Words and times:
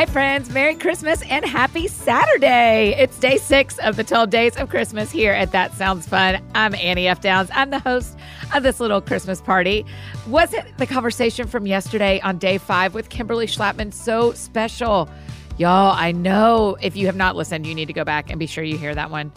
Hi, 0.00 0.06
friends. 0.06 0.48
Merry 0.48 0.76
Christmas 0.76 1.20
and 1.28 1.44
happy 1.44 1.86
Saturday. 1.86 2.94
It's 2.96 3.18
day 3.18 3.36
six 3.36 3.76
of 3.80 3.96
the 3.96 4.02
12 4.02 4.30
days 4.30 4.56
of 4.56 4.70
Christmas 4.70 5.10
here 5.10 5.34
at 5.34 5.52
That 5.52 5.74
Sounds 5.74 6.08
Fun. 6.08 6.42
I'm 6.54 6.74
Annie 6.74 7.06
F. 7.06 7.20
Downs. 7.20 7.50
I'm 7.52 7.68
the 7.68 7.80
host 7.80 8.16
of 8.54 8.62
this 8.62 8.80
little 8.80 9.02
Christmas 9.02 9.42
party. 9.42 9.84
Wasn't 10.26 10.78
the 10.78 10.86
conversation 10.86 11.46
from 11.46 11.66
yesterday 11.66 12.18
on 12.20 12.38
day 12.38 12.56
five 12.56 12.94
with 12.94 13.10
Kimberly 13.10 13.46
Schlapman 13.46 13.92
so 13.92 14.32
special? 14.32 15.06
Y'all, 15.58 15.92
I 15.94 16.12
know 16.12 16.78
if 16.80 16.96
you 16.96 17.04
have 17.04 17.16
not 17.16 17.36
listened, 17.36 17.66
you 17.66 17.74
need 17.74 17.88
to 17.88 17.92
go 17.92 18.02
back 18.02 18.30
and 18.30 18.38
be 18.38 18.46
sure 18.46 18.64
you 18.64 18.78
hear 18.78 18.94
that 18.94 19.10
one. 19.10 19.30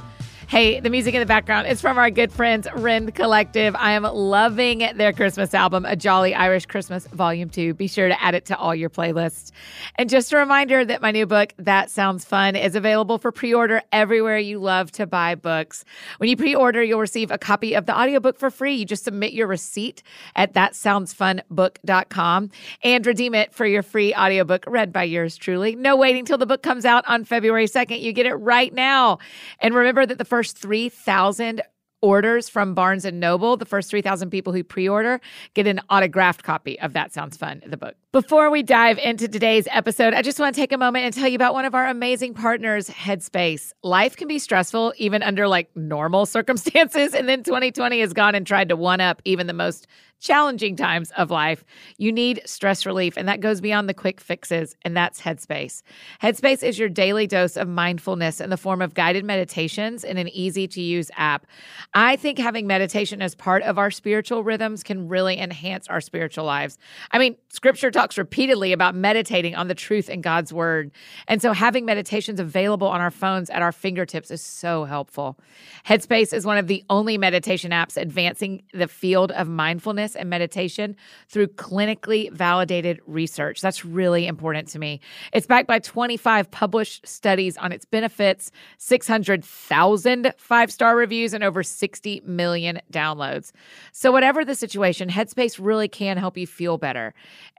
Hey, 0.48 0.80
the 0.80 0.90
music 0.90 1.14
in 1.16 1.20
the 1.20 1.26
background 1.26 1.68
is 1.68 1.82
from 1.82 1.98
our 1.98 2.12
good 2.12 2.32
friends 2.32 2.68
Rend 2.76 3.16
Collective. 3.16 3.76
I 3.76 3.94
am 3.94 4.04
loving 4.04 4.88
their 4.96 5.12
Christmas 5.12 5.54
album, 5.54 5.84
A 5.86 5.96
Jolly 5.96 6.36
Irish 6.36 6.68
Christmas 6.68 7.08
Volume 7.08 7.50
2. 7.50 7.74
Be 7.74 7.88
sure 7.88 8.08
to 8.08 8.22
add 8.22 8.36
it 8.36 8.46
to 8.46 8.58
all 8.58 8.76
your 8.76 8.92
playlists. 8.92 9.52
And 9.96 10.10
just 10.10 10.32
a 10.32 10.38
reminder 10.38 10.86
that 10.86 11.02
my 11.02 11.10
new 11.12 11.26
book, 11.26 11.54
That 11.58 11.90
Sounds 11.90 12.24
Fun, 12.24 12.56
is 12.56 12.76
available 12.76 13.18
for 13.18 13.32
pre-order 13.32 13.82
everywhere 13.92 14.38
you 14.38 14.60
love 14.60 14.92
to 14.94 15.08
buy 15.08 15.34
books. 15.34 15.86
When 16.18 16.30
you 16.30 16.38
pre-order, 16.38 16.84
you'll 16.84 17.00
receive 17.00 17.32
a 17.32 17.40
copy 17.40 17.74
of 17.74 17.88
the 17.88 17.98
audiobook 17.98 18.38
for 18.38 18.52
free. 18.52 18.76
You 18.76 18.86
just 18.86 19.06
submit 19.06 19.34
your 19.34 19.48
receipt 19.48 20.04
at 20.36 20.54
thatsoundsfunbook.com 20.54 22.52
and 22.84 23.08
redeem 23.08 23.34
it 23.34 23.54
for 23.54 23.66
your 23.66 23.82
free 23.82 24.14
audiobook 24.14 24.66
read 24.68 24.94
by 24.94 25.04
yours 25.04 25.36
truly. 25.36 25.76
No 25.76 25.96
waiting 25.96 26.26
till 26.26 26.38
the 26.38 26.46
book 26.46 26.62
comes 26.62 26.86
out 26.86 27.04
on 27.08 27.24
February 27.24 27.66
2nd. 27.66 28.02
You 28.02 28.14
get 28.14 28.28
it 28.28 28.36
right 28.36 28.74
now. 28.74 29.18
And 29.60 29.74
remember 29.74 30.06
that 30.06 30.20
the 30.20 30.26
first 30.34 30.44
first 30.54 30.58
3,000 30.58 31.62
orders 32.02 32.50
from 32.50 32.74
Barnes 32.74 33.06
and 33.06 33.20
Noble, 33.20 33.56
the 33.56 33.66
first 33.66 33.92
3,000 33.92 34.32
people 34.32 34.52
who 34.52 34.64
pre-order 34.64 35.22
get 35.54 35.68
an 35.68 35.80
autographed 35.92 36.42
copy 36.42 36.78
of 36.80 36.94
That 36.94 37.14
Sounds 37.14 37.38
Fun, 37.38 37.62
the 37.68 37.78
book. 37.78 37.96
Before 38.12 38.50
we 38.50 38.64
dive 38.64 38.98
into 38.98 39.28
today's 39.28 39.68
episode, 39.72 40.16
I 40.16 40.24
just 40.24 40.40
want 40.40 40.56
to 40.56 40.60
take 40.60 40.72
a 40.72 40.78
moment 40.78 41.06
and 41.06 41.14
tell 41.14 41.28
you 41.28 41.36
about 41.36 41.54
one 41.54 41.66
of 41.66 41.76
our 41.76 41.88
amazing 41.88 42.34
partners, 42.34 42.90
Headspace. 42.90 43.72
Life 43.84 44.18
can 44.18 44.28
be 44.28 44.40
stressful 44.40 44.94
even 44.98 45.22
under 45.22 45.48
like 45.48 45.70
normal 45.78 46.26
circumstances, 46.36 47.14
and 47.14 47.30
then 47.30 47.44
2020 47.44 48.00
has 48.00 48.12
gone 48.12 48.34
and 48.34 48.46
tried 48.46 48.70
to 48.70 48.76
one 48.76 49.02
up 49.02 49.22
even 49.24 49.48
the 49.48 49.54
most 49.54 49.88
challenging 50.24 50.78
times 50.78 51.12
of 51.18 51.30
life, 51.30 51.66
you 51.98 52.12
need 52.12 52.42
stress 52.46 52.86
relief, 52.86 53.18
and 53.18 53.28
that 53.28 53.42
goes 53.42 53.60
beyond 53.60 53.90
the 53.90 53.94
quick 53.94 54.22
fixes, 54.22 54.74
and 54.84 54.96
that's 54.96 55.22
Headspace. 55.22 55.84
Headspace 56.22 56.64
is 56.64 56.80
your 56.80 56.88
daily 56.88 57.28
dose 57.28 57.58
of 57.58 57.68
mindfulness 57.68 58.40
in 58.40 58.50
the 58.50 58.56
form 58.56 58.82
of 58.82 58.94
guided 58.94 59.26
meditations 59.26 60.06
in 60.06 60.18
an 60.18 60.30
easy 60.30 60.66
to 60.70 60.82
use 60.82 61.12
app. 61.18 61.46
I 61.94 62.16
think 62.16 62.40
having 62.40 62.66
meditation 62.66 63.22
as 63.22 63.36
part 63.36 63.64
of 63.64 63.78
our 63.78 63.92
spiritual 63.92 64.46
rhythms 64.46 64.82
can 64.82 65.10
really 65.10 65.38
enhance 65.38 65.90
our 65.90 66.00
spiritual 66.00 66.46
lives. 66.46 66.78
I 67.12 67.20
mean, 67.20 67.36
scripture 67.50 67.92
talks 67.92 68.18
repeatedly 68.18 68.72
about 68.72 68.96
meditating 68.96 69.56
on 69.56 69.68
the 69.68 69.76
truth 69.76 70.10
in 70.10 70.22
God's 70.22 70.54
word. 70.54 70.92
And 71.28 71.42
so 71.42 71.52
having 71.52 71.84
meditations 71.84 72.40
available 72.40 72.88
on 72.88 73.02
our 73.02 73.12
phones 73.12 73.50
at 73.50 73.62
our 73.62 73.74
fingertips 73.74 74.32
is 74.32 74.42
so 74.42 74.86
helpful. 74.86 75.38
Headspace 75.86 76.34
is 76.34 76.46
one 76.46 76.58
of 76.58 76.68
the 76.68 76.86
only 76.90 77.18
meditation 77.18 77.72
apps 77.72 77.98
advancing 77.98 78.64
the 78.74 78.88
field 78.88 79.34
of 79.34 79.50
mindfulness 79.50 80.13
and 80.16 80.30
meditation 80.30 80.96
through 81.28 81.48
clinically 81.48 82.32
validated 82.32 83.02
research. 83.08 83.62
That's 83.62 83.86
really 83.86 84.28
important 84.28 84.68
to 84.70 84.80
me. 84.80 85.00
It's 85.34 85.48
backed 85.48 85.68
by 85.68 85.80
25 85.80 86.50
published 86.52 87.08
studies 87.08 87.58
on 87.58 87.72
its 87.72 87.86
benefits, 87.86 88.52
600,000 88.78 90.34
five 90.38 90.72
star 90.72 90.96
reviews, 90.96 91.34
and 91.34 91.44
over 91.44 91.64
60 91.64 92.22
million 92.26 92.80
downloads. 92.92 93.52
So, 93.92 94.12
whatever 94.12 94.46
the 94.46 94.56
situation, 94.56 95.10
Headspace 95.10 95.60
really 95.64 95.88
can 95.88 96.18
help 96.18 96.38
you 96.38 96.48
feel 96.48 96.78
better. 96.78 97.14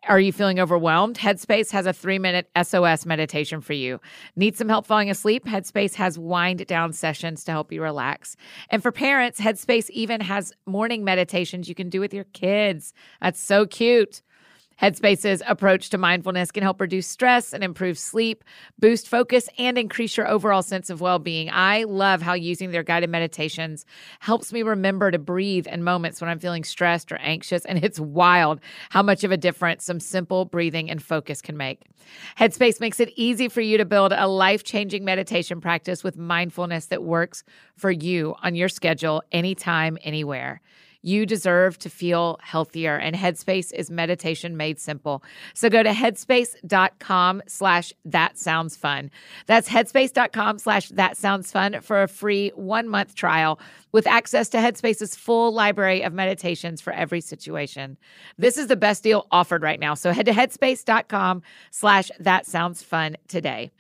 Are 0.08 0.20
you 0.20 0.33
feeling 0.33 0.61
overwhelmed? 0.61 1.16
Headspace 1.16 1.70
has 1.70 1.86
a 1.86 1.92
three 1.92 2.18
minute 2.18 2.50
SOS 2.62 3.06
meditation 3.06 3.61
for 3.61 3.73
you. 3.73 4.00
Need 4.36 4.56
some 4.56 4.68
help 4.68 4.86
falling 4.86 5.11
asleep? 5.11 5.46
Headspace 5.46 5.95
has 5.95 6.18
wind 6.18 6.67
down 6.67 6.92
sessions 6.92 7.42
to 7.45 7.52
help 7.52 7.73
you 7.73 7.83
relax. 7.83 8.36
And 8.68 8.83
for 8.83 8.92
parents, 8.92 9.40
Headspace 9.40 9.89
even 9.90 10.20
has 10.20 10.52
morning 10.67 11.05
meditations 11.05 11.68
you 11.68 11.74
can 11.74 11.89
do 11.89 12.00
with 12.00 12.12
your 12.12 12.24
kids. 12.24 12.43
That's 13.20 13.40
so 13.40 13.66
cute. 13.66 14.22
Headspace's 14.80 15.40
approach 15.46 15.90
to 15.90 15.98
mindfulness 15.98 16.50
can 16.50 16.64
help 16.64 16.80
reduce 16.80 17.06
stress 17.06 17.52
and 17.52 17.62
improve 17.62 17.96
sleep, 17.96 18.42
boost 18.78 19.08
focus, 19.08 19.48
and 19.56 19.78
increase 19.78 20.16
your 20.16 20.27
overall 20.27 20.62
sense 20.62 20.90
of 20.90 21.00
well 21.00 21.20
being. 21.20 21.48
I 21.52 21.84
love 21.84 22.22
how 22.22 22.34
using 22.34 22.72
their 22.72 22.82
guided 22.82 23.08
meditations 23.08 23.86
helps 24.18 24.52
me 24.52 24.62
remember 24.62 25.12
to 25.12 25.18
breathe 25.18 25.68
in 25.68 25.84
moments 25.84 26.20
when 26.20 26.28
I'm 26.28 26.40
feeling 26.40 26.64
stressed 26.64 27.12
or 27.12 27.16
anxious. 27.18 27.64
And 27.64 27.84
it's 27.84 28.00
wild 28.00 28.61
how 28.90 29.02
much 29.02 29.22
of 29.22 29.30
a 29.30 29.36
difference 29.36 29.84
some 29.84 30.00
simple 30.00 30.44
breathing 30.44 30.90
and 30.90 31.00
focus 31.00 31.40
can 31.40 31.56
make. 31.56 31.82
Headspace 32.36 32.80
makes 32.80 32.98
it 32.98 33.12
easy 33.14 33.48
for 33.48 33.61
you 33.61 33.78
to 33.78 33.84
build 33.84 34.12
a 34.12 34.26
life 34.26 34.64
changing 34.64 35.05
meditation 35.05 35.61
practice 35.61 36.02
with 36.02 36.18
mindfulness 36.18 36.86
that 36.86 37.05
works 37.05 37.44
for 37.76 37.92
you 37.92 38.34
on 38.42 38.56
your 38.56 38.68
schedule, 38.68 39.22
anytime, 39.30 39.98
anywhere. 40.02 40.61
You 41.05 41.27
deserve 41.27 41.79
to 41.81 41.91
feel 41.91 42.39
healthier, 42.41 42.97
and 42.97 43.15
Headspace 43.15 43.75
is 43.75 43.91
meditation 43.91 44.57
made 44.57 44.81
simple. 44.81 45.23
So 45.53 45.69
go 45.69 45.83
to 45.83 45.91
headspace.com 45.91 47.42
slash 47.47 47.92
that 48.07 48.39
sounds 48.39 48.75
fun. 48.75 49.11
That's 49.45 49.69
headspace.com 49.69 50.59
slash 50.61 50.89
that 50.89 51.19
sounds 51.19 51.53
fun 51.53 51.83
for 51.83 52.03
a 52.03 52.09
free 52.09 52.53
one 52.55 52.89
month 52.89 53.15
trial 53.15 53.61
with 53.92 54.07
access 54.07 54.48
to 54.48 54.57
Headspace's 54.57 55.15
full 55.15 55.53
library 55.53 56.01
of 56.01 56.15
meditations 56.15 56.81
for 56.81 56.95
every 56.95 57.21
situation. 57.21 57.98
This 58.39 58.57
is 58.57 58.69
the 58.69 58.75
best 58.75 59.03
deal 59.03 59.27
offered 59.31 59.63
right 59.63 59.79
now. 59.79 59.92
So 59.92 60.11
head 60.11 60.25
to 60.25 60.33
headspace.com 60.33 61.42
slash 61.71 62.11
that 62.19 62.47
sounds 62.47 62.83
fun 62.83 63.19
today. 63.29 63.73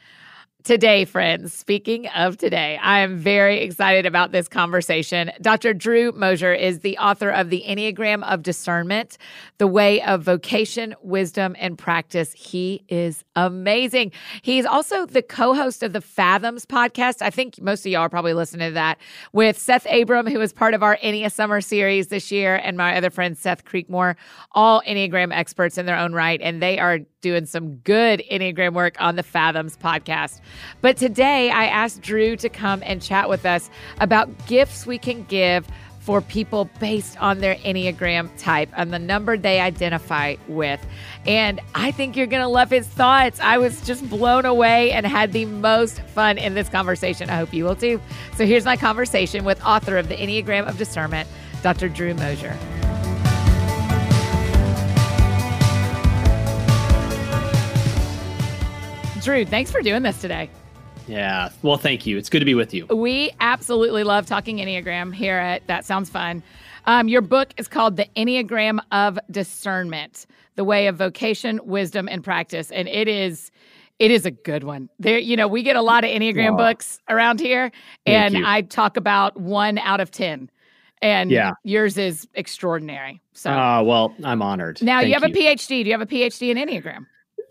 Today, 0.64 1.04
friends, 1.04 1.52
speaking 1.52 2.06
of 2.16 2.38
today, 2.38 2.78
I 2.82 3.00
am 3.00 3.18
very 3.18 3.60
excited 3.60 4.06
about 4.06 4.32
this 4.32 4.48
conversation. 4.48 5.30
Dr. 5.42 5.74
Drew 5.74 6.10
Moser 6.12 6.54
is 6.54 6.80
the 6.80 6.96
author 6.96 7.28
of 7.28 7.50
The 7.50 7.62
Enneagram 7.68 8.24
of 8.24 8.42
Discernment, 8.42 9.18
The 9.58 9.66
Way 9.66 10.00
of 10.00 10.22
Vocation, 10.22 10.94
Wisdom, 11.02 11.54
and 11.58 11.76
Practice. 11.76 12.32
He 12.32 12.82
is 12.88 13.24
amazing. 13.36 14.12
He's 14.40 14.64
also 14.64 15.04
the 15.04 15.20
co 15.20 15.52
host 15.52 15.82
of 15.82 15.92
the 15.92 16.00
Fathoms 16.00 16.64
podcast. 16.64 17.20
I 17.20 17.28
think 17.28 17.60
most 17.60 17.84
of 17.84 17.92
y'all 17.92 18.00
are 18.00 18.08
probably 18.08 18.32
listening 18.32 18.70
to 18.70 18.74
that 18.74 18.96
with 19.34 19.58
Seth 19.58 19.86
Abram, 19.92 20.26
who 20.26 20.40
is 20.40 20.54
part 20.54 20.72
of 20.72 20.82
our 20.82 20.96
Ennea 21.04 21.30
Summer 21.30 21.60
series 21.60 22.08
this 22.08 22.32
year, 22.32 22.56
and 22.56 22.78
my 22.78 22.96
other 22.96 23.10
friend, 23.10 23.36
Seth 23.36 23.66
Creekmore, 23.66 24.16
all 24.52 24.80
Enneagram 24.88 25.30
experts 25.30 25.76
in 25.76 25.84
their 25.84 25.98
own 25.98 26.14
right. 26.14 26.40
And 26.40 26.62
they 26.62 26.78
are 26.78 27.00
doing 27.24 27.46
some 27.46 27.76
good 27.76 28.22
Enneagram 28.30 28.74
work 28.74 29.00
on 29.00 29.16
the 29.16 29.22
Fathoms 29.22 29.78
podcast. 29.78 30.42
But 30.82 30.98
today 30.98 31.50
I 31.50 31.64
asked 31.64 32.02
Drew 32.02 32.36
to 32.36 32.50
come 32.50 32.82
and 32.84 33.00
chat 33.00 33.30
with 33.30 33.46
us 33.46 33.70
about 33.98 34.46
gifts 34.46 34.86
we 34.86 34.98
can 34.98 35.24
give 35.24 35.66
for 36.00 36.20
people 36.20 36.68
based 36.80 37.18
on 37.22 37.38
their 37.38 37.54
Enneagram 37.54 38.28
type 38.36 38.68
and 38.76 38.92
the 38.92 38.98
number 38.98 39.38
they 39.38 39.58
identify 39.58 40.36
with. 40.48 40.84
And 41.24 41.62
I 41.74 41.92
think 41.92 42.14
you're 42.14 42.26
going 42.26 42.42
to 42.42 42.48
love 42.48 42.68
his 42.68 42.86
thoughts. 42.86 43.40
I 43.40 43.56
was 43.56 43.80
just 43.86 44.06
blown 44.10 44.44
away 44.44 44.92
and 44.92 45.06
had 45.06 45.32
the 45.32 45.46
most 45.46 46.00
fun 46.00 46.36
in 46.36 46.52
this 46.52 46.68
conversation. 46.68 47.30
I 47.30 47.36
hope 47.36 47.54
you 47.54 47.64
will 47.64 47.74
too. 47.74 48.02
So 48.36 48.44
here's 48.44 48.66
my 48.66 48.76
conversation 48.76 49.44
with 49.44 49.64
author 49.64 49.96
of 49.96 50.08
The 50.08 50.16
Enneagram 50.16 50.68
of 50.68 50.76
Discernment, 50.76 51.26
Dr. 51.62 51.88
Drew 51.88 52.12
Moser. 52.12 52.54
Drew, 59.24 59.46
thanks 59.46 59.70
for 59.70 59.80
doing 59.80 60.02
this 60.02 60.20
today. 60.20 60.50
Yeah. 61.08 61.48
Well, 61.62 61.78
thank 61.78 62.04
you. 62.04 62.18
It's 62.18 62.28
good 62.28 62.40
to 62.40 62.44
be 62.44 62.54
with 62.54 62.74
you. 62.74 62.84
We 62.88 63.30
absolutely 63.40 64.04
love 64.04 64.26
talking 64.26 64.58
Enneagram 64.58 65.14
here 65.14 65.38
at 65.38 65.66
That 65.66 65.86
Sounds 65.86 66.10
Fun. 66.10 66.42
Um, 66.84 67.08
your 67.08 67.22
book 67.22 67.54
is 67.56 67.66
called 67.66 67.96
The 67.96 68.06
Enneagram 68.16 68.80
of 68.92 69.18
Discernment, 69.30 70.26
The 70.56 70.64
Way 70.64 70.88
of 70.88 70.96
Vocation, 70.96 71.58
Wisdom, 71.64 72.06
and 72.06 72.22
Practice. 72.22 72.70
And 72.70 72.86
it 72.86 73.08
is 73.08 73.50
it 73.98 74.10
is 74.10 74.26
a 74.26 74.30
good 74.30 74.64
one. 74.64 74.90
There, 74.98 75.18
you 75.18 75.38
know, 75.38 75.48
we 75.48 75.62
get 75.62 75.76
a 75.76 75.82
lot 75.82 76.04
of 76.04 76.10
Enneagram 76.10 76.58
books 76.58 77.00
around 77.08 77.40
here, 77.40 77.72
and 78.04 78.44
I 78.44 78.60
talk 78.60 78.98
about 78.98 79.40
one 79.40 79.78
out 79.78 80.00
of 80.00 80.10
ten. 80.10 80.50
And 81.00 81.30
yeah. 81.30 81.52
yours 81.62 81.96
is 81.96 82.28
extraordinary. 82.34 83.22
So, 83.32 83.50
uh, 83.50 83.82
well, 83.82 84.14
I'm 84.22 84.42
honored. 84.42 84.82
Now 84.82 84.98
Thank 84.98 85.08
you 85.08 85.14
have 85.14 85.28
you. 85.28 85.34
a 85.34 85.54
PhD. 85.54 85.68
Do 85.68 85.76
you 85.84 85.92
have 85.92 86.02
a 86.02 86.06
PhD 86.06 86.50
in 86.50 86.58
Enneagram? 86.58 87.06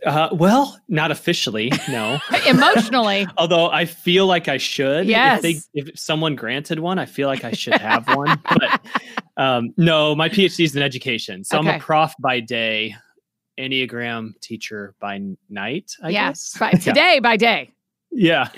Uh, 0.05 0.29
well, 0.33 0.79
not 0.87 1.11
officially, 1.11 1.71
no. 1.89 2.19
Emotionally, 2.47 3.27
although 3.37 3.69
I 3.69 3.85
feel 3.85 4.27
like 4.27 4.47
I 4.47 4.57
should. 4.57 5.07
Yes. 5.07 5.43
If, 5.43 5.71
they, 5.73 5.79
if 5.79 5.99
someone 5.99 6.35
granted 6.35 6.79
one, 6.79 6.99
I 6.99 7.05
feel 7.05 7.27
like 7.27 7.43
I 7.43 7.51
should 7.51 7.75
have 7.75 8.07
one. 8.15 8.41
But 8.49 8.81
um, 9.37 9.73
no, 9.77 10.15
my 10.15 10.29
PhD 10.29 10.65
is 10.65 10.75
in 10.75 10.81
education, 10.81 11.43
so 11.43 11.59
okay. 11.59 11.69
I'm 11.69 11.75
a 11.75 11.79
prof 11.79 12.13
by 12.19 12.39
day, 12.39 12.95
Enneagram 13.59 14.39
teacher 14.41 14.95
by 14.99 15.21
night. 15.49 15.91
I 16.03 16.09
yes, 16.09 16.53
guess. 16.53 16.59
by 16.59 16.71
today 16.77 17.13
yeah. 17.15 17.19
by 17.19 17.37
day. 17.37 17.73
Yeah. 18.15 18.49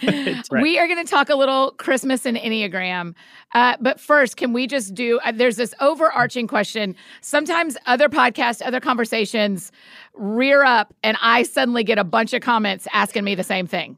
Right. 0.52 0.62
We 0.62 0.78
are 0.78 0.88
going 0.88 1.04
to 1.04 1.10
talk 1.10 1.30
a 1.30 1.36
little 1.36 1.72
Christmas 1.72 2.26
and 2.26 2.36
Enneagram. 2.38 3.16
Uh, 3.54 3.78
but 3.80 4.02
first, 4.02 4.36
can 4.36 4.52
we 4.52 4.68
just 4.68 4.94
do 4.94 5.20
uh, 5.24 5.32
there's 5.32 5.56
this 5.56 5.74
overarching 5.80 6.46
question. 6.46 6.96
Sometimes 7.22 7.78
other 7.86 8.10
podcasts, 8.10 8.62
other 8.66 8.82
conversations 8.82 9.72
rear 10.16 10.64
up, 10.64 10.94
and 11.04 11.18
I 11.22 11.44
suddenly 11.44 11.84
get 11.84 11.98
a 11.98 12.04
bunch 12.04 12.34
of 12.34 12.42
comments 12.42 12.88
asking 12.94 13.24
me 13.24 13.36
the 13.36 13.44
same 13.44 13.68
thing. 13.68 13.98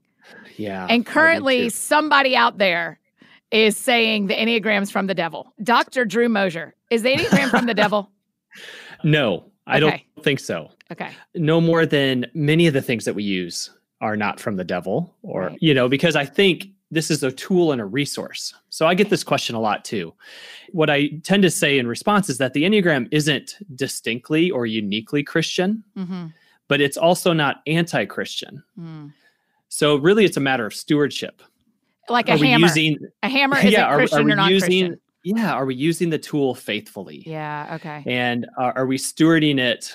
Yeah. 0.57 0.87
And 0.89 1.05
currently, 1.05 1.69
somebody 1.69 2.35
out 2.35 2.57
there 2.57 2.99
is 3.51 3.77
saying 3.77 4.27
the 4.27 4.33
Enneagram's 4.33 4.91
from 4.91 5.07
the 5.07 5.13
devil. 5.13 5.53
Dr. 5.63 6.05
Drew 6.05 6.27
Moser, 6.27 6.75
is 6.89 7.03
the 7.03 7.13
Enneagram 7.13 7.49
from 7.49 7.65
the 7.65 7.73
devil? 7.75 8.09
No, 9.03 9.45
I 9.65 9.77
okay. 9.77 10.05
don't 10.15 10.23
think 10.23 10.39
so. 10.39 10.71
Okay. 10.91 11.11
No 11.35 11.61
more 11.61 11.85
than 11.85 12.25
many 12.33 12.67
of 12.67 12.73
the 12.73 12.81
things 12.81 13.05
that 13.05 13.13
we 13.13 13.23
use 13.23 13.69
are 14.01 14.15
not 14.15 14.39
from 14.39 14.55
the 14.57 14.63
devil 14.63 15.15
or 15.23 15.47
right. 15.47 15.57
you 15.59 15.73
know 15.73 15.89
because 15.89 16.15
i 16.15 16.25
think 16.25 16.67
this 16.89 17.11
is 17.11 17.23
a 17.23 17.31
tool 17.31 17.71
and 17.71 17.81
a 17.81 17.85
resource 17.85 18.53
so 18.69 18.87
i 18.87 18.93
get 18.93 19.09
this 19.09 19.23
question 19.23 19.55
a 19.55 19.59
lot 19.59 19.83
too 19.83 20.13
what 20.71 20.89
i 20.89 21.07
tend 21.23 21.43
to 21.43 21.51
say 21.51 21.77
in 21.77 21.87
response 21.87 22.29
is 22.29 22.37
that 22.37 22.53
the 22.53 22.63
enneagram 22.63 23.07
isn't 23.11 23.57
distinctly 23.75 24.49
or 24.51 24.65
uniquely 24.65 25.23
christian 25.23 25.83
mm-hmm. 25.97 26.27
but 26.67 26.81
it's 26.81 26.97
also 26.97 27.33
not 27.33 27.57
anti-christian 27.67 28.63
mm. 28.79 29.11
so 29.69 29.95
really 29.97 30.25
it's 30.25 30.37
a 30.37 30.41
matter 30.41 30.65
of 30.65 30.73
stewardship 30.73 31.41
like 32.09 32.29
a 32.29 32.33
are 32.33 32.37
hammer 32.37 32.67
using, 32.67 32.97
a 33.23 33.29
hammer 33.29 33.57
is 33.57 33.71
yeah, 33.71 33.93
christian 33.95 34.19
are, 34.19 34.21
are 34.21 34.31
or 34.31 34.35
not 34.35 34.51
using, 34.51 34.67
christian 34.87 34.99
yeah 35.23 35.53
are 35.53 35.65
we 35.65 35.75
using 35.75 36.09
the 36.09 36.17
tool 36.17 36.55
faithfully 36.55 37.21
yeah 37.25 37.71
okay 37.73 38.03
and 38.05 38.45
uh, 38.57 38.71
are 38.75 38.85
we 38.85 38.97
stewarding 38.97 39.59
it 39.59 39.93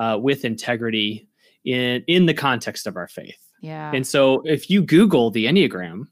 uh, 0.00 0.16
with 0.16 0.44
integrity 0.44 1.28
in 1.64 2.02
in 2.06 2.26
the 2.26 2.34
context 2.34 2.86
of 2.86 2.96
our 2.96 3.08
faith. 3.08 3.38
Yeah. 3.60 3.92
And 3.94 4.06
so 4.06 4.42
if 4.44 4.70
you 4.70 4.82
Google 4.82 5.30
the 5.30 5.46
Enneagram, 5.46 6.04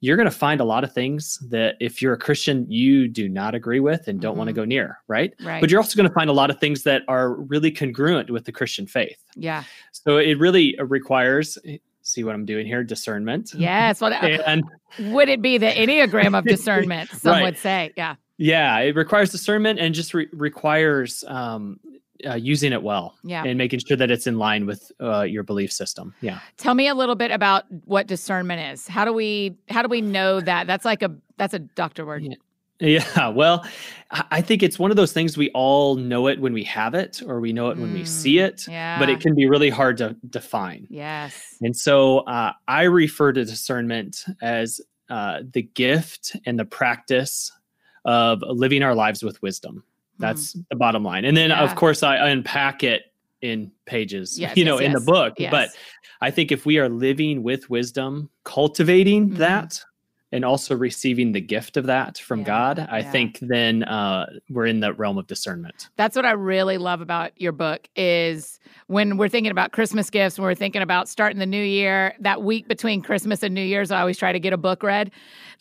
you're 0.00 0.16
going 0.16 0.30
to 0.30 0.30
find 0.30 0.60
a 0.60 0.64
lot 0.64 0.84
of 0.84 0.92
things 0.92 1.38
that 1.50 1.76
if 1.80 2.00
you're 2.00 2.12
a 2.12 2.18
Christian, 2.18 2.70
you 2.70 3.08
do 3.08 3.28
not 3.28 3.54
agree 3.54 3.80
with 3.80 4.06
and 4.06 4.20
don't 4.20 4.32
mm-hmm. 4.32 4.38
want 4.38 4.48
to 4.48 4.54
go 4.54 4.64
near, 4.64 5.00
right? 5.08 5.34
Right. 5.42 5.60
But 5.60 5.70
you're 5.70 5.80
also 5.80 5.96
going 5.96 6.08
to 6.08 6.14
find 6.14 6.30
a 6.30 6.32
lot 6.32 6.50
of 6.50 6.60
things 6.60 6.84
that 6.84 7.02
are 7.08 7.34
really 7.34 7.70
congruent 7.70 8.30
with 8.30 8.44
the 8.44 8.52
Christian 8.52 8.86
faith. 8.86 9.22
Yeah. 9.34 9.64
So 9.92 10.18
it 10.18 10.38
really 10.38 10.76
requires 10.80 11.58
see 12.08 12.24
what 12.24 12.34
I'm 12.34 12.46
doing 12.46 12.66
here 12.66 12.82
discernment. 12.82 13.52
Yes. 13.54 14.00
Well, 14.00 14.12
and 14.46 14.64
would 14.98 15.28
it 15.28 15.42
be 15.42 15.58
the 15.58 15.66
Enneagram 15.66 16.36
of 16.36 16.44
discernment? 16.44 17.10
Some 17.10 17.32
right. 17.32 17.42
would 17.42 17.58
say. 17.58 17.92
Yeah. 17.96 18.16
Yeah. 18.38 18.78
It 18.78 18.96
requires 18.96 19.30
discernment 19.30 19.78
and 19.78 19.94
just 19.94 20.14
re- 20.14 20.28
requires 20.32 21.22
um, 21.28 21.78
uh, 22.26 22.34
using 22.34 22.72
it 22.72 22.82
well 22.82 23.16
yeah. 23.22 23.44
and 23.44 23.58
making 23.58 23.80
sure 23.80 23.96
that 23.96 24.10
it's 24.10 24.26
in 24.26 24.38
line 24.38 24.66
with 24.66 24.90
uh, 25.00 25.22
your 25.22 25.42
belief 25.42 25.72
system 25.72 26.14
yeah 26.20 26.40
tell 26.56 26.74
me 26.74 26.88
a 26.88 26.94
little 26.94 27.14
bit 27.14 27.30
about 27.30 27.64
what 27.84 28.06
discernment 28.06 28.72
is 28.72 28.88
how 28.88 29.04
do 29.04 29.12
we 29.12 29.56
how 29.68 29.82
do 29.82 29.88
we 29.88 30.00
know 30.00 30.40
that 30.40 30.66
that's 30.66 30.84
like 30.84 31.02
a 31.02 31.14
that's 31.36 31.54
a 31.54 31.58
doctor 31.58 32.04
word 32.04 32.22
yeah. 32.22 32.34
Yeah, 32.80 33.28
well, 33.34 33.66
I 34.10 34.40
think 34.40 34.62
it's 34.62 34.78
one 34.78 34.90
of 34.90 34.96
those 34.96 35.12
things 35.12 35.36
we 35.36 35.50
all 35.50 35.96
know 35.96 36.28
it 36.28 36.40
when 36.40 36.52
we 36.52 36.64
have 36.64 36.94
it 36.94 37.22
or 37.26 37.40
we 37.40 37.52
know 37.52 37.70
it 37.70 37.76
mm, 37.76 37.82
when 37.82 37.92
we 37.92 38.04
see 38.04 38.36
mm, 38.36 38.46
it, 38.46 38.68
yeah. 38.68 38.98
but 38.98 39.08
it 39.08 39.20
can 39.20 39.34
be 39.34 39.46
really 39.46 39.70
hard 39.70 39.96
to 39.98 40.16
define. 40.30 40.86
Yes. 40.88 41.56
And 41.60 41.76
so 41.76 42.20
uh, 42.20 42.52
I 42.68 42.82
refer 42.84 43.32
to 43.32 43.44
discernment 43.44 44.24
as 44.40 44.80
uh, 45.10 45.40
the 45.52 45.62
gift 45.62 46.36
and 46.46 46.58
the 46.58 46.64
practice 46.64 47.50
of 48.04 48.42
living 48.42 48.82
our 48.82 48.94
lives 48.94 49.22
with 49.22 49.40
wisdom. 49.42 49.82
That's 50.18 50.54
mm. 50.54 50.64
the 50.70 50.76
bottom 50.76 51.04
line. 51.04 51.24
And 51.24 51.36
then, 51.36 51.50
yeah. 51.50 51.62
of 51.62 51.74
course, 51.76 52.02
I 52.02 52.16
unpack 52.28 52.82
it 52.82 53.02
in 53.40 53.70
pages, 53.86 54.38
yes, 54.38 54.56
you 54.56 54.64
know, 54.64 54.80
yes, 54.80 54.86
in 54.86 54.92
yes. 54.92 55.00
the 55.00 55.06
book. 55.06 55.34
But 55.50 55.70
I 56.20 56.30
think 56.30 56.50
if 56.50 56.66
we 56.66 56.78
are 56.78 56.88
living 56.88 57.42
with 57.42 57.70
wisdom, 57.70 58.30
cultivating 58.44 59.30
mm. 59.30 59.36
that, 59.36 59.80
and 60.30 60.44
also 60.44 60.76
receiving 60.76 61.32
the 61.32 61.40
gift 61.40 61.76
of 61.76 61.86
that 61.86 62.18
from 62.18 62.40
yeah, 62.40 62.46
God, 62.46 62.88
I 62.90 62.98
yeah. 62.98 63.10
think 63.10 63.38
then 63.40 63.82
uh, 63.84 64.26
we're 64.50 64.66
in 64.66 64.80
the 64.80 64.92
realm 64.92 65.16
of 65.16 65.26
discernment. 65.26 65.88
That's 65.96 66.16
what 66.16 66.26
I 66.26 66.32
really 66.32 66.76
love 66.76 67.00
about 67.00 67.32
your 67.40 67.52
book 67.52 67.88
is 67.96 68.60
when 68.88 69.16
we're 69.16 69.30
thinking 69.30 69.50
about 69.50 69.72
Christmas 69.72 70.10
gifts, 70.10 70.38
when 70.38 70.44
we're 70.44 70.54
thinking 70.54 70.82
about 70.82 71.08
starting 71.08 71.38
the 71.38 71.46
new 71.46 71.62
year, 71.62 72.14
that 72.20 72.42
week 72.42 72.68
between 72.68 73.00
Christmas 73.00 73.42
and 73.42 73.54
New 73.54 73.62
Year's, 73.62 73.90
I 73.90 74.00
always 74.00 74.18
try 74.18 74.32
to 74.32 74.40
get 74.40 74.52
a 74.52 74.58
book 74.58 74.82
read. 74.82 75.10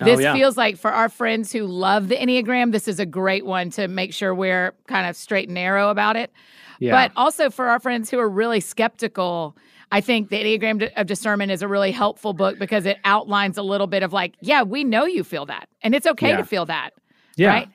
Oh, 0.01 0.05
this 0.05 0.19
oh, 0.19 0.21
yeah. 0.21 0.33
feels 0.33 0.57
like 0.57 0.77
for 0.77 0.91
our 0.91 1.07
friends 1.07 1.51
who 1.51 1.65
love 1.65 2.09
the 2.09 2.15
Enneagram, 2.15 2.73
this 2.73 2.87
is 2.87 2.99
a 2.99 3.05
great 3.05 3.45
one 3.45 3.69
to 3.71 3.87
make 3.87 4.13
sure 4.13 4.35
we're 4.35 4.73
kind 4.87 5.07
of 5.07 5.15
straight 5.15 5.47
and 5.47 5.55
narrow 5.55 5.89
about 5.89 6.17
it. 6.17 6.31
But 6.79 7.11
also 7.15 7.49
for 7.49 7.69
our 7.69 7.79
friends 7.79 8.11
who 8.11 8.19
are 8.19 8.29
really 8.29 8.59
skeptical 8.59 9.57
I 9.91 10.01
think 10.01 10.29
the 10.29 10.37
Enneagram 10.37 10.91
of 10.95 11.07
Discernment 11.07 11.51
is 11.51 11.61
a 11.61 11.67
really 11.67 11.91
helpful 11.91 12.33
book 12.33 12.59
because 12.59 12.85
it 12.85 12.97
outlines 13.05 13.57
a 13.57 13.63
little 13.63 13.87
bit 13.87 14.03
of 14.03 14.13
like, 14.13 14.35
yeah, 14.41 14.63
we 14.63 14.83
know 14.83 15.05
you 15.05 15.23
feel 15.23 15.45
that, 15.45 15.69
and 15.81 15.95
it's 15.95 16.07
okay 16.07 16.29
yeah. 16.29 16.37
to 16.37 16.43
feel 16.43 16.65
that. 16.65 16.91
Yeah. 17.37 17.49
Right? 17.49 17.69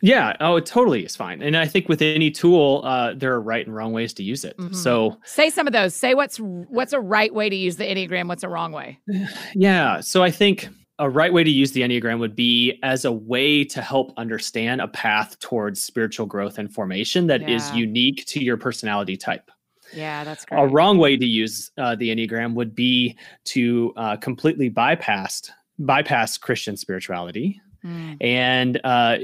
Yeah. 0.00 0.36
Oh, 0.40 0.56
it 0.56 0.66
totally 0.66 1.04
is 1.04 1.16
fine. 1.16 1.40
And 1.40 1.56
I 1.56 1.66
think 1.66 1.88
with 1.88 2.02
any 2.02 2.30
tool, 2.30 2.82
uh, 2.84 3.14
there 3.14 3.32
are 3.32 3.40
right 3.40 3.64
and 3.64 3.74
wrong 3.74 3.92
ways 3.92 4.12
to 4.14 4.22
use 4.22 4.44
it. 4.44 4.56
Mm-hmm. 4.58 4.74
So 4.74 5.18
say 5.24 5.50
some 5.50 5.66
of 5.66 5.72
those. 5.72 5.94
Say 5.94 6.14
what's 6.14 6.38
what's 6.38 6.92
a 6.92 7.00
right 7.00 7.32
way 7.32 7.48
to 7.48 7.56
use 7.56 7.76
the 7.76 7.84
Enneagram. 7.84 8.28
What's 8.28 8.42
a 8.42 8.48
wrong 8.48 8.72
way? 8.72 8.98
Yeah. 9.54 10.00
So 10.00 10.22
I 10.22 10.30
think 10.30 10.68
a 10.98 11.08
right 11.08 11.32
way 11.32 11.42
to 11.42 11.50
use 11.50 11.72
the 11.72 11.80
Enneagram 11.80 12.18
would 12.18 12.36
be 12.36 12.78
as 12.82 13.04
a 13.04 13.12
way 13.12 13.64
to 13.64 13.82
help 13.82 14.12
understand 14.16 14.80
a 14.80 14.88
path 14.88 15.38
towards 15.38 15.82
spiritual 15.82 16.26
growth 16.26 16.58
and 16.58 16.72
formation 16.72 17.26
that 17.28 17.40
yeah. 17.40 17.56
is 17.56 17.72
unique 17.72 18.24
to 18.26 18.42
your 18.42 18.56
personality 18.56 19.16
type. 19.16 19.50
Yeah, 19.94 20.24
that's 20.24 20.44
great. 20.44 20.60
A 20.60 20.66
wrong 20.66 20.98
way 20.98 21.16
to 21.16 21.26
use 21.26 21.70
uh, 21.78 21.94
the 21.94 22.14
Enneagram 22.14 22.54
would 22.54 22.74
be 22.74 23.16
to 23.44 23.92
uh, 23.96 24.16
completely 24.16 24.68
bypass 24.68 25.50
bypass 25.78 26.38
Christian 26.38 26.76
spirituality 26.76 27.60
mm. 27.84 28.16
and 28.20 28.80
uh, 28.84 29.18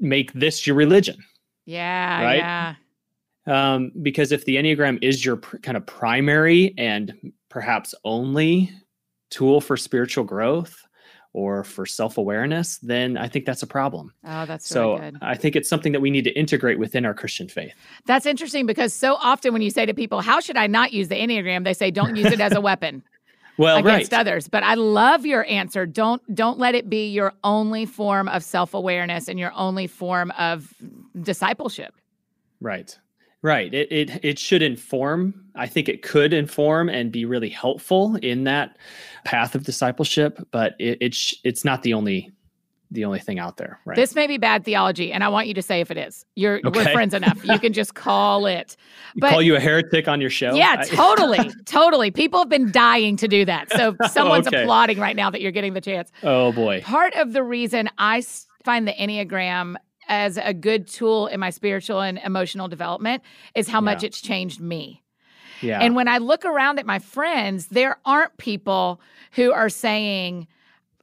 make 0.00 0.32
this 0.32 0.66
your 0.66 0.76
religion. 0.76 1.16
Yeah, 1.64 2.22
right? 2.22 2.38
yeah. 2.38 2.74
Um, 3.46 3.92
because 4.02 4.32
if 4.32 4.44
the 4.44 4.56
Enneagram 4.56 4.98
is 5.02 5.24
your 5.24 5.36
pr- 5.36 5.58
kind 5.58 5.76
of 5.76 5.84
primary 5.86 6.74
and 6.78 7.32
perhaps 7.48 7.94
only 8.04 8.70
tool 9.30 9.60
for 9.60 9.76
spiritual 9.76 10.24
growth, 10.24 10.86
or 11.34 11.64
for 11.64 11.86
self 11.86 12.18
awareness, 12.18 12.78
then 12.78 13.16
I 13.16 13.28
think 13.28 13.46
that's 13.46 13.62
a 13.62 13.66
problem. 13.66 14.12
Oh, 14.24 14.44
that's 14.46 14.68
so. 14.68 14.98
Really 14.98 15.12
I 15.22 15.34
think 15.34 15.56
it's 15.56 15.68
something 15.68 15.92
that 15.92 16.00
we 16.00 16.10
need 16.10 16.24
to 16.24 16.32
integrate 16.32 16.78
within 16.78 17.04
our 17.04 17.14
Christian 17.14 17.48
faith. 17.48 17.72
That's 18.06 18.26
interesting 18.26 18.66
because 18.66 18.92
so 18.92 19.14
often 19.14 19.52
when 19.52 19.62
you 19.62 19.70
say 19.70 19.86
to 19.86 19.94
people, 19.94 20.20
"How 20.20 20.40
should 20.40 20.56
I 20.56 20.66
not 20.66 20.92
use 20.92 21.08
the 21.08 21.16
enneagram?" 21.16 21.64
they 21.64 21.74
say, 21.74 21.90
"Don't 21.90 22.16
use 22.16 22.32
it 22.32 22.40
as 22.40 22.52
a 22.52 22.60
weapon." 22.70 23.02
well, 23.56 23.76
against 23.76 24.12
right. 24.12 24.20
others. 24.20 24.48
But 24.48 24.62
I 24.62 24.74
love 24.74 25.26
your 25.26 25.44
answer. 25.46 25.86
Don't 25.86 26.22
don't 26.34 26.58
let 26.58 26.74
it 26.74 26.88
be 26.88 27.08
your 27.08 27.34
only 27.44 27.86
form 27.86 28.28
of 28.28 28.42
self 28.42 28.74
awareness 28.74 29.28
and 29.28 29.38
your 29.38 29.52
only 29.54 29.86
form 29.86 30.30
of 30.32 30.72
discipleship. 31.20 31.94
Right. 32.60 32.98
Right. 33.42 33.74
It, 33.74 33.90
it 33.90 34.24
it 34.24 34.38
should 34.38 34.62
inform. 34.62 35.34
I 35.56 35.66
think 35.66 35.88
it 35.88 36.02
could 36.02 36.32
inform 36.32 36.88
and 36.88 37.10
be 37.10 37.24
really 37.24 37.48
helpful 37.48 38.16
in 38.22 38.44
that 38.44 38.76
path 39.24 39.54
of 39.56 39.64
discipleship, 39.64 40.46
but 40.52 40.76
it, 40.78 40.98
it's 41.00 41.34
it's 41.42 41.64
not 41.64 41.82
the 41.82 41.92
only 41.92 42.30
the 42.92 43.04
only 43.04 43.18
thing 43.18 43.38
out 43.38 43.56
there. 43.56 43.80
Right. 43.84 43.96
This 43.96 44.14
may 44.14 44.26
be 44.26 44.38
bad 44.38 44.64
theology, 44.64 45.12
and 45.12 45.24
I 45.24 45.28
want 45.28 45.48
you 45.48 45.54
to 45.54 45.62
say 45.62 45.80
if 45.80 45.90
it 45.90 45.96
is. 45.96 46.24
You're 46.36 46.60
okay. 46.64 46.84
we're 46.84 46.92
friends 46.92 47.14
enough. 47.14 47.44
You 47.44 47.58
can 47.58 47.72
just 47.72 47.94
call 47.94 48.46
it. 48.46 48.76
But, 49.16 49.28
call 49.28 49.42
you 49.42 49.56
a 49.56 49.60
heretic 49.60 50.08
on 50.08 50.22
your 50.22 50.30
show. 50.30 50.54
Yeah, 50.54 50.76
totally, 50.86 51.50
totally. 51.66 52.10
People 52.10 52.38
have 52.40 52.48
been 52.48 52.72
dying 52.72 53.16
to 53.18 53.28
do 53.28 53.44
that. 53.44 53.70
So 53.72 53.94
someone's 54.10 54.46
okay. 54.46 54.62
applauding 54.62 54.98
right 54.98 55.14
now 55.14 55.28
that 55.28 55.42
you're 55.42 55.52
getting 55.52 55.74
the 55.74 55.82
chance. 55.82 56.10
Oh 56.22 56.50
boy. 56.52 56.80
Part 56.80 57.14
of 57.16 57.34
the 57.34 57.42
reason 57.42 57.90
I 57.98 58.24
find 58.64 58.88
the 58.88 58.92
Enneagram 58.92 59.76
as 60.08 60.36
a 60.36 60.52
good 60.52 60.86
tool 60.86 61.26
in 61.26 61.40
my 61.40 61.50
spiritual 61.50 62.00
and 62.00 62.18
emotional 62.18 62.68
development 62.68 63.22
is 63.54 63.68
how 63.68 63.78
yeah. 63.78 63.84
much 63.84 64.02
it's 64.02 64.20
changed 64.20 64.60
me. 64.60 65.02
Yeah. 65.60 65.80
And 65.80 65.94
when 65.94 66.08
I 66.08 66.18
look 66.18 66.44
around 66.44 66.78
at 66.78 66.86
my 66.86 66.98
friends, 66.98 67.68
there 67.68 67.98
aren't 68.04 68.36
people 68.36 69.00
who 69.32 69.52
are 69.52 69.68
saying, 69.68 70.48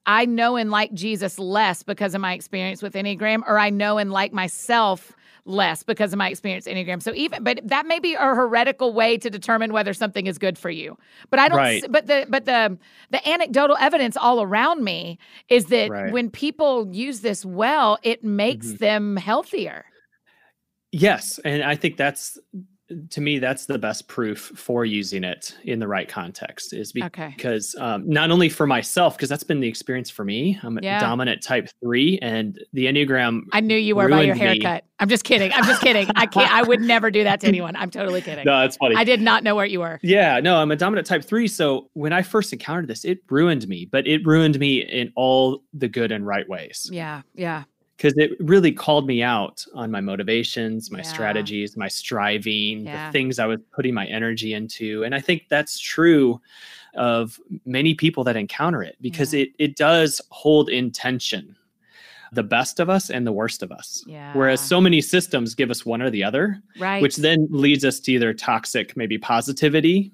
I 0.06 0.26
know 0.26 0.56
and 0.56 0.70
like 0.70 0.94
Jesus 0.94 1.40
less 1.40 1.84
because 1.84 2.14
of 2.14 2.22
my 2.22 2.34
experience 2.34 2.82
with 2.82 2.94
Enneagram, 2.94 3.42
or 3.48 3.58
I 3.58 3.70
know 3.70 3.98
and 3.98 4.12
like 4.12 4.34
myself 4.34 5.14
less 5.50 5.84
because 5.84 6.14
of 6.14 6.18
my 6.18 6.30
experience 6.30 6.68
enneagram 6.68 7.02
so 7.02 7.14
even 7.16 7.44
but 7.44 7.60
that 7.64 7.86
may 7.86 8.00
be 8.00 8.14
a 8.14 8.20
heretical 8.20 8.94
way 8.94 9.18
to 9.18 9.30
determine 9.30 9.74
whether 9.74 9.94
something 9.94 10.28
is 10.28 10.38
good 10.38 10.58
for 10.58 10.70
you 10.70 10.98
but 11.30 11.40
i 11.40 11.48
don't 11.50 11.58
right. 11.58 11.84
but 11.90 12.08
the 12.08 12.26
but 12.30 12.46
the 12.46 12.78
the 13.10 13.28
anecdotal 13.28 13.76
evidence 13.80 14.16
all 14.16 14.42
around 14.42 14.84
me 14.84 15.18
is 15.50 15.66
that 15.66 15.90
right. 15.90 16.14
when 16.14 16.30
people 16.30 16.88
use 16.92 17.22
this 17.22 17.44
well 17.44 17.98
it 18.04 18.24
makes 18.24 18.68
mm-hmm. 18.68 18.78
them 18.78 19.16
healthier 19.18 19.86
yes 20.92 21.40
and 21.44 21.64
i 21.64 21.76
think 21.76 21.98
that's 21.98 22.38
to 23.12 23.22
me, 23.22 23.40
that's 23.40 23.66
the 23.66 23.78
best 23.78 24.08
proof 24.08 24.52
for 24.56 24.86
using 24.86 25.24
it 25.24 25.56
in 25.64 25.80
the 25.80 25.88
right 25.88 26.08
context 26.08 26.74
is 26.74 26.92
be- 26.92 27.04
Okay. 27.04 27.34
because 27.36 27.76
um, 27.80 28.10
not 28.10 28.32
only 28.32 28.50
for 28.50 28.66
myself, 28.68 29.16
because 29.16 29.30
that's 29.30 29.44
been 29.44 29.60
the 29.60 29.68
experience 29.68 30.10
for 30.10 30.24
me. 30.26 30.60
I'm 30.64 30.78
a 30.78 30.82
Yeah. 30.82 31.00
dominant 31.00 31.44
type 31.44 31.70
three, 31.84 32.18
and 32.22 32.60
the 32.74 32.86
Enneagram. 32.86 33.42
I 33.54 33.60
knew 33.60 33.78
you 33.78 33.96
were 33.96 34.10
by 34.10 34.24
your 34.24 34.36
ruined 34.36 34.60
me. 34.60 34.64
haircut. 34.64 34.84
I'm 35.00 35.08
just 35.08 35.24
kidding. 35.24 35.52
I'm 35.54 35.64
just 35.66 35.82
kidding. 35.82 36.08
I 36.16 36.26
can't. 36.26 36.52
I 36.52 36.62
would 36.64 36.82
never 36.82 37.10
do 37.12 37.24
that 37.24 37.40
to 37.42 37.48
anyone. 37.48 37.76
I'm 37.76 37.90
totally 37.90 38.22
kidding. 38.28 38.44
No, 38.46 38.60
that's 38.62 38.76
funny. 38.78 38.96
I 38.96 39.04
did 39.04 39.22
not 39.22 39.44
know 39.44 39.56
where 39.56 39.66
you 39.66 39.80
were. 39.80 40.00
Yeah, 40.04 40.40
no, 40.42 40.58
I'm 40.58 40.72
a 40.72 40.76
dominant 40.76 41.08
type 41.08 41.24
three. 41.24 41.48
So 41.48 41.90
when 41.94 42.12
I 42.12 42.22
first 42.22 42.52
encountered 42.52 42.88
this, 42.88 43.06
it 43.06 43.20
ruined 43.30 43.68
me, 43.68 43.88
but 43.90 44.08
it 44.08 44.26
ruined 44.26 44.60
me 44.60 44.80
in 44.82 45.12
all 45.16 45.64
the 45.74 45.88
good 45.88 46.12
and 46.12 46.26
right 46.26 46.48
ways 46.50 46.90
Yeah. 46.92 47.22
Yeah. 47.36 47.64
Because 48.00 48.14
it 48.16 48.32
really 48.40 48.72
called 48.72 49.06
me 49.06 49.22
out 49.22 49.66
on 49.76 49.92
my 49.92 50.00
motivations, 50.00 50.90
my 50.90 51.00
Yeah. 51.00 51.04
strategies, 51.04 51.76
my 51.76 51.90
striving, 51.90 52.86
Yeah. 52.86 53.08
the 53.08 53.12
things 53.12 53.40
I 53.40 53.46
was 53.46 53.60
putting 53.74 53.94
my 53.94 54.06
energy 54.06 54.54
into. 54.54 55.04
And 55.04 55.14
I 55.14 55.20
think 55.20 55.48
that's 55.50 55.78
true 55.78 56.40
of 56.96 57.38
many 57.66 57.94
people 57.94 58.24
that 58.24 58.38
encounter 58.38 58.82
it 58.84 58.96
because 59.02 59.34
Yeah. 59.34 59.42
it 59.42 59.50
it 59.60 59.76
does 59.76 60.22
hold 60.30 60.70
intention 60.70 61.58
the 62.32 62.44
best 62.44 62.80
of 62.80 62.90
us 62.90 63.10
and 63.10 63.28
the 63.28 63.34
worst 63.34 63.64
of 63.64 63.72
us. 63.72 64.04
Yeah. 64.08 64.32
Whereas 64.34 64.62
so 64.62 64.80
many 64.80 65.02
systems 65.02 65.54
give 65.54 65.70
us 65.70 65.86
one 65.86 66.02
or 66.02 66.10
the 66.10 66.24
other 66.24 66.62
right. 66.80 67.02
which 67.02 67.18
then 67.18 67.48
leads 67.50 67.84
us 67.84 68.00
to 68.02 68.14
either 68.14 68.34
toxic, 68.34 68.96
maybe 68.96 69.18
positivity, 69.18 70.14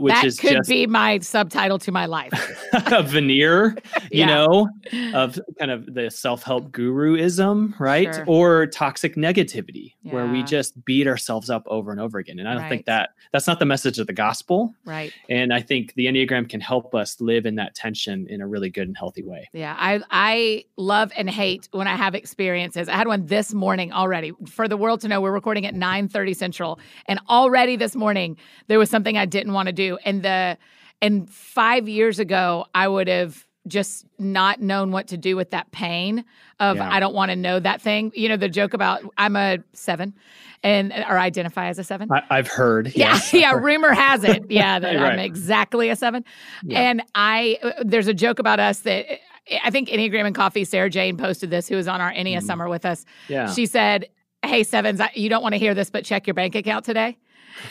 which 0.00 0.14
that 0.14 0.24
is 0.24 0.38
could 0.38 0.52
just 0.56 0.68
be 0.68 0.86
my 0.86 1.18
subtitle 1.20 1.78
to 1.78 1.92
my 1.92 2.06
life. 2.06 2.32
a 2.72 3.02
veneer, 3.02 3.76
you 4.10 4.20
Yeah. 4.20 4.26
know, 4.26 4.68
of 5.14 5.38
kind 5.58 5.70
of 5.70 5.94
the 5.94 6.10
self 6.10 6.42
help 6.42 6.70
guruism, 6.72 7.78
right? 7.78 8.14
Sure. 8.14 8.24
Or 8.26 8.66
toxic 8.66 9.16
negativity, 9.16 9.94
where 10.02 10.26
we 10.26 10.42
just 10.42 10.82
beat 10.84 11.06
ourselves 11.06 11.50
up 11.50 11.64
over 11.66 11.90
and 11.92 12.00
over 12.00 12.18
again. 12.18 12.38
And 12.38 12.48
I 12.48 12.52
don't 12.52 12.62
Right. 12.62 12.68
think 12.68 12.86
that 12.86 13.10
that's 13.32 13.46
not 13.46 13.58
the 13.58 13.64
message 13.66 13.98
of 13.98 14.06
the 14.06 14.12
gospel. 14.12 14.74
right. 14.84 15.12
And 15.28 15.52
I 15.52 15.60
think 15.60 15.94
the 15.94 16.06
Enneagram 16.06 16.48
can 16.48 16.60
help 16.60 16.94
us 16.94 17.20
live 17.20 17.46
in 17.46 17.54
that 17.56 17.74
tension 17.74 18.26
in 18.28 18.40
a 18.40 18.46
really 18.46 18.70
good 18.70 18.88
and 18.88 18.96
healthy 18.96 19.22
way. 19.22 19.48
Yeah, 19.52 19.76
I 19.78 20.00
I 20.10 20.64
love 20.76 21.12
and 21.16 21.28
hate 21.30 21.68
when 21.72 21.86
I 21.86 21.94
have 21.96 22.14
experiences. 22.14 22.88
I 22.88 22.92
had 22.96 23.06
one 23.06 23.26
this 23.26 23.52
morning 23.54 23.92
already. 23.92 24.32
For 24.48 24.66
the 24.68 24.76
world 24.76 25.00
to 25.02 25.08
know, 25.08 25.20
we're 25.20 25.32
recording 25.32 25.66
at 25.66 25.74
9:30 25.74 26.34
Central, 26.34 26.78
and 27.06 27.20
already 27.28 27.76
this 27.76 27.94
morning 27.94 28.36
there 28.68 28.78
was 28.78 28.90
something 28.90 29.16
I 29.16 29.26
didn't 29.26 29.52
want 29.52 29.66
to 29.66 29.72
do. 29.72 29.89
And 30.04 30.22
the 30.22 30.58
and 31.02 31.28
5 31.30 31.88
years 31.88 32.18
ago, 32.18 32.66
I 32.74 32.86
would 32.86 33.08
have 33.08 33.46
just 33.66 34.06
not 34.18 34.60
known 34.60 34.90
what 34.90 35.06
to 35.08 35.16
do 35.16 35.36
with 35.36 35.50
that 35.50 35.70
pain 35.70 36.24
of 36.58 36.76
Yeah. 36.76 36.90
I 36.90 36.98
don't 37.00 37.14
want 37.14 37.30
to 37.30 37.36
know 37.36 37.60
that 37.60 37.80
thing. 37.82 38.10
You 38.14 38.28
know, 38.30 38.36
the 38.36 38.48
joke 38.48 38.74
about 38.74 39.02
I'm 39.18 39.36
a 39.36 39.58
7 39.74 40.14
and 40.62 40.92
or 40.92 41.18
identify 41.18 41.68
as 41.68 41.78
a 41.78 41.84
7. 41.84 42.10
I, 42.12 42.22
I've 42.30 42.48
heard. 42.48 42.86
Yeah, 42.96 43.12
yes. 43.14 43.32
yeah. 43.34 43.52
Rumor 43.52 43.92
has 43.92 44.24
it, 44.24 44.50
yeah, 44.50 44.78
that 44.80 44.96
I'm 44.96 45.18
exactly 45.18 45.88
a 45.90 45.96
seven. 45.96 46.24
Yeah. 46.64 46.80
And 46.80 47.02
I, 47.14 47.58
there's 47.84 48.08
a 48.08 48.14
joke 48.14 48.38
about 48.38 48.60
us 48.60 48.80
that 48.80 49.06
I 49.64 49.70
think 49.70 49.88
Enneagram 49.88 50.26
and 50.26 50.34
Coffee. 50.34 50.64
Sarah 50.64 50.90
Jane 50.90 51.16
posted 51.16 51.50
this, 51.50 51.66
who 51.68 51.76
was 51.76 51.88
on 51.88 52.00
our 52.00 52.12
Ennea 52.12 52.38
Mhm. 52.38 52.42
summer 52.42 52.68
with 52.68 52.84
us. 52.86 53.04
Yeah. 53.28 53.50
She 53.52 53.66
said, 53.66 54.06
"Hey 54.44 54.62
sevens, 54.64 55.00
I, 55.00 55.10
you 55.14 55.28
don't 55.28 55.42
want 55.42 55.54
to 55.54 55.58
hear 55.58 55.74
this, 55.74 55.90
but 55.90 56.04
check 56.04 56.26
your 56.26 56.34
bank 56.34 56.54
account 56.54 56.84
today." 56.84 57.16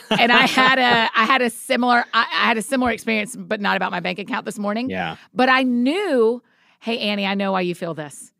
And 0.09 0.31
I 0.31 0.47
had 0.47 0.79
a, 0.79 1.09
I 1.19 1.25
had 1.25 1.41
a 1.41 1.49
similar, 1.49 2.05
I, 2.13 2.21
I 2.21 2.47
had 2.47 2.57
a 2.57 2.61
similar 2.61 2.91
experience, 2.91 3.35
but 3.35 3.61
not 3.61 3.77
about 3.77 3.91
my 3.91 3.99
bank 3.99 4.19
account 4.19 4.45
this 4.45 4.59
morning. 4.59 4.89
yeah. 4.89 5.17
But 5.33 5.49
I 5.49 5.63
knew, 5.63 6.41
hey 6.79 6.99
Annie, 6.99 7.25
I 7.25 7.33
know 7.35 7.51
why 7.51 7.61
you 7.61 7.75
feel 7.75 7.93
this. 7.93 8.31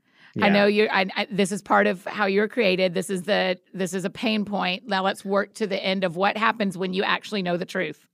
I 0.42 0.50
know 0.50 0.68
you're. 0.68 0.90
I, 0.92 1.06
I, 1.16 1.28
this 1.30 1.52
is 1.52 1.62
part 1.62 1.88
of 1.88 2.06
how 2.06 2.26
you're 2.26 2.48
created. 2.48 2.94
This 2.94 3.10
is 3.10 3.24
the. 3.24 3.58
This 3.74 3.94
is 3.94 4.06
a 4.06 4.10
pain 4.10 4.46
point. 4.46 4.88
Now 4.88 5.04
let's 5.04 5.26
work 5.26 5.54
to 5.56 5.68
the 5.68 5.84
end 5.84 6.04
of 6.04 6.16
what 6.16 6.38
happens 6.38 6.78
when 6.78 6.94
you 6.94 7.04
actually 7.04 7.42
know 7.42 7.58
the 7.58 7.66
truth, 7.66 8.08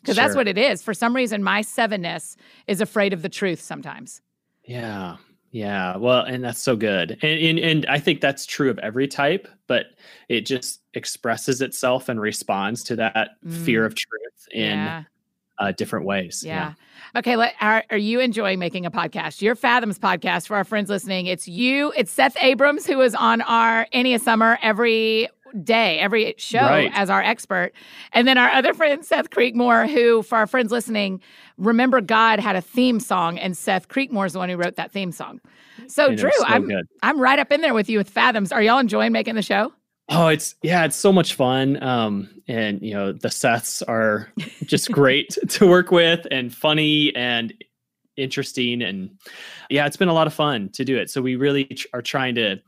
because 0.00 0.14
that's 0.14 0.36
what 0.36 0.46
it 0.46 0.58
is. 0.58 0.82
For 0.82 0.94
some 0.94 1.16
reason, 1.16 1.42
my 1.42 1.62
sevenness 1.62 2.36
is 2.66 2.80
afraid 2.80 3.12
of 3.12 3.22
the 3.22 3.28
truth 3.28 3.60
sometimes. 3.60 4.20
Yeah. 4.64 5.16
Yeah. 5.52 5.96
Well, 5.98 6.22
and 6.22 6.42
that's 6.42 6.60
so 6.60 6.76
good. 6.76 7.18
And, 7.22 7.40
and 7.40 7.58
and 7.58 7.86
I 7.86 7.98
think 8.00 8.20
that's 8.22 8.46
true 8.46 8.70
of 8.70 8.78
every 8.78 9.06
type, 9.06 9.46
but 9.66 9.86
it 10.30 10.46
just 10.46 10.80
expresses 10.94 11.60
itself 11.60 12.08
and 12.08 12.18
responds 12.20 12.82
to 12.84 12.96
that 12.96 13.30
fear 13.64 13.82
Mm. 13.82 13.86
of 13.86 13.94
truth 13.94 14.48
in 14.50 14.78
yeah. 14.78 15.02
uh, 15.58 15.72
different 15.72 16.06
ways. 16.06 16.42
Yeah. 16.44 16.72
Okay. 17.14 17.36
Let, 17.36 17.52
are, 17.60 17.84
are 17.90 17.98
you 17.98 18.20
enjoying 18.20 18.58
making 18.58 18.86
a 18.86 18.90
podcast? 18.90 19.42
Your 19.42 19.54
Fathoms 19.54 19.98
podcast 19.98 20.46
for 20.46 20.56
our 20.56 20.64
friends 20.64 20.88
listening. 20.88 21.26
It's 21.26 21.46
you. 21.46 21.92
It's 21.96 22.10
Seth 22.10 22.36
Abrams 22.40 22.86
who 22.86 23.00
is 23.02 23.14
on 23.14 23.42
our 23.42 23.86
Ennea 23.94 24.18
Summer 24.20 24.58
every 24.62 25.28
day, 25.62 25.98
every 25.98 26.34
show 26.38 26.60
Right. 26.60 26.90
as 26.94 27.10
our 27.10 27.22
expert, 27.22 27.72
and 28.12 28.26
then 28.26 28.38
our 28.38 28.50
other 28.50 28.74
friend 28.74 29.04
Seth 29.04 29.30
Creekmore, 29.30 29.88
who 29.90 30.22
for 30.22 30.38
our 30.38 30.46
friends 30.46 30.72
listening, 30.72 31.20
remember 31.58 32.00
God 32.00 32.40
had 32.40 32.56
a 32.56 32.60
theme 32.60 33.00
song, 33.00 33.38
and 33.38 33.56
Seth 33.56 33.88
Creekmore 33.88 34.26
is 34.26 34.32
the 34.32 34.38
one 34.38 34.48
who 34.48 34.56
wrote 34.56 34.76
that 34.76 34.90
theme 34.92 35.12
song. 35.12 35.40
So 35.88 36.08
And 36.08 36.18
Drew, 36.18 36.30
so 36.36 36.44
I'm 36.46 36.66
good. 36.66 36.86
I'm 37.02 37.18
right 37.20 37.38
up 37.38 37.50
in 37.52 37.60
there 37.60 37.74
with 37.74 37.88
you 37.88 37.98
with 37.98 38.10
Fathoms. 38.10 38.52
Are 38.52 38.62
y'all 38.62 38.78
enjoying 38.78 39.12
making 39.12 39.34
the 39.34 39.42
show? 39.42 39.72
Oh, 40.08 40.28
it's 40.28 40.54
yeah, 40.62 40.84
it's 40.84 40.96
so 40.96 41.12
much 41.12 41.34
fun. 41.34 41.82
Um, 41.82 42.28
and 42.48 42.82
you 42.82 42.92
know, 42.92 43.12
the 43.12 43.28
Seths 43.28 43.82
are 43.88 44.30
just 44.64 44.90
great 44.92 45.36
to 45.48 45.66
work 45.66 45.90
with 45.90 46.26
and 46.30 46.54
funny 46.54 47.14
and 47.14 47.52
interesting. 48.16 48.82
And 48.82 49.10
yeah, 49.70 49.86
it's 49.86 49.96
been 49.96 50.08
a 50.08 50.12
lot 50.12 50.26
of 50.26 50.34
fun 50.34 50.68
to 50.70 50.84
do 50.84 50.98
it. 50.98 51.08
So 51.08 51.22
we 51.22 51.36
really 51.36 51.64
tr- 51.64 51.86
are 51.94 52.02
trying 52.02 52.34
to 52.34 52.60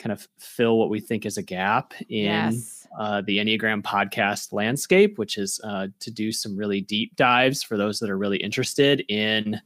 kind 0.00 0.12
of 0.12 0.26
fill 0.38 0.78
what 0.78 0.88
we 0.90 0.98
think 0.98 1.26
is 1.26 1.36
a 1.36 1.42
gap 1.42 1.92
in 2.08 2.24
yes. 2.24 2.88
uh, 2.98 3.20
the 3.26 3.38
Enneagram 3.38 3.82
podcast 3.82 4.52
landscape, 4.52 5.18
which 5.18 5.36
is 5.38 5.60
uh, 5.62 5.88
to 6.00 6.10
do 6.10 6.32
some 6.32 6.56
really 6.56 6.80
deep 6.80 7.14
dives 7.16 7.62
for 7.62 7.76
those 7.76 8.00
that 8.00 8.10
are 8.10 8.18
really 8.18 8.38
interested 8.38 9.04
in 9.08 9.60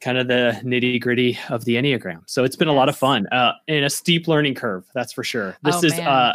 kind 0.00 0.18
of 0.18 0.26
the 0.28 0.58
nitty 0.64 1.00
gritty 1.00 1.38
of 1.50 1.64
the 1.66 1.76
Enneagram. 1.76 2.22
So 2.26 2.42
it's 2.42 2.56
been 2.56 2.68
a 2.68 2.72
lot 2.74 2.88
of 2.88 2.96
fun 2.96 3.26
uh, 3.28 3.52
and 3.68 3.84
a 3.84 3.90
steep 3.90 4.26
learning 4.26 4.54
curve, 4.54 4.84
that's 4.94 5.12
for 5.12 5.22
sure. 5.22 5.56
This 5.62 5.76
Oh, 5.76 5.86
is, 5.86 5.96
man. 5.96 6.08
uh, 6.08 6.34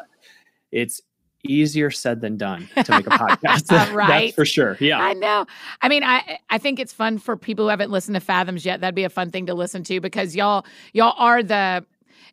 it's 0.71 1.01
easier 1.43 1.89
said 1.89 2.21
than 2.21 2.37
done 2.37 2.69
to 2.83 2.91
make 2.91 3.07
a 3.07 3.11
podcast. 3.11 3.69
Right. 3.93 4.25
That's 4.25 4.35
for 4.35 4.45
sure. 4.45 4.77
Yeah. 4.79 4.99
I 4.99 5.13
know. 5.13 5.45
I 5.81 5.89
mean, 5.89 6.03
I 6.03 6.37
I 6.49 6.57
think 6.57 6.79
it's 6.79 6.93
fun 6.93 7.17
for 7.17 7.35
people 7.37 7.65
who 7.65 7.69
haven't 7.69 7.91
listened 7.91 8.15
to 8.15 8.21
Fathoms 8.21 8.65
yet. 8.65 8.81
That'd 8.81 8.93
be 8.95 9.03
a 9.03 9.09
fun 9.09 9.31
thing 9.31 9.45
to 9.47 9.53
listen 9.53 9.83
to 9.85 9.99
because 9.99 10.35
y'all 10.35 10.65
y'all 10.93 11.15
are 11.17 11.41
the 11.41 11.85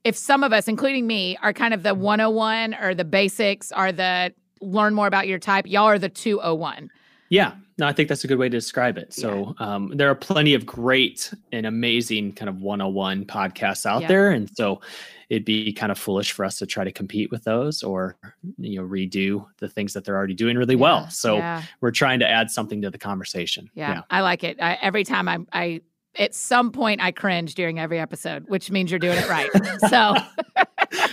if 0.04 0.16
some 0.16 0.42
of 0.44 0.52
us, 0.52 0.68
including 0.68 1.06
me, 1.06 1.36
are 1.42 1.52
kind 1.52 1.74
of 1.74 1.82
the 1.82 1.94
101 1.94 2.74
or 2.74 2.94
the 2.94 3.04
basics 3.04 3.72
are 3.72 3.92
the 3.92 4.32
learn 4.60 4.94
more 4.94 5.06
about 5.06 5.26
your 5.28 5.38
type, 5.38 5.66
y'all 5.66 5.84
are 5.84 5.98
the 5.98 6.08
201. 6.08 6.90
Yeah, 7.28 7.54
no, 7.78 7.86
I 7.86 7.92
think 7.92 8.08
that's 8.08 8.24
a 8.24 8.28
good 8.28 8.38
way 8.38 8.48
to 8.48 8.56
describe 8.56 8.96
it. 8.98 9.12
So 9.12 9.54
um, 9.58 9.90
there 9.94 10.08
are 10.08 10.14
plenty 10.14 10.54
of 10.54 10.64
great 10.64 11.32
and 11.52 11.66
amazing 11.66 12.32
kind 12.34 12.48
of 12.48 12.60
101 12.62 13.24
podcasts 13.26 13.84
out 13.84 14.02
Yeah. 14.02 14.08
there. 14.08 14.30
And 14.30 14.48
so 14.54 14.80
it'd 15.28 15.44
be 15.44 15.72
kind 15.72 15.90
of 15.90 15.98
foolish 15.98 16.30
for 16.32 16.44
us 16.44 16.56
to 16.58 16.66
try 16.66 16.84
to 16.84 16.92
compete 16.92 17.30
with 17.32 17.42
those 17.44 17.82
or, 17.82 18.16
you 18.58 18.80
know, 18.80 18.86
redo 18.86 19.44
the 19.58 19.68
things 19.68 19.92
that 19.92 20.04
they're 20.04 20.16
already 20.16 20.34
doing 20.34 20.56
really 20.56 20.76
Yeah, 20.76 20.80
well. 20.82 21.10
So 21.10 21.38
yeah, 21.38 21.62
we're 21.80 21.90
trying 21.90 22.20
to 22.20 22.28
add 22.30 22.50
something 22.50 22.80
to 22.82 22.90
the 22.90 22.98
conversation. 22.98 23.68
yeah, 23.74 24.02
I 24.08 24.20
like 24.20 24.44
it. 24.44 24.56
I, 24.62 24.74
every 24.80 25.02
time 25.04 25.28
I 25.28 25.38
I 25.52 25.80
at 26.18 26.34
some 26.34 26.72
point 26.72 27.00
I 27.00 27.12
cringe 27.12 27.54
during 27.54 27.78
every 27.78 27.98
episode, 27.98 28.44
which 28.48 28.70
means 28.70 28.90
you're 28.90 28.98
doing 29.00 29.18
it 29.18 29.28
right. 29.28 29.50
so 29.90 30.14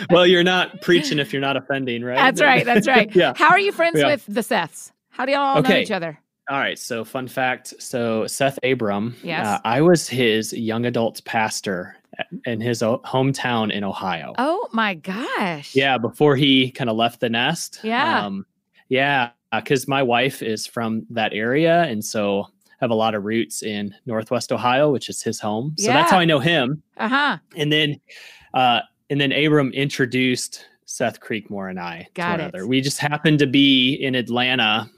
well, 0.10 0.26
you're 0.26 0.44
not 0.44 0.82
preaching 0.82 1.20
if 1.20 1.34
you're 1.34 1.42
not 1.42 1.58
offending, 1.58 2.04
right? 2.04 2.16
that's 2.16 2.42
right. 2.42 2.66
That's 2.66 2.88
right. 2.88 3.14
yeah. 3.16 3.34
How 3.36 3.50
are 3.50 3.60
you 3.60 3.72
friends 3.72 4.00
Yeah. 4.00 4.08
with 4.08 4.26
the 4.28 4.42
Seths? 4.42 4.92
How 5.10 5.26
do 5.26 5.32
y'all 5.32 5.62
know 5.62 5.76
each 5.78 5.92
other? 5.92 6.20
All 6.50 6.58
right. 6.60 6.78
So, 6.78 7.06
fun 7.06 7.28
fact. 7.28 7.74
So, 7.80 8.28
Seth 8.28 8.60
Abram, 8.64 9.16
Yes. 9.24 9.46
uh, 9.46 9.60
I 9.64 9.82
was 9.82 10.10
his 10.10 10.52
young 10.52 10.86
adult 10.86 11.24
pastor 11.24 11.96
in 12.46 12.60
his 12.60 12.84
o- 12.84 13.00
hometown 13.06 13.72
in 13.72 13.84
Ohio. 13.84 14.34
Oh 14.38 14.68
my 14.74 14.94
gosh. 14.96 15.74
Yeah, 15.76 15.98
before 15.98 16.36
he 16.36 16.70
kind 16.72 16.90
of 16.90 16.96
left 16.98 17.22
the 17.22 17.30
nest. 17.30 17.80
Yeah. 17.84 18.26
Um, 18.26 18.46
yeah, 18.90 19.30
because 19.54 19.88
my 19.88 20.04
wife 20.04 20.42
is 20.44 20.68
from 20.68 21.06
that 21.12 21.34
area, 21.34 21.84
and 21.84 22.04
so 22.04 22.48
have 22.84 22.92
a 22.92 22.96
lot 22.96 23.16
of 23.16 23.24
roots 23.24 23.64
in 23.64 23.96
Northwest 24.06 24.52
Ohio, 24.52 24.92
which 24.92 25.08
is 25.10 25.24
his 25.24 25.40
home. 25.40 25.74
So 25.78 25.88
that's 25.94 26.12
how 26.12 26.20
I 26.20 26.26
know 26.26 26.40
him. 26.40 26.84
Uh 26.98 27.08
huh. 27.08 27.38
And 27.56 27.72
then, 27.72 28.00
uh, 28.54 28.82
and 29.10 29.22
then 29.22 29.32
Abram 29.32 29.72
introduced 29.72 30.66
Seth 30.86 31.22
Creekmore 31.22 31.70
and 31.70 31.80
I 31.80 32.08
Got 32.14 32.26
to 32.26 32.32
one 32.32 32.40
another. 32.42 32.68
We 32.68 32.82
just 32.82 33.00
happened 33.00 33.40
to 33.40 33.48
be 33.48 33.94
in 33.96 34.16
Atlanta 34.16 34.90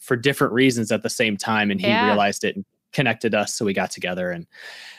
for 0.00 0.16
different 0.16 0.52
reasons 0.52 0.90
at 0.90 1.02
the 1.04 1.10
same 1.10 1.36
time, 1.36 1.70
and 1.70 1.80
he 1.80 1.86
Yeah. 1.86 2.04
realized 2.04 2.42
it 2.42 2.56
and 2.56 2.64
connected 2.92 3.32
us, 3.32 3.54
so 3.54 3.64
we 3.64 3.72
got 3.72 3.90
together 3.92 4.32
and 4.32 4.46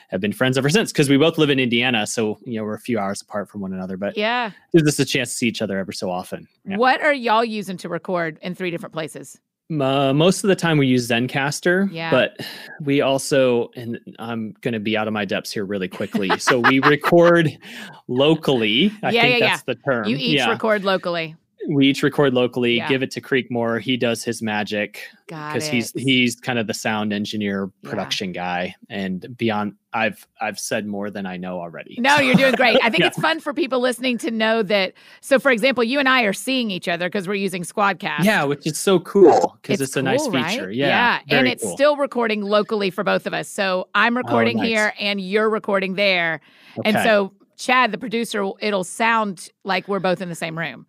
have 0.09 0.21
been 0.21 0.31
friends 0.33 0.57
ever 0.57 0.69
since. 0.69 0.91
Because 0.93 1.09
we 1.09 1.17
both 1.17 1.37
live 1.37 1.49
in 1.49 1.59
Indiana, 1.59 2.07
so 2.07 2.39
you 2.45 2.57
know 2.57 2.63
we're 2.63 2.75
a 2.75 2.79
few 2.79 2.97
hours 2.97 3.21
apart 3.21 3.49
from 3.49 3.59
one 3.59 3.73
another, 3.73 3.97
but 3.97 4.15
Yeah. 4.15 4.51
gives 4.73 4.87
us 4.87 4.99
a 4.99 5.05
chance 5.05 5.31
to 5.31 5.35
see 5.35 5.47
each 5.49 5.61
other 5.61 5.77
ever 5.79 5.91
so 5.91 6.09
often. 6.09 6.47
Yeah. 6.65 6.77
What 6.77 7.01
are 7.01 7.13
y'all 7.13 7.43
using 7.43 7.75
to 7.77 7.89
record 7.89 8.39
in 8.41 8.55
three 8.55 8.71
different 8.71 8.93
places? 8.93 9.37
Uh, 9.71 10.13
most 10.13 10.43
of 10.43 10.47
the 10.47 10.55
time 10.55 10.77
we 10.77 10.85
use 10.85 11.07
Zencastr, 11.09 11.89
Yeah. 11.91 12.11
but 12.11 12.39
we 12.81 13.01
also, 13.01 13.71
and 13.75 13.99
I'm 14.19 14.53
going 14.61 14.73
to 14.75 14.79
be 14.79 14.95
out 14.95 15.07
of 15.07 15.13
my 15.13 15.25
depths 15.25 15.51
here 15.51 15.65
really 15.65 15.87
quickly. 15.87 16.29
so 16.37 16.59
we 16.59 16.79
record 16.81 17.49
locally. 18.07 18.91
I 19.01 19.09
Yeah, 19.11 19.21
think 19.21 19.39
yeah, 19.39 19.49
that's 19.49 19.63
the 19.63 19.75
term. 19.75 20.07
You 20.07 20.17
each 20.17 20.45
record 20.45 20.83
locally. 20.83 21.35
We 21.67 21.87
each 21.87 22.03
record 22.03 22.33
locally, 22.33 22.77
Yeah. 22.77 22.87
give 22.87 23.03
it 23.03 23.11
to 23.11 23.21
Creekmore. 23.21 23.81
He 23.81 23.97
does 23.97 24.23
his 24.23 24.41
magic 24.41 25.01
because 25.27 25.65
he's 25.67 25.91
he's 25.93 26.35
kind 26.35 26.59
of 26.59 26.67
the 26.67 26.73
sound 26.73 27.13
engineer, 27.13 27.71
Yeah. 27.81 27.89
production 27.89 28.31
guy, 28.31 28.75
and 28.89 29.25
beyond. 29.37 29.73
I've 29.93 30.27
I've 30.41 30.59
said 30.59 30.85
more 30.85 31.09
than 31.09 31.25
I 31.25 31.37
know 31.37 31.59
already. 31.61 31.95
No, 31.99 32.17
you're 32.17 32.35
doing 32.35 32.55
great. 32.55 32.77
I 32.83 32.89
think 32.89 32.99
Yeah. 33.03 33.07
it's 33.07 33.19
fun 33.19 33.39
for 33.39 33.53
people 33.53 33.79
listening 33.79 34.17
to 34.19 34.31
know 34.31 34.61
that. 34.63 34.91
So, 35.21 35.39
for 35.39 35.51
example, 35.51 35.85
you 35.85 35.99
and 35.99 36.09
I 36.09 36.23
are 36.23 36.33
seeing 36.33 36.69
each 36.69 36.89
other 36.89 37.07
because 37.07 37.29
we're 37.29 37.35
using 37.35 37.63
Squadcast. 37.63 38.25
Yeah, 38.25 38.43
which 38.43 38.67
is 38.67 38.77
so 38.77 38.99
cool 38.99 39.57
because 39.61 39.79
it's, 39.79 39.95
a 39.95 40.01
nice 40.01 40.21
cool, 40.23 40.31
right? 40.31 40.51
feature. 40.51 40.69
Yeah, 40.69 41.21
and 41.29 41.47
it's 41.47 41.63
cool. 41.63 41.71
Oh, 41.71 41.75
still 41.75 41.95
recording 41.95 42.41
locally 42.41 42.89
for 42.89 43.05
both 43.05 43.25
of 43.25 43.33
us. 43.33 43.47
So 43.47 43.87
I'm 43.95 44.17
oh, 44.17 44.21
recording 44.21 44.57
nice. 44.57 44.67
here 44.67 44.93
and 44.99 45.21
you're 45.21 45.49
recording 45.49 45.95
there, 45.95 46.41
and 46.83 46.97
so 46.97 47.31
Chad, 47.57 47.93
the 47.93 47.97
producer, 47.97 48.49
it'll 48.59 48.83
sound 48.83 49.49
like 49.63 49.87
we're 49.87 49.99
both 50.01 50.19
in 50.21 50.27
the 50.27 50.35
same 50.35 50.57
room. 50.57 50.85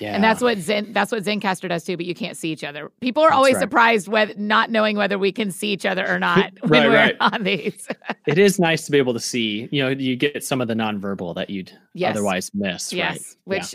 Yeah. 0.00 0.14
And 0.14 0.22
that's 0.24 0.40
what 0.40 0.58
Zen 0.58 0.92
that's 0.92 1.12
what 1.12 1.22
Zencastr 1.22 1.68
does 1.68 1.84
too, 1.84 1.96
but 1.96 2.06
you 2.06 2.14
can't 2.14 2.36
see 2.36 2.50
each 2.50 2.64
other. 2.64 2.90
People 3.00 3.22
are 3.22 3.28
That's 3.30 3.36
always 3.36 3.54
right. 3.54 3.60
surprised 3.60 4.08
with 4.08 4.36
not 4.38 4.70
knowing 4.70 4.96
whether 4.96 5.18
we 5.18 5.32
can 5.32 5.50
see 5.50 5.68
each 5.68 5.86
other 5.86 6.06
or 6.06 6.18
not 6.18 6.52
when 6.62 6.70
Right, 6.82 6.88
we're 6.88 6.94
right. 6.96 7.16
on 7.20 7.44
these. 7.44 7.88
it 8.26 8.38
is 8.38 8.58
nice 8.58 8.84
to 8.86 8.92
be 8.92 8.98
able 8.98 9.14
to 9.14 9.20
see. 9.20 9.68
You 9.70 9.82
know, 9.84 9.88
you 9.90 10.16
get 10.16 10.42
some 10.44 10.60
of 10.60 10.68
the 10.68 10.74
nonverbal 10.74 11.34
that 11.36 11.50
you'd 11.50 11.72
Yes. 11.94 12.16
otherwise 12.16 12.50
miss. 12.54 12.92
right? 12.92 12.98
yes, 12.98 13.36
Yeah. 13.46 13.56
which 13.58 13.74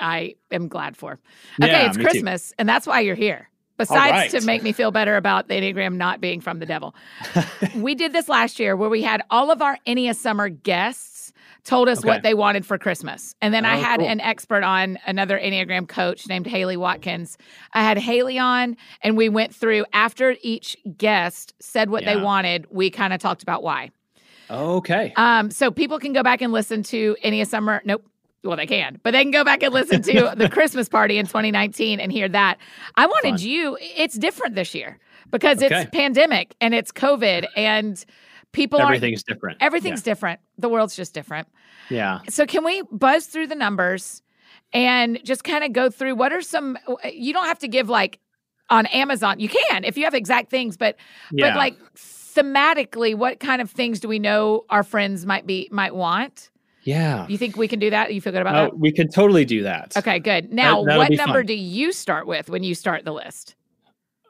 I 0.00 0.34
am 0.50 0.68
glad 0.68 0.96
for. 0.96 1.18
Okay, 1.62 1.70
Yeah, 1.70 1.86
it's 1.88 1.96
me 1.96 2.04
too. 2.04 2.10
Christmas, 2.10 2.52
and 2.58 2.68
that's 2.68 2.86
why 2.86 3.00
you're 3.00 3.14
here. 3.14 3.48
Besides 3.76 4.32
to 4.32 4.42
make 4.42 4.62
me 4.62 4.72
feel 4.72 4.90
better 4.90 5.16
about 5.16 5.48
the 5.48 5.54
Enneagram 5.54 5.94
not 5.94 6.20
being 6.20 6.40
from 6.42 6.58
the 6.58 6.66
devil. 6.66 6.94
we 7.76 7.94
did 7.94 8.12
this 8.12 8.28
last 8.28 8.60
year 8.60 8.76
where 8.76 8.90
we 8.90 9.02
had 9.02 9.22
all 9.30 9.50
of 9.50 9.62
our 9.62 9.78
Ennea 9.86 10.14
Summer 10.14 10.50
guests 10.50 11.19
told 11.64 11.88
us 11.88 11.98
Okay. 11.98 12.08
what 12.08 12.22
they 12.22 12.34
wanted 12.34 12.64
for 12.66 12.78
Christmas. 12.78 13.34
And 13.42 13.52
then 13.52 13.64
I 13.64 13.76
Oh, 13.78 13.80
had 13.82 14.00
cool. 14.00 14.08
an 14.08 14.20
expert 14.20 14.62
on, 14.64 14.98
another 15.06 15.38
Enneagram 15.38 15.86
coach 15.88 16.26
named 16.28 16.46
Haley 16.46 16.76
Watkins. 16.76 17.36
I 17.74 17.82
had 17.82 17.98
Haley 17.98 18.38
on, 18.38 18.76
and 19.02 19.16
we 19.16 19.28
went 19.28 19.54
through 19.54 19.84
after 19.92 20.36
each 20.42 20.76
guest 20.96 21.54
said 21.60 21.90
what 21.90 22.04
they 22.04 22.16
wanted, 22.16 22.66
we 22.70 22.90
kind 22.90 23.12
of 23.12 23.20
talked 23.20 23.42
about 23.42 23.62
why. 23.62 23.90
Okay. 24.50 25.12
Um, 25.16 25.50
so 25.50 25.70
people 25.70 25.98
can 25.98 26.12
go 26.12 26.22
back 26.22 26.40
and 26.42 26.52
listen 26.52 26.82
to 26.84 27.16
Ennea 27.24 27.46
Summer. 27.46 27.82
Nope. 27.84 28.04
Well, 28.42 28.56
they 28.56 28.66
can, 28.66 28.98
but 29.02 29.10
they 29.10 29.22
can 29.22 29.30
go 29.32 29.44
back 29.44 29.62
and 29.62 29.72
listen 29.74 30.00
to 30.02 30.32
the 30.36 30.48
Christmas 30.48 30.88
party 30.88 31.18
in 31.18 31.26
2019 31.26 32.00
and 32.00 32.10
hear 32.10 32.26
that. 32.26 32.56
I 32.96 33.04
wanted 33.06 33.38
Fun. 33.38 33.46
you. 33.46 33.76
It's 33.80 34.16
different 34.16 34.54
this 34.54 34.74
year 34.74 34.98
because 35.30 35.62
Okay. 35.62 35.82
it's 35.82 35.90
pandemic 35.90 36.54
and 36.58 36.74
it's 36.74 36.90
COVID 36.90 37.46
and 37.54 38.02
people. 38.52 38.80
Everything's 38.80 39.22
different. 39.22 39.58
Everything's 39.60 40.02
different. 40.02 40.40
The 40.58 40.68
world's 40.68 40.96
just 40.96 41.14
different. 41.14 41.48
Yeah. 41.88 42.20
So 42.28 42.46
can 42.46 42.64
we 42.64 42.82
buzz 42.90 43.26
through 43.26 43.48
the 43.48 43.54
numbers 43.54 44.22
and 44.72 45.18
just 45.24 45.44
kind 45.44 45.64
of 45.64 45.72
go 45.72 45.90
through 45.90 46.14
what 46.14 46.32
are 46.32 46.42
some? 46.42 46.78
You 47.04 47.32
don't 47.32 47.46
have 47.46 47.58
to 47.60 47.68
give 47.68 47.88
like 47.88 48.18
on 48.70 48.86
Amazon. 48.86 49.40
You 49.40 49.48
can 49.48 49.84
if 49.84 49.96
you 49.98 50.04
have 50.04 50.14
exact 50.14 50.50
things, 50.50 50.76
but 50.76 50.96
Yeah. 51.32 51.50
but 51.50 51.56
like 51.56 51.76
thematically, 51.96 53.14
what 53.14 53.40
kind 53.40 53.60
of 53.60 53.70
things 53.70 54.00
do 54.00 54.08
we 54.08 54.18
know 54.18 54.64
our 54.70 54.82
friends 54.82 55.26
might 55.26 55.46
be 55.46 55.68
might 55.72 55.94
want? 55.94 56.50
yeah. 56.82 57.26
You 57.28 57.36
think 57.36 57.56
we 57.58 57.68
can 57.68 57.78
do 57.78 57.90
that? 57.90 58.14
You 58.14 58.20
feel 58.22 58.32
good 58.32 58.40
about 58.40 58.72
Oh, 58.72 58.76
we 58.76 58.90
can 58.90 59.08
totally 59.10 59.44
do 59.44 59.62
that. 59.64 59.90
that? 59.90 59.98
Okay, 60.00 60.18
good. 60.18 60.50
Now, 60.50 60.82
that'll 60.82 60.98
what 60.98 61.10
number 61.12 61.40
fun. 61.40 61.46
do 61.46 61.54
you 61.54 61.92
start 61.92 62.26
with 62.26 62.48
when 62.48 62.62
you 62.62 62.74
start 62.74 63.04
the 63.04 63.12
list? 63.12 63.54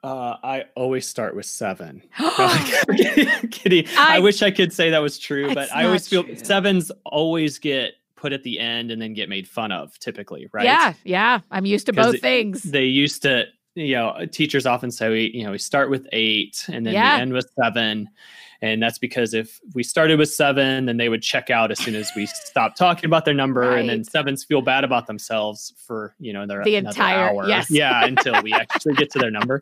Uh, 0.03 0.37
I 0.43 0.65
always 0.77 1.07
start 1.07 1.37
with 1.37 1.47
seven. 1.47 2.03
No, 2.21 2.31
I'm 2.39 2.97
kidding. 2.97 3.29
I'm 3.43 3.49
kidding. 3.49 3.87
I- 3.99 4.17
I, 4.17 4.19
wish 4.21 4.43
I 4.43 4.51
could 4.51 4.73
say 4.73 4.91
that 4.91 4.99
was 5.03 5.19
true, 5.19 5.53
but 5.55 5.71
I 5.75 5.85
always 5.85 6.09
feel 6.09 6.25
true. 6.25 6.37
sevens 6.37 6.91
always 7.05 7.59
get 7.59 7.95
put 8.17 8.33
at 8.33 8.43
the 8.43 8.59
end 8.59 8.91
and 8.91 9.01
then 9.01 9.13
get 9.15 9.29
made 9.29 9.47
fun 9.49 9.73
of, 9.73 9.99
typically, 9.99 10.49
right? 10.53 10.65
Yeah, 10.65 10.95
yeah. 11.05 11.41
I'm 11.51 11.67
used 11.67 11.87
to 11.87 11.93
both 11.93 12.15
it- 12.17 12.21
things. 12.21 12.63
They 12.63 12.85
used 12.85 13.23
to, 13.23 13.45
you 13.75 13.95
know, 13.95 14.27
teachers 14.31 14.67
often 14.67 14.91
say, 14.91 15.09
we, 15.11 15.31
you 15.35 15.45
know, 15.45 15.53
we 15.53 15.59
start 15.59 15.91
with 15.91 16.07
eight 16.13 16.65
and 16.73 16.85
then 16.87 16.95
Yeah. 16.95 17.17
we 17.17 17.23
end 17.23 17.33
with 17.33 17.51
seven. 17.63 18.09
And 18.63 18.83
that's 18.83 18.99
because 18.99 19.33
if 19.33 19.59
we 19.75 19.83
started 19.83 20.19
with 20.19 20.31
seven, 20.31 20.85
then 20.87 20.99
they 20.99 21.09
would 21.09 21.23
check 21.23 21.49
out 21.49 21.71
as 21.71 21.79
soon 21.79 21.95
as 21.95 22.11
we 22.15 22.27
stopped 22.27 22.77
talking 22.77 23.07
about 23.07 23.25
their 23.25 23.33
number. 23.35 23.77
And 23.77 23.89
then 23.89 24.05
sevens 24.05 24.45
feel 24.45 24.61
bad 24.61 24.85
about 24.85 25.07
themselves 25.07 25.73
for, 25.87 26.15
you 26.19 26.33
know, 26.35 26.47
their 26.47 26.63
The 26.63 26.77
entire- 26.77 27.31
hour. 27.31 27.49
yes. 27.49 27.71
Yeah, 27.71 28.05
until 28.05 28.43
we 28.43 28.53
actually 28.53 28.95
get 28.95 29.11
to 29.13 29.19
their 29.19 29.31
number. 29.31 29.61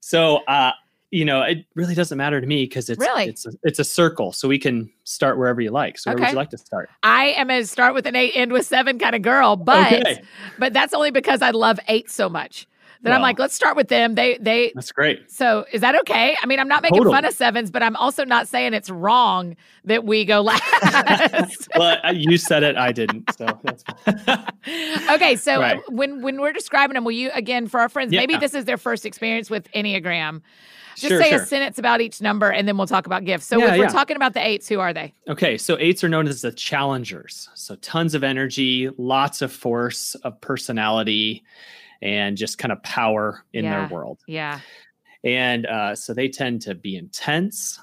So, 0.00 0.36
uh, 0.46 0.72
you 1.10 1.24
know, 1.24 1.42
it 1.42 1.64
really 1.74 1.94
doesn't 1.94 2.18
matter 2.18 2.40
to 2.40 2.46
me 2.46 2.64
because 2.64 2.90
it's 2.90 3.00
Really? 3.00 3.24
it's 3.24 3.46
a, 3.46 3.50
it's 3.62 3.78
a 3.78 3.84
circle, 3.84 4.32
so 4.32 4.46
we 4.46 4.58
can 4.58 4.90
start 5.04 5.38
wherever 5.38 5.60
you 5.60 5.70
like. 5.70 5.98
So, 5.98 6.10
where 6.10 6.18
would 6.18 6.28
you 6.30 6.36
like 6.36 6.50
to 6.50 6.58
start? 6.58 6.90
I 7.02 7.28
am 7.30 7.50
a 7.50 7.64
start 7.64 7.94
with 7.94 8.06
an 8.06 8.14
eight, 8.14 8.32
end 8.34 8.52
with 8.52 8.66
seven 8.66 8.98
kind 8.98 9.16
of 9.16 9.22
girl, 9.22 9.56
but 9.56 9.92
Okay. 9.92 10.22
but 10.58 10.72
that's 10.74 10.92
only 10.92 11.10
because 11.10 11.40
I 11.40 11.50
love 11.50 11.80
eight 11.88 12.10
so 12.10 12.28
much 12.28 12.66
that 13.02 13.12
I'm 13.12 13.22
like, 13.22 13.38
let's 13.38 13.54
start 13.54 13.76
with 13.76 13.88
them. 13.88 14.14
They 14.14 14.38
they. 14.38 14.72
That's 14.74 14.92
great. 14.92 15.30
So 15.30 15.64
is 15.72 15.80
that 15.82 15.94
okay? 16.00 16.36
I 16.42 16.46
mean, 16.46 16.58
I'm 16.58 16.68
not 16.68 16.82
making 16.82 16.98
Totally. 16.98 17.14
fun 17.14 17.24
of 17.24 17.32
sevens, 17.32 17.70
but 17.70 17.82
I'm 17.82 17.96
also 17.96 18.24
not 18.24 18.48
saying 18.48 18.74
it's 18.74 18.90
wrong 18.90 19.56
that 19.84 20.04
we 20.04 20.24
go 20.24 20.40
last. 20.40 21.68
Well, 21.76 22.14
you 22.14 22.36
said 22.38 22.62
it, 22.62 22.76
I 22.76 22.92
didn't. 22.92 23.30
So 23.36 23.46
that's 23.62 23.84
okay, 25.10 25.36
so 25.36 25.60
Right. 25.60 25.80
when 25.90 26.22
when 26.22 26.40
we're 26.40 26.52
describing 26.52 26.94
them, 26.94 27.04
will 27.04 27.12
you 27.12 27.30
again 27.34 27.68
for 27.68 27.80
our 27.80 27.88
friends? 27.88 28.10
Maybe 28.10 28.36
this 28.36 28.54
is 28.54 28.64
their 28.64 28.78
first 28.78 29.06
experience 29.06 29.50
with 29.50 29.70
Enneagram. 29.72 30.42
Just 30.96 31.10
Sure, 31.10 31.22
say 31.22 31.32
a 31.32 31.38
sentence 31.46 31.78
about 31.78 32.00
each 32.00 32.20
number, 32.20 32.50
and 32.50 32.66
then 32.66 32.76
we'll 32.76 32.88
talk 32.88 33.06
about 33.06 33.24
gifts. 33.24 33.46
So 33.46 33.58
Yeah, 33.58 33.66
if 33.66 33.78
we're 33.78 33.84
yeah. 33.84 33.88
talking 33.90 34.16
about 34.16 34.34
the 34.34 34.44
eights, 34.44 34.68
who 34.68 34.80
are 34.80 34.92
they? 34.92 35.14
Okay, 35.28 35.56
so 35.56 35.76
eights 35.78 36.02
are 36.02 36.08
known 36.08 36.26
as 36.26 36.42
the 36.42 36.50
challengers. 36.50 37.48
So 37.54 37.76
tons 37.76 38.14
of 38.14 38.24
energy, 38.24 38.90
lots 38.98 39.40
of 39.40 39.52
force, 39.52 40.16
of 40.24 40.40
personality, 40.40 41.44
and 42.02 42.36
just 42.36 42.58
kind 42.58 42.72
of 42.72 42.82
power 42.82 43.44
in 43.52 43.64
Yeah. 43.64 43.70
their 43.70 43.88
world. 43.94 44.20
Yeah, 44.26 44.60
And 45.24 45.66
uh, 45.66 45.94
so 45.96 46.14
they 46.14 46.28
tend 46.28 46.62
to 46.62 46.74
be 46.74 46.96
intense 46.96 47.78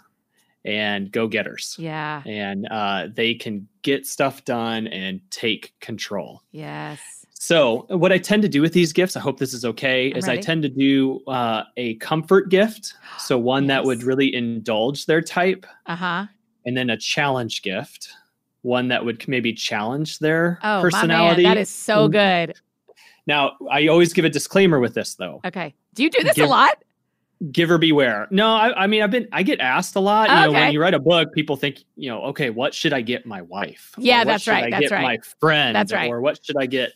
and 0.64 1.12
go 1.12 1.28
getters. 1.28 1.76
yeah, 1.78 2.24
And 2.26 2.68
uh, 2.72 3.08
they 3.14 3.36
can 3.36 3.68
get 3.84 4.08
stuff 4.08 4.46
done 4.46 4.88
and 4.88 5.22
take 5.32 5.74
control. 5.80 6.42
yes. 6.52 7.00
So, 7.38 7.86
what 7.90 8.12
I 8.12 8.18
tend 8.18 8.42
to 8.42 8.50
do 8.50 8.60
with 8.62 8.74
these 8.74 8.92
gifts, 8.92 9.16
I 9.16 9.20
hope 9.20 9.38
this 9.38 9.54
is 9.54 9.66
okay, 9.66 10.10
I'm 10.10 10.18
is 10.18 10.28
ready. 10.28 10.40
I 10.40 10.42
tend 10.42 10.64
to 10.64 10.70
do 10.70 11.22
uh, 11.28 11.64
a 11.78 11.94
comfort 11.98 12.50
gift. 12.50 12.96
So, 13.20 13.38
one 13.38 13.68
that 13.68 13.84
would 13.86 14.02
really 14.02 14.34
indulge 14.34 15.06
their 15.06 15.22
type, 15.22 15.64
Uh 15.86 15.96
huh. 15.96 16.26
and 16.66 16.76
then 16.76 16.90
a 16.90 16.98
challenge 16.98 17.62
gift, 17.62 18.10
one 18.64 18.88
that 18.88 19.06
would 19.06 19.28
maybe 19.28 19.54
challenge 19.54 20.18
their 20.18 20.58
Oh, 20.64 20.82
personality. 20.82 21.44
my 21.44 21.50
man, 21.50 21.56
that 21.58 21.62
is 21.62 21.70
so 21.70 22.08
Mm. 22.08 22.12
good. 22.14 22.56
Now, 23.28 23.54
I 23.72 23.88
always 23.88 24.14
give 24.14 24.26
a 24.26 24.30
disclaimer 24.30 24.80
with 24.80 24.94
this 24.94 25.16
though 25.16 25.42
Okay, 25.46 25.74
do 25.94 26.04
you 26.04 26.10
do 26.10 26.24
this 26.24 26.38
a 26.38 26.46
lot? 26.46 26.70
Give- 26.78 27.52
giver 27.52 27.78
beware. 27.78 28.28
No, 28.32 28.48
I, 28.48 28.84
I 28.84 28.88
mean, 28.88 29.02
I've 29.04 29.12
been, 29.12 29.28
I 29.34 29.44
get 29.44 29.60
asked 29.60 29.98
a 29.98 30.00
lot. 30.00 30.30
You 30.30 30.36
know, 30.36 30.42
Okay. 30.48 30.54
when 30.54 30.74
you 30.74 30.82
write 30.82 30.94
a 30.94 31.00
book, 31.00 31.34
people 31.34 31.58
think, 31.58 31.84
you 31.98 32.10
know, 32.10 32.22
okay, 32.28 32.50
what 32.50 32.74
should 32.74 32.94
I 32.94 33.02
get 33.02 33.26
my 33.26 33.42
wife? 33.42 33.92
Yeah, 33.98 34.20
what 34.20 34.28
that's 34.28 34.44
should 34.46 34.52
right, 34.52 34.64
I 34.66 34.70
that's 34.70 34.82
get 34.84 34.92
right. 34.92 35.02
my 35.04 35.18
friend? 35.42 35.76
That's 35.76 35.92
right. 35.92 36.10
Or 36.10 36.22
what 36.22 36.44
should 36.44 36.56
I 36.58 36.66
get 36.66 36.94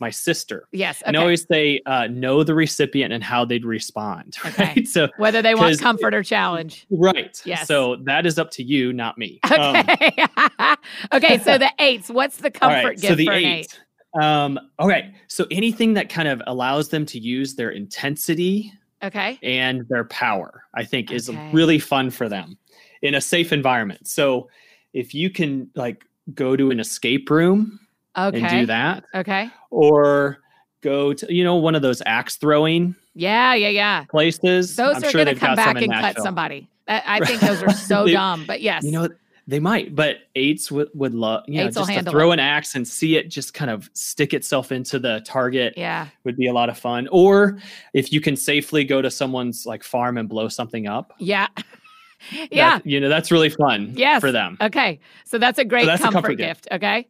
my 0.00 0.08
sister? 0.08 0.66
Yes. 0.72 1.02
and 1.04 1.14
I 1.14 1.20
always 1.20 1.46
say 1.46 1.80
uh, 1.84 2.06
know 2.08 2.42
the 2.42 2.54
recipient 2.54 3.12
and 3.12 3.22
how 3.22 3.44
they'd 3.44 3.66
respond 3.66 4.38
Okay. 4.46 4.64
right 4.64 4.88
so 4.88 5.08
Whether 5.18 5.42
they 5.42 5.54
want 5.54 5.78
comfort 5.78 6.14
or 6.14 6.22
challenge. 6.22 6.86
right 6.90 7.40
Yes. 7.44 7.68
so 7.68 7.96
that 8.04 8.24
is 8.24 8.38
up 8.38 8.50
to 8.52 8.62
you 8.64 8.94
not 8.94 9.18
me 9.18 9.40
Um, 9.44 9.76
Okay. 9.76 10.24
okay. 11.12 11.38
So 11.38 11.58
the 11.58 11.70
eights. 11.78 12.08
What's 12.08 12.38
the 12.38 12.50
comfort 12.50 12.84
right 12.84 12.98
gift 12.98 13.10
so 13.12 13.14
the 13.14 13.26
for 13.26 13.32
an 13.32 13.44
eight 13.44 13.58
eight? 13.60 13.80
Um 14.20 14.58
okay 14.78 15.14
so 15.28 15.46
anything 15.50 15.94
that 15.94 16.08
kind 16.08 16.28
of 16.28 16.42
allows 16.46 16.88
them 16.90 17.06
to 17.06 17.18
use 17.18 17.54
their 17.54 17.70
intensity 17.70 18.72
Okay. 19.02 19.38
and 19.42 19.86
their 19.88 20.04
power 20.04 20.64
i 20.74 20.84
think 20.84 21.10
is 21.10 21.28
Okay. 21.30 21.50
really 21.52 21.78
fun 21.78 22.10
for 22.10 22.28
them 22.28 22.58
in 23.02 23.14
a 23.14 23.20
safe 23.20 23.52
environment 23.52 24.06
so 24.06 24.48
if 24.92 25.14
you 25.14 25.30
can 25.30 25.70
like 25.74 26.04
go 26.34 26.56
to 26.56 26.70
an 26.70 26.78
escape 26.80 27.30
room 27.30 27.80
Okay. 28.18 28.40
and 28.40 28.48
do 28.50 28.66
that 28.66 29.04
Okay. 29.14 29.48
or 29.70 30.38
go 30.82 31.12
to 31.14 31.32
you 31.34 31.42
know 31.44 31.56
one 31.56 31.74
of 31.74 31.80
those 31.82 32.02
axe 32.04 32.36
throwing 32.36 32.94
Yeah. 33.14 33.54
Yeah. 33.54 33.68
Yeah. 33.68 34.04
places 34.10 34.76
Those 34.76 34.96
I'm 34.96 35.04
are 35.04 35.10
sure 35.10 35.24
going 35.24 35.34
to 35.34 35.40
come 35.40 35.56
back 35.56 35.80
and 35.80 35.92
cut 35.92 36.18
somebody. 36.20 36.68
I, 36.88 37.02
I 37.06 37.20
think 37.24 37.40
those 37.40 37.62
are 37.62 37.70
so 37.90 38.04
They- 38.04 38.12
dumb. 38.12 38.44
But 38.46 38.60
yes. 38.62 38.82
You 38.84 38.90
know, 38.92 39.08
they 39.46 39.58
might, 39.58 39.94
but 39.96 40.16
eights 40.36 40.70
would, 40.70 40.88
would 40.94 41.14
love, 41.14 41.42
you 41.48 41.58
know, 41.58 41.66
Eights 41.66 41.76
just 41.76 41.92
to 41.92 42.02
throw 42.10 42.30
it. 42.30 42.34
an 42.34 42.40
axe 42.40 42.74
and 42.76 42.86
see 42.86 43.16
it 43.16 43.28
just 43.28 43.54
kind 43.54 43.70
of 43.70 43.90
stick 43.92 44.32
itself 44.34 44.70
into 44.70 44.98
the 44.98 45.20
target 45.26 45.74
yeah. 45.76 46.08
would 46.24 46.36
be 46.36 46.46
a 46.46 46.52
lot 46.52 46.68
of 46.68 46.78
fun. 46.78 47.08
Or 47.10 47.58
if 47.92 48.12
you 48.12 48.20
can 48.20 48.36
safely 48.36 48.84
go 48.84 49.02
to 49.02 49.10
someone's 49.10 49.66
like 49.66 49.82
farm 49.82 50.16
and 50.16 50.28
blow 50.28 50.48
something 50.48 50.86
up. 50.86 51.12
Yeah. 51.18 51.48
yeah. 52.52 52.78
that- 52.78 52.86
you 52.86 53.00
know, 53.00 53.08
that's 53.08 53.32
really 53.32 53.50
fun 53.50 53.92
Yes. 53.96 54.20
for 54.20 54.30
them. 54.30 54.56
Okay. 54.60 55.00
So 55.24 55.38
that's 55.38 55.58
a 55.58 55.64
great 55.64 55.86
that's 55.86 56.00
a 56.00 56.04
comfort, 56.04 56.18
comfort 56.18 56.34
gift. 56.36 56.64
gift. 56.64 56.68
Okay. 56.72 57.08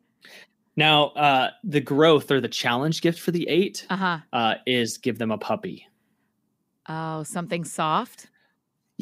Now, 0.75 1.09
uh, 1.09 1.51
the 1.64 1.83
growth 1.83 2.31
or 2.31 2.40
the 2.40 2.49
challenge 2.49 3.03
gift 3.03 3.21
for 3.21 3.31
the 3.31 3.47
eight 3.47 3.87
Uh 3.90 3.97
huh. 3.97 4.18
uh, 4.33 4.55
is 4.66 4.97
give 4.97 5.18
them 5.18 5.31
a 5.31 5.37
puppy. 5.37 5.87
Oh, 6.88 7.23
something 7.25 7.64
soft. 7.64 8.29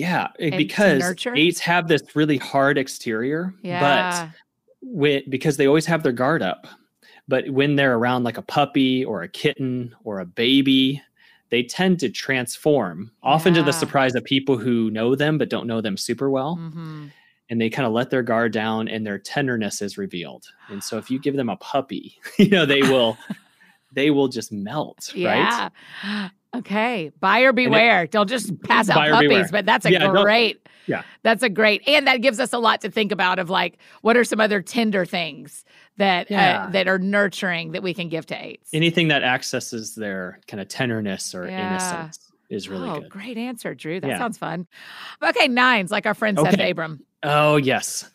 Yeah, 0.01 0.29
eh, 0.39 0.57
because 0.57 1.03
eights 1.37 1.61
have 1.61 1.89
this 1.89 2.03
really 2.15 2.39
hard 2.39 2.79
exterior, 2.79 3.55
Yeah. 3.63 3.81
but 3.81 4.29
with 4.83 5.25
because 5.29 5.57
they 5.59 5.67
always 5.67 5.87
have 5.87 6.03
their 6.03 6.13
guard 6.23 6.43
up 6.43 6.67
But 7.29 7.51
when 7.51 7.77
they're 7.77 7.97
around 7.97 8.25
like 8.25 8.39
a 8.39 8.43
puppy 8.59 9.05
or 9.05 9.23
a 9.23 9.29
kitten 9.29 9.95
or 10.05 10.19
a 10.21 10.25
baby, 10.27 11.01
they 11.51 11.63
tend 11.63 12.01
to 12.01 12.09
transform, 12.09 13.11
often 13.23 13.55
to 13.55 13.63
the 13.63 13.73
surprise 13.73 14.15
of 14.17 14.25
people 14.25 14.57
who 14.59 14.91
know 14.91 15.15
them 15.15 15.39
but 15.39 15.51
don't 15.51 15.67
know 15.67 15.81
them 15.81 15.97
super 15.97 16.29
well. 16.31 16.57
hmm 16.57 17.09
And 17.51 17.61
they 17.61 17.71
kind 17.71 17.87
of 17.87 17.93
let 17.93 18.11
their 18.11 18.23
guard 18.23 18.53
down 18.53 18.89
and 18.89 19.05
their 19.07 19.19
tenderness 19.19 19.83
is 19.83 19.99
revealed. 19.99 20.45
And 20.71 20.83
so 20.83 20.99
if 20.99 21.11
you 21.11 21.19
give 21.21 21.37
them 21.37 21.51
a 21.51 21.57
puppy, 21.57 22.17
you 22.39 22.49
know, 22.57 22.67
they 22.67 22.83
will 22.83 23.17
they 23.99 24.11
will 24.11 24.29
just 24.29 24.51
melt, 24.53 25.13
right? 25.31 25.71
Okay. 26.55 27.13
Buyer 27.21 27.53
beware. 27.53 28.07
Don't 28.07 28.29
just 28.29 28.61
pass 28.63 28.89
out 28.89 29.09
puppies, 29.11 29.29
beware. 29.29 29.49
but 29.53 29.67
that's 29.67 29.87
a 29.87 29.93
Yeah, 29.93 30.11
great. 30.11 30.67
Yeah. 30.87 31.03
That's 31.23 31.43
a 31.43 31.49
great, 31.49 31.87
and 31.87 32.07
that 32.07 32.21
gives 32.23 32.41
us 32.41 32.53
a 32.53 32.59
lot 32.59 32.81
to 32.81 32.91
think 32.91 33.13
about. 33.13 33.39
Of 33.39 33.49
like, 33.51 33.79
what 34.03 34.17
are 34.17 34.25
some 34.25 34.41
other 34.41 34.61
tender 34.61 35.05
things 35.05 35.65
that 35.99 36.31
Yeah. 36.31 36.65
uh, 36.65 36.71
that 36.71 36.89
are 36.89 36.99
nurturing 36.99 37.73
that 37.73 37.83
we 37.83 37.95
can 37.95 38.09
give 38.09 38.27
to 38.27 38.35
eights? 38.45 38.71
Anything 38.73 39.09
that 39.09 39.23
accesses 39.23 39.95
their 39.95 40.41
kind 40.49 40.61
of 40.61 40.69
tenderness 40.69 41.35
or 41.35 41.47
Yeah. 41.47 41.71
innocence 41.71 42.19
is 42.49 42.69
really 42.69 42.89
oh, 42.89 43.01
good. 43.01 43.11
great 43.11 43.39
answer, 43.39 43.75
Drew. 43.75 44.01
That 44.01 44.19
sounds 44.19 44.37
fun. 44.37 44.67
Okay, 45.23 45.47
nines, 45.47 45.93
like 45.93 46.07
our 46.07 46.15
friend 46.15 46.37
Seth 46.37 46.59
Abram. 46.59 47.05
Oh, 47.23 47.57
yes. 47.57 48.11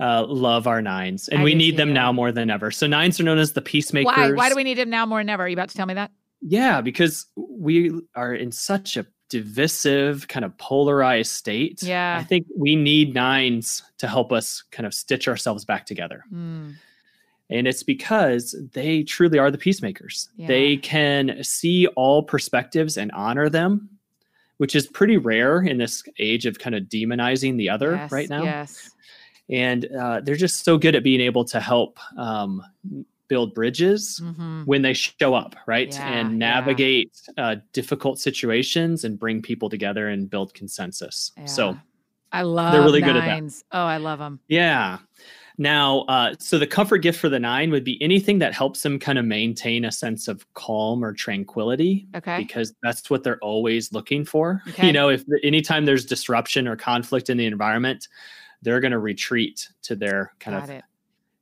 Uh, 0.00 0.26
love 0.26 0.66
our 0.66 0.82
nines. 0.82 1.28
And 1.28 1.40
I 1.42 1.44
we 1.44 1.54
need 1.54 1.76
them 1.76 1.92
now 1.92 2.12
more 2.12 2.32
than 2.32 2.50
ever. 2.50 2.70
So 2.70 2.86
nines 2.86 3.20
are 3.20 3.22
known 3.22 3.38
as 3.38 3.52
the 3.52 3.62
peacemakers. 3.62 4.16
Why? 4.16 4.32
Why 4.32 4.48
do 4.48 4.56
we 4.56 4.64
need 4.64 4.78
him 4.78 4.90
now 4.90 5.06
more 5.06 5.20
than 5.20 5.30
ever? 5.30 5.44
Are 5.44 5.48
you 5.48 5.54
about 5.54 5.68
to 5.70 5.76
tell 5.76 5.86
me 5.86 5.94
that? 5.94 6.10
Yeah, 6.40 6.80
because 6.80 7.26
we 7.36 7.92
are 8.14 8.34
in 8.34 8.52
such 8.52 8.96
a 8.96 9.06
divisive, 9.28 10.28
kind 10.28 10.44
of 10.44 10.56
polarized 10.58 11.32
state. 11.32 11.82
Yeah. 11.82 12.16
I 12.18 12.24
think 12.24 12.46
we 12.56 12.76
need 12.76 13.14
nines 13.14 13.82
to 13.98 14.06
help 14.06 14.32
us 14.32 14.62
kind 14.70 14.86
of 14.86 14.94
stitch 14.94 15.28
ourselves 15.28 15.64
back 15.64 15.86
together. 15.86 16.24
Hmm. 16.30 16.72
And 17.48 17.68
it's 17.68 17.82
because 17.82 18.56
they 18.72 19.02
truly 19.04 19.38
are 19.38 19.50
the 19.50 19.58
peacemakers. 19.58 20.28
Yeah. 20.36 20.48
They 20.48 20.76
can 20.78 21.42
see 21.42 21.86
all 21.88 22.22
perspectives 22.22 22.96
and 22.96 23.12
honor 23.12 23.48
them, 23.48 23.88
which 24.56 24.74
is 24.74 24.86
pretty 24.86 25.16
rare 25.16 25.60
in 25.60 25.78
this 25.78 26.02
age 26.18 26.46
of 26.46 26.58
kind 26.58 26.74
of 26.74 26.84
demonizing 26.84 27.56
the 27.56 27.70
other 27.70 27.92
Yes, 27.92 28.12
right 28.12 28.28
now. 28.28 28.42
Yes. 28.42 28.90
And 29.48 29.86
uh, 29.94 30.22
they're 30.22 30.34
just 30.34 30.64
so 30.64 30.76
good 30.76 30.96
at 30.96 31.04
being 31.04 31.20
able 31.20 31.44
to 31.46 31.60
help 31.60 32.00
um, 32.18 32.62
build 33.28 33.54
bridges 33.54 34.18
hmm 34.18 34.62
when 34.64 34.82
they 34.82 34.94
show 34.94 35.34
up, 35.34 35.54
right? 35.66 35.94
Yeah, 35.94 36.08
and 36.08 36.32
yeah. 36.32 36.36
navigate 36.36 37.12
uh, 37.36 37.56
difficult 37.72 38.18
situations 38.18 39.04
and 39.04 39.18
bring 39.18 39.40
people 39.40 39.68
together 39.68 40.08
and 40.08 40.28
build 40.28 40.54
consensus. 40.54 41.30
So, 41.44 41.76
I 42.32 42.42
love 42.42 42.72
they're 42.72 42.82
really 42.82 43.00
good 43.00 43.16
at 43.16 43.24
that. 43.24 43.62
Oh, 43.70 43.84
I 43.84 43.98
love 43.98 44.18
them. 44.18 44.40
yeah. 44.48 44.98
Now, 45.58 46.00
uh, 46.00 46.34
so 46.38 46.58
the 46.58 46.66
comfort 46.66 46.98
gift 46.98 47.18
for 47.18 47.28
the 47.28 47.38
nine 47.38 47.70
would 47.70 47.84
be 47.84 48.02
anything 48.02 48.40
that 48.40 48.52
helps 48.52 48.82
them 48.82 48.98
kind 48.98 49.18
of 49.18 49.24
maintain 49.24 49.86
a 49.86 49.92
sense 49.92 50.28
of 50.28 50.44
calm 50.54 51.02
or 51.02 51.14
tranquility. 51.14 52.08
Okay. 52.14 52.36
Because 52.36 52.74
that's 52.82 53.08
what 53.08 53.24
they're 53.24 53.38
always 53.38 53.92
looking 53.92 54.24
for. 54.24 54.62
Okay. 54.76 54.88
You 54.88 54.92
know, 54.92 55.08
if 55.08 55.24
anytime 55.42 55.86
there's 55.86 56.04
disruption 56.04 56.68
or 56.68 56.76
conflict 56.76 57.30
in 57.30 57.38
the 57.38 57.46
environment, 57.46 58.08
they're 58.60 58.80
going 58.80 58.92
to 58.92 58.98
retreat 58.98 59.68
to 59.82 59.96
their 59.96 60.32
kind 60.38 60.54
Got 60.54 60.64
of 60.64 60.70
it. 60.70 60.84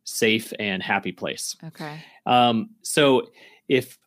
Safe 0.04 0.52
and 0.58 0.82
happy 0.82 1.12
place. 1.12 1.56
Okay. 1.64 2.00
Um, 2.26 2.70
so 2.82 3.30
if 3.68 3.98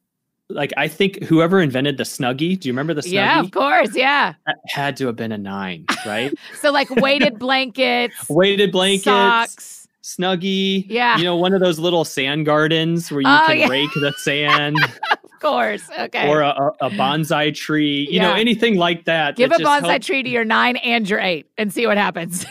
like 0.49 0.71
I 0.77 0.88
think 0.88 1.23
whoever 1.23 1.60
invented 1.60 1.97
the 1.97 2.03
snuggie, 2.03 2.57
do 2.60 2.69
you 2.69 2.73
remember 2.73 2.93
the 2.93 3.01
snuggie? 3.01 3.12
Yeah, 3.13 3.39
of 3.41 3.51
course. 3.51 3.93
Yeah. 3.95 4.33
That 4.45 4.55
had 4.67 4.95
to 4.97 5.07
have 5.07 5.15
been 5.17 5.31
a 5.33 5.38
nine, 5.38 5.86
right? 6.05 6.33
So 6.62 6.71
like 6.71 6.89
weighted 6.89 7.38
blankets, 7.39 8.15
Weighted 8.29 8.71
blankets, 8.71 9.03
socks. 9.03 9.88
snuggie. 10.03 10.86
Yeah. 10.88 11.17
You 11.17 11.25
know, 11.25 11.36
one 11.36 11.53
of 11.53 11.60
those 11.60 11.79
little 11.79 12.05
sand 12.05 12.45
gardens 12.45 13.12
where 13.12 13.21
you 13.21 13.27
Oh, 13.27 13.43
can 13.47 13.57
yeah. 13.60 13.67
rake 13.67 13.89
the 13.95 14.13
sand 14.17 14.77
Of 15.12 15.39
course. 15.41 15.89
Okay. 15.99 16.29
or 16.29 16.41
a, 16.41 16.71
a, 16.81 16.89
bonsai 16.91 17.53
tree, 17.53 18.07
you 18.10 18.19
know, 18.21 18.33
anything 18.33 18.77
like 18.77 19.03
that. 19.05 19.36
Give 19.36 19.49
that 19.49 19.60
a 19.60 19.63
bonsai 19.65 19.89
helps- 19.89 20.05
tree 20.07 20.23
to 20.23 20.29
your 20.29 20.45
nine 20.45 20.77
and 20.77 21.07
your 21.10 21.19
eight 21.19 21.45
and 21.57 21.73
see 21.73 21.86
what 21.88 21.97
happens. 21.97 22.45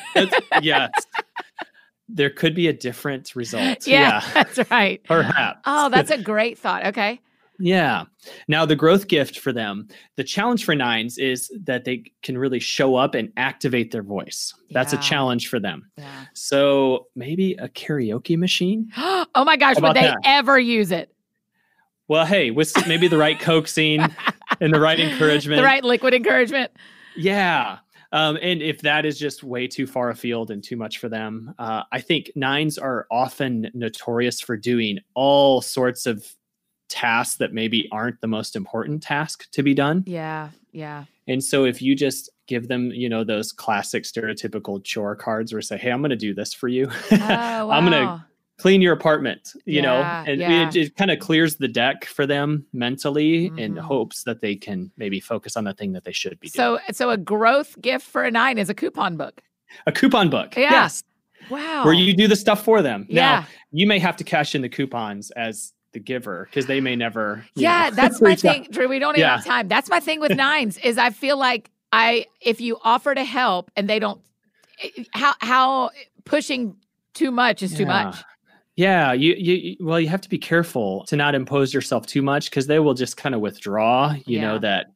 yes. 0.63 0.91
There 2.09 2.31
could 2.31 2.55
be 2.55 2.69
a 2.69 2.73
different 2.73 3.35
result. 3.35 3.87
yeah, 3.87 4.23
that's 4.35 4.59
right. 4.71 5.03
Perhaps. 5.05 5.61
Oh, 5.67 5.89
that's 5.89 6.11
a 6.11 6.19
great 6.19 6.59
thought. 6.59 6.87
Okay. 6.87 7.21
Yeah. 7.59 8.05
Now, 8.49 8.67
the 8.67 8.77
growth 8.77 9.09
gift 9.09 9.39
for 9.39 9.53
them, 9.53 9.89
the 10.17 10.25
challenge 10.25 10.65
for 10.65 10.75
nines 10.75 11.17
is 11.19 11.51
that 11.65 11.85
they 11.85 12.05
can 12.23 12.37
really 12.37 12.61
show 12.61 12.97
up 12.97 13.15
and 13.15 13.33
activate 13.37 13.93
their 13.93 14.03
voice. 14.03 14.55
That's 14.71 14.93
a 14.93 14.99
challenge 14.99 15.49
for 15.49 15.59
them. 15.59 15.91
Yeah. 15.97 16.25
So 16.35 17.07
maybe 17.15 17.55
a 17.55 17.69
karaoke 17.69 18.37
machine? 18.37 18.91
oh 18.97 19.27
my 19.45 19.57
gosh, 19.57 19.81
would 19.81 19.97
they 19.97 20.03
that? 20.03 20.19
ever 20.25 20.59
use 20.59 20.93
it? 20.93 21.11
Well, 22.09 22.27
hey, 22.27 22.51
with 22.51 22.73
maybe 22.87 23.09
the 23.09 23.19
right 23.19 23.39
coaxing 23.41 24.01
and 24.61 24.73
the 24.75 24.81
right 24.81 25.01
encouragement. 25.01 25.59
The 25.59 25.65
right 25.65 25.83
liquid 25.83 26.15
encouragement. 26.15 26.71
Yeah. 27.17 27.79
Um, 28.17 28.39
and 28.41 28.63
if 28.63 28.81
that 28.81 29.05
is 29.05 29.19
just 29.19 29.45
way 29.45 29.69
too 29.69 29.87
far 29.87 30.09
afield 30.09 30.51
and 30.51 30.65
too 30.65 30.77
much 30.77 30.97
for 30.97 31.11
them, 31.11 31.55
uh, 31.59 31.83
I 31.93 32.01
think 32.01 32.31
nines 32.35 32.79
are 32.79 33.07
often 33.11 33.71
notorious 33.75 34.41
for 34.41 34.57
doing 34.57 35.01
all 35.13 35.61
sorts 35.61 36.07
of 36.07 36.27
tasks 36.89 37.37
that 37.37 37.53
maybe 37.53 37.91
aren't 37.93 38.19
the 38.23 38.27
most 38.27 38.57
important 38.57 39.03
task 39.03 39.51
to 39.51 39.63
be 39.63 39.75
done. 39.75 40.03
Yeah. 40.07 40.49
Yeah. 40.73 41.05
And 41.29 41.45
so 41.45 41.67
if 41.67 41.83
you 41.83 41.95
just 41.95 42.31
give 42.47 42.69
them, 42.69 42.91
you 42.91 43.11
know, 43.11 43.23
those 43.23 43.53
classic 43.53 44.05
stereotypical 44.05 44.83
chore 44.83 45.15
cards 45.15 45.53
where 45.53 45.61
say, 45.61 45.77
Hey, 45.77 45.91
I'm 45.91 46.01
going 46.01 46.09
to 46.09 46.17
do 46.17 46.33
this 46.33 46.55
for 46.55 46.69
you. 46.69 46.91
Oh, 47.13 47.19
wow. 47.67 47.71
I'm 47.71 47.85
going 47.85 48.03
to 48.03 48.26
clean 48.59 48.81
your 48.81 48.93
apartment, 48.95 49.53
Yeah, 49.55 49.61
you 49.75 49.83
know, 49.83 49.97
and 49.97 50.41
yeah. 50.41 50.69
it, 50.69 50.77
it 50.77 50.97
kind 50.97 51.11
of 51.11 51.19
clears 51.19 51.57
the 51.57 51.69
deck 51.69 52.07
for 52.07 52.27
them 52.27 52.65
mentally 52.73 53.47
in 53.59 53.75
Mhm. 53.75 53.81
hopes 53.81 54.23
that 54.25 54.41
they 54.41 54.55
can 54.57 54.91
maybe 54.97 55.21
focus 55.21 55.57
on 55.57 55.65
the 55.65 55.75
thing 55.75 55.93
that 55.93 56.05
they 56.05 56.13
should 56.13 56.41
be 56.41 56.49
doing. 56.49 56.79
So, 56.79 56.93
so 56.93 57.11
a 57.11 57.17
growth 57.19 57.81
gift 57.83 58.07
for 58.07 58.25
a 58.25 58.31
nine 58.31 58.57
is 58.59 58.71
a 58.71 58.75
coupon 58.75 59.17
book. 59.19 59.43
A 59.87 59.93
coupon 59.93 60.31
book. 60.31 60.57
Yeah. 60.57 60.71
Yes. 60.71 61.05
Wow. 61.51 61.85
Where 61.85 61.93
you 61.95 62.17
do 62.17 62.27
the 62.29 62.37
stuff 62.37 62.65
for 62.65 62.81
them. 62.83 63.07
Yeah. 63.11 63.41
Now, 63.41 63.47
you 63.73 63.87
may 63.87 63.99
have 63.99 64.17
to 64.17 64.25
cash 64.25 64.55
in 64.55 64.63
the 64.63 64.69
coupons 64.71 65.31
as 65.33 65.75
the 65.93 66.01
giver 66.01 66.47
because 66.51 66.67
they 66.67 66.81
may 66.81 66.97
never. 66.97 67.45
Yeah, 67.55 67.91
know, 67.91 67.95
that's 67.97 68.21
my 68.23 68.31
reach 68.31 68.45
out. 68.45 68.55
thing, 68.55 68.67
Drew. 68.71 68.89
We 68.89 68.99
don't 68.99 69.15
even 69.17 69.21
Yeah. 69.21 69.37
have 69.37 69.45
time. 69.45 69.69
That's 69.69 69.91
my 69.91 70.01
thing 70.01 70.19
with 70.21 70.35
nines 70.37 70.79
is 70.79 70.97
I 70.99 71.11
feel 71.11 71.37
like 71.37 71.71
I 71.93 72.25
if 72.41 72.61
you 72.61 72.79
offer 72.85 73.15
to 73.15 73.23
help 73.25 73.71
and 73.77 73.89
they 73.89 73.99
don't 73.99 74.21
how 75.13 75.35
how 75.41 75.91
pushing 76.25 76.77
too 77.15 77.31
much 77.31 77.63
is 77.63 77.75
too 77.77 77.87
much. 77.87 78.17
Yeah, 78.77 79.13
you, 79.15 79.35
you 79.35 79.77
well, 79.81 79.99
you 79.99 80.09
have 80.09 80.21
to 80.21 80.29
be 80.29 80.39
careful 80.39 81.05
to 81.07 81.17
not 81.17 81.35
impose 81.35 81.73
yourself 81.73 82.07
too 82.07 82.21
much 82.23 82.51
because 82.51 82.67
they 82.67 82.79
will 82.79 82.93
just 82.95 83.17
kind 83.17 83.35
of 83.35 83.41
withdraw. 83.41 84.13
You 84.27 84.39
Yeah. 84.39 84.41
know 84.43 84.59
that 84.59 84.87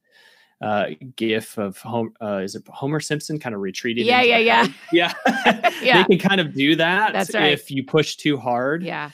uh, 0.60 0.86
gif 1.16 1.56
of 1.56 1.78
Home 1.78 2.12
uh, 2.20 2.36
is 2.44 2.54
it 2.54 2.62
Homer 2.68 3.00
Simpson 3.00 3.38
kind 3.38 3.54
of 3.54 3.62
retreating? 3.62 4.04
Yeah, 4.04 4.20
yeah, 4.20 4.36
yeah, 4.92 5.12
yeah. 5.24 5.70
Yeah. 5.82 6.02
They 6.06 6.18
can 6.18 6.28
kind 6.28 6.40
of 6.42 6.52
do 6.54 6.76
that 6.76 7.14
That's 7.14 7.32
right. 7.34 7.52
if 7.52 7.70
you 7.70 7.82
push 7.82 8.16
too 8.16 8.36
hard. 8.36 8.82
Yeah. 8.82 9.10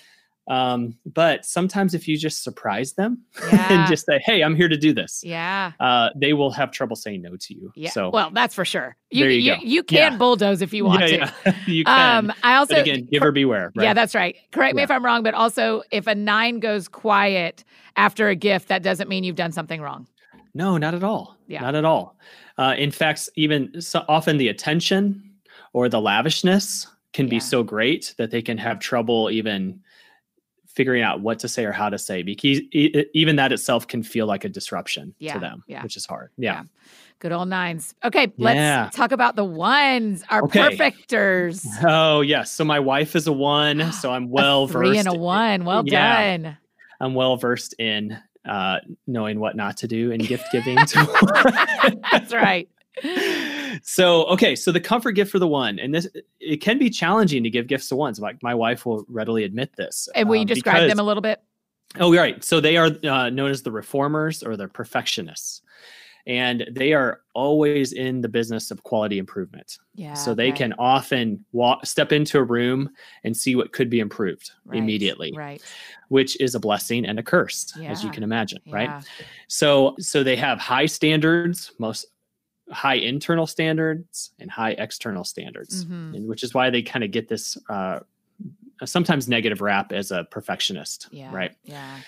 Um, 0.48 0.96
but 1.04 1.44
sometimes 1.44 1.92
if 1.94 2.06
you 2.06 2.16
just 2.16 2.44
surprise 2.44 2.92
them 2.92 3.22
Yeah. 3.52 3.72
and 3.72 3.88
just 3.88 4.06
say, 4.06 4.20
"Hey, 4.24 4.42
I'm 4.42 4.54
here 4.54 4.68
to 4.68 4.76
do 4.76 4.92
this," 4.92 5.22
Yeah. 5.24 5.72
uh, 5.80 6.10
they 6.14 6.32
will 6.34 6.50
have 6.52 6.70
trouble 6.70 6.94
saying 6.94 7.22
no 7.22 7.36
to 7.36 7.54
you. 7.54 7.72
Yeah. 7.74 7.90
So 7.90 8.10
well, 8.10 8.30
that's 8.32 8.54
for 8.54 8.64
sure. 8.64 8.96
You 9.10 9.24
There 9.24 9.30
you 9.30 9.38
you, 9.40 9.54
go. 9.56 9.60
you 9.64 9.82
can 9.82 10.12
Yeah. 10.12 10.18
bulldoze 10.18 10.62
if 10.62 10.72
you 10.72 10.84
want 10.84 11.00
to. 11.02 11.10
yeah, 11.16 11.30
yeah. 11.44 11.54
you 11.66 11.84
can. 11.84 12.26
Um 12.26 12.32
I 12.44 12.54
also 12.56 12.74
but 12.74 12.82
again, 12.82 13.08
giver 13.10 13.32
beware. 13.32 13.72
Right? 13.74 13.84
Yeah, 13.84 13.94
that's 13.94 14.14
right. 14.14 14.36
Correct 14.52 14.76
me 14.76 14.82
if 14.82 14.90
I'm 14.90 15.04
wrong, 15.04 15.22
but 15.24 15.34
also 15.34 15.82
if 15.90 16.06
a 16.06 16.14
nine 16.14 16.60
goes 16.60 16.86
quiet 16.88 17.64
after 17.96 18.28
a 18.28 18.34
gift, 18.36 18.68
that 18.68 18.82
doesn't 18.82 19.08
mean 19.08 19.24
you've 19.24 19.36
done 19.36 19.52
something 19.52 19.80
wrong. 19.80 20.06
No, 20.54 20.76
not 20.78 20.94
at 20.94 21.02
all. 21.04 21.36
Yeah. 21.48 21.60
Not 21.60 21.74
at 21.74 21.84
all. 21.84 22.16
Uh, 22.56 22.74
in 22.78 22.90
fact, 22.90 23.28
even 23.36 23.80
so 23.82 24.04
often 24.08 24.36
the 24.38 24.48
attention 24.48 25.22
or 25.72 25.88
the 25.88 26.00
lavishness 26.00 26.86
can 27.12 27.28
be 27.28 27.38
so 27.40 27.62
great 27.62 28.14
that 28.18 28.30
they 28.30 28.42
can 28.42 28.58
have 28.58 28.78
trouble 28.78 29.28
even 29.30 29.80
figuring 30.76 31.02
out 31.02 31.20
what 31.20 31.38
to 31.40 31.48
say 31.48 31.64
or 31.64 31.72
how 31.72 31.88
to 31.88 31.98
say 31.98 32.22
because 32.22 32.60
even 32.70 33.36
that 33.36 33.50
itself 33.50 33.88
can 33.88 34.02
feel 34.02 34.26
like 34.26 34.44
a 34.44 34.48
disruption 34.48 35.14
Yeah, 35.18 35.32
to 35.34 35.40
them, 35.40 35.64
yeah. 35.66 35.82
which 35.82 35.96
is 35.96 36.04
hard. 36.06 36.30
Yeah. 36.36 36.62
Good 37.18 37.32
old 37.32 37.48
nines. 37.48 37.94
Okay, 38.04 38.30
let's 38.36 38.56
Yeah. 38.56 38.90
talk 38.92 39.10
about 39.10 39.36
the 39.36 39.44
ones, 39.44 40.22
our 40.28 40.44
Okay. 40.44 40.60
perfecters. 40.68 41.66
Oh, 41.82 42.20
yes. 42.20 42.52
So 42.52 42.62
my 42.64 42.78
wife 42.78 43.16
is 43.16 43.26
a 43.26 43.32
one, 43.32 43.90
so 44.00 44.12
I'm 44.12 44.28
well 44.30 44.64
a 44.64 44.68
three 44.68 44.88
versed. 44.96 45.06
and 45.08 45.16
a 45.16 45.18
one. 45.18 45.64
Well 45.64 45.82
Yeah. 45.86 46.36
done. 46.36 46.58
I'm 47.00 47.14
well 47.14 47.36
versed 47.38 47.74
in 47.78 48.18
uh, 48.46 48.78
knowing 49.06 49.40
what 49.40 49.56
not 49.56 49.78
to 49.78 49.88
do 49.88 50.10
in 50.12 50.20
gift 50.20 50.44
giving. 50.52 50.76
That's 52.12 52.32
right. 52.32 52.68
so 53.82 54.24
okay 54.26 54.54
so 54.56 54.72
the 54.72 54.80
comfort 54.80 55.12
gift 55.12 55.30
for 55.30 55.38
the 55.38 55.48
one 55.48 55.78
and 55.78 55.94
this 55.94 56.08
it 56.40 56.60
can 56.60 56.78
be 56.78 56.90
challenging 56.90 57.42
to 57.42 57.50
give 57.50 57.66
gifts 57.66 57.88
to 57.88 57.96
ones 57.96 58.20
like 58.20 58.42
my 58.42 58.54
wife 58.54 58.86
will 58.86 59.04
readily 59.08 59.44
admit 59.44 59.74
this 59.76 60.08
And 60.14 60.28
will 60.28 60.36
you 60.36 60.42
um, 60.42 60.46
describe 60.46 60.88
them 60.88 60.98
a 60.98 61.02
little 61.02 61.20
bit? 61.20 61.42
oh 62.00 62.14
right 62.14 62.42
so 62.42 62.60
they 62.60 62.76
are 62.76 62.90
uh, 63.04 63.30
known 63.30 63.50
as 63.50 63.62
the 63.62 63.70
reformers 63.72 64.42
or 64.42 64.56
the 64.56 64.68
perfectionists 64.68 65.62
and 66.26 66.66
they 66.72 66.92
are 66.92 67.20
always 67.34 67.92
in 67.92 68.20
the 68.20 68.28
business 68.28 68.70
of 68.72 68.82
quality 68.82 69.18
improvement. 69.18 69.78
Yeah. 69.94 70.14
so 70.14 70.34
they 70.34 70.48
okay. 70.48 70.58
can 70.58 70.72
often 70.78 71.44
walk, 71.52 71.86
step 71.86 72.10
into 72.12 72.38
a 72.38 72.42
room 72.42 72.90
and 73.22 73.36
see 73.36 73.54
what 73.54 73.72
could 73.72 73.88
be 73.88 74.00
improved 74.00 74.50
Right, 74.64 74.78
immediately, 74.78 75.32
Right. 75.34 75.62
which 76.08 76.38
is 76.40 76.54
a 76.54 76.60
blessing 76.60 77.06
and 77.06 77.18
a 77.18 77.22
curse, 77.22 77.72
as 77.84 78.02
you 78.02 78.10
can 78.10 78.22
imagine, 78.24 78.60
right? 78.68 79.04
So 79.48 79.94
so 80.00 80.22
they 80.24 80.36
have 80.36 80.58
high 80.58 80.86
standards, 80.86 81.72
most 81.78 82.06
high 82.70 82.94
internal 82.94 83.46
standards 83.46 84.30
and 84.40 84.50
high 84.50 84.72
external 84.72 85.24
standards, 85.24 85.84
Mhm. 85.84 86.16
and 86.16 86.28
which 86.28 86.42
is 86.42 86.52
why 86.54 86.70
they 86.70 86.82
kind 86.82 87.04
of 87.04 87.10
get 87.10 87.28
this 87.28 87.56
uh, 87.68 88.00
sometimes 88.84 89.28
negative 89.28 89.60
rap 89.60 89.92
as 89.92 90.10
a 90.10 90.24
perfectionist, 90.24 91.08
Yeah. 91.10 91.32
right? 91.34 91.52
Yeah. 91.64 92.00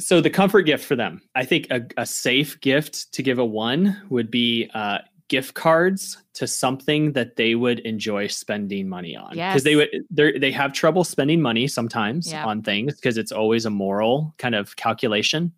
So 0.00 0.20
the 0.20 0.30
comfort 0.30 0.62
gift 0.62 0.84
for 0.84 0.96
them, 0.96 1.20
I 1.34 1.44
think 1.44 1.68
a, 1.70 1.86
a 1.96 2.06
safe 2.06 2.60
gift 2.60 3.12
to 3.12 3.22
give 3.22 3.38
a 3.38 3.44
one 3.44 3.96
would 4.08 4.30
be 4.30 4.70
uh, 4.74 4.98
gift 5.28 5.54
cards 5.54 6.18
to 6.34 6.46
something 6.46 7.12
that 7.12 7.36
they 7.36 7.54
would 7.54 7.78
enjoy 7.80 8.26
spending 8.26 8.88
money 8.88 9.16
on 9.16 9.30
because 9.30 9.62
they 9.62 9.76
would 9.76 9.88
they 10.10 10.36
they 10.38 10.50
have 10.52 10.72
trouble 10.72 11.04
spending 11.04 11.40
money 11.40 11.66
sometimes 11.68 12.30
Yeah. 12.32 12.44
on 12.44 12.62
things 12.62 12.94
because 12.96 13.16
it's 13.18 13.32
always 13.32 13.64
a 13.66 13.70
moral 13.70 14.34
kind 14.38 14.54
of 14.54 14.76
calculation. 14.76 15.52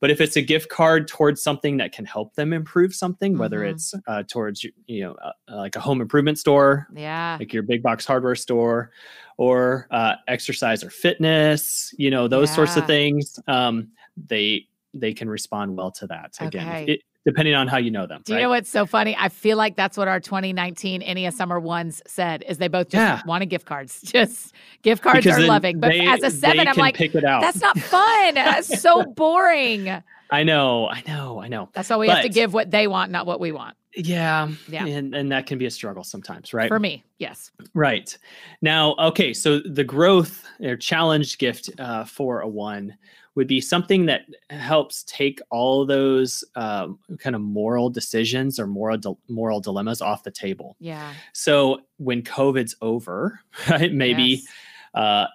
But 0.00 0.10
if 0.10 0.20
it's 0.20 0.36
a 0.36 0.42
gift 0.42 0.68
card 0.68 1.08
towards 1.08 1.42
something 1.42 1.76
that 1.78 1.92
can 1.92 2.04
help 2.04 2.34
them 2.34 2.52
improve 2.52 2.94
something, 2.94 3.38
whether 3.38 3.60
Mhm. 3.60 3.70
it's 3.70 3.94
uh, 4.06 4.22
towards 4.24 4.64
you 4.86 5.00
know 5.04 5.12
uh, 5.14 5.32
like 5.48 5.76
a 5.76 5.80
home 5.80 6.00
improvement 6.00 6.38
store, 6.38 6.86
Yeah. 6.94 7.36
like 7.40 7.52
your 7.52 7.62
big 7.62 7.82
box 7.82 8.04
hardware 8.06 8.34
store 8.34 8.90
or 9.38 9.86
uh, 9.90 10.14
exercise 10.28 10.84
or 10.84 10.90
fitness 10.90 11.92
you 11.98 12.10
know 12.10 12.28
those 12.28 12.52
sorts 12.54 12.76
of 12.76 12.86
things 12.86 13.38
um, 13.48 13.90
they 14.28 14.66
they 14.94 15.12
can 15.12 15.28
respond 15.28 15.76
well 15.76 15.90
to 15.90 16.06
that 16.06 16.36
again 16.40 16.68
Okay. 16.68 16.84
it, 16.92 17.00
depending 17.24 17.54
on 17.54 17.66
how 17.68 17.76
you 17.78 17.90
know 17.90 18.06
them 18.06 18.22
Do 18.24 18.34
you 18.34 18.40
know 18.40 18.48
what's 18.50 18.68
so 18.70 18.84
funny? 18.86 19.16
I 19.18 19.28
feel 19.28 19.56
like 19.56 19.76
that's 19.76 19.96
what 19.96 20.08
our 20.08 20.20
2019 20.20 21.02
Ennea 21.02 21.32
Summer 21.32 21.58
Ones 21.60 22.02
said 22.06 22.44
is 22.46 22.58
they 22.58 22.68
both 22.68 22.88
just 22.88 23.00
Yeah. 23.00 23.22
wanted 23.26 23.46
gift 23.46 23.66
cards. 23.66 24.00
Just 24.02 24.54
gift 24.82 25.02
cards 25.02 25.24
Because 25.24 25.38
are 25.38 25.46
loving. 25.46 25.80
But 25.80 25.88
they- 25.88 26.06
as 26.06 26.22
a 26.22 26.30
seven, 26.30 26.68
I'm 26.68 26.76
like, 26.76 26.94
pick 26.94 27.14
it 27.14 27.24
out 27.24 27.40
that's 27.40 27.60
not 27.60 27.78
fun. 27.78 28.34
That's 28.34 28.80
so 28.82 29.04
boring. 29.04 29.88
i 30.30 30.42
know 30.42 30.88
i 30.88 31.02
know 31.06 31.40
i 31.40 31.48
know 31.48 31.68
That's 31.74 31.90
why 31.90 31.96
we 31.96 32.08
have 32.08 32.22
to 32.22 32.28
give 32.28 32.52
what 32.54 32.70
they 32.70 32.86
want, 32.86 33.10
not 33.12 33.26
what 33.26 33.40
we 33.40 33.52
want. 33.52 33.76
yeah 33.94 34.48
Yeah. 34.68 34.86
and, 34.86 35.14
and 35.14 35.30
that 35.32 35.46
can 35.46 35.58
be 35.58 35.66
a 35.66 35.70
struggle 35.70 36.02
sometimes 36.04 36.52
right 36.54 36.68
For 36.68 36.78
me, 36.80 37.04
yes. 37.18 37.50
Right. 37.74 38.16
Now, 38.62 38.94
okay, 38.98 39.32
so 39.34 39.60
the 39.60 39.84
growth 39.84 40.44
or 40.60 40.76
challenge 40.76 41.38
gift 41.38 41.70
uh, 41.78 42.04
for 42.04 42.40
a 42.40 42.48
one 42.48 42.96
would 43.36 43.46
be 43.48 43.60
something 43.60 44.06
that 44.06 44.22
helps 44.50 45.02
take 45.04 45.40
all 45.50 45.84
those 45.84 46.44
um, 46.54 46.98
kind 47.18 47.34
of 47.34 47.42
moral 47.42 47.90
decisions 47.90 48.60
or 48.60 48.66
moral 48.66 48.96
dil- 48.96 49.18
moral 49.28 49.60
dilemmas 49.60 50.00
off 50.00 50.22
the 50.22 50.30
table. 50.30 50.76
Yeah. 50.78 51.12
So 51.32 51.80
when 51.96 52.22
COVID's 52.22 52.76
over, 52.80 53.40
right, 53.70 53.92
maybe 53.92 54.22
Yes. 54.22 54.46
uh, 54.94 55.26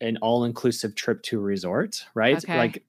an 0.00 0.18
all 0.20 0.44
inclusive 0.44 0.94
trip 0.94 1.22
to 1.22 1.38
a 1.38 1.42
resort, 1.42 2.04
right? 2.14 2.36
Okay. 2.36 2.58
Like 2.58 2.84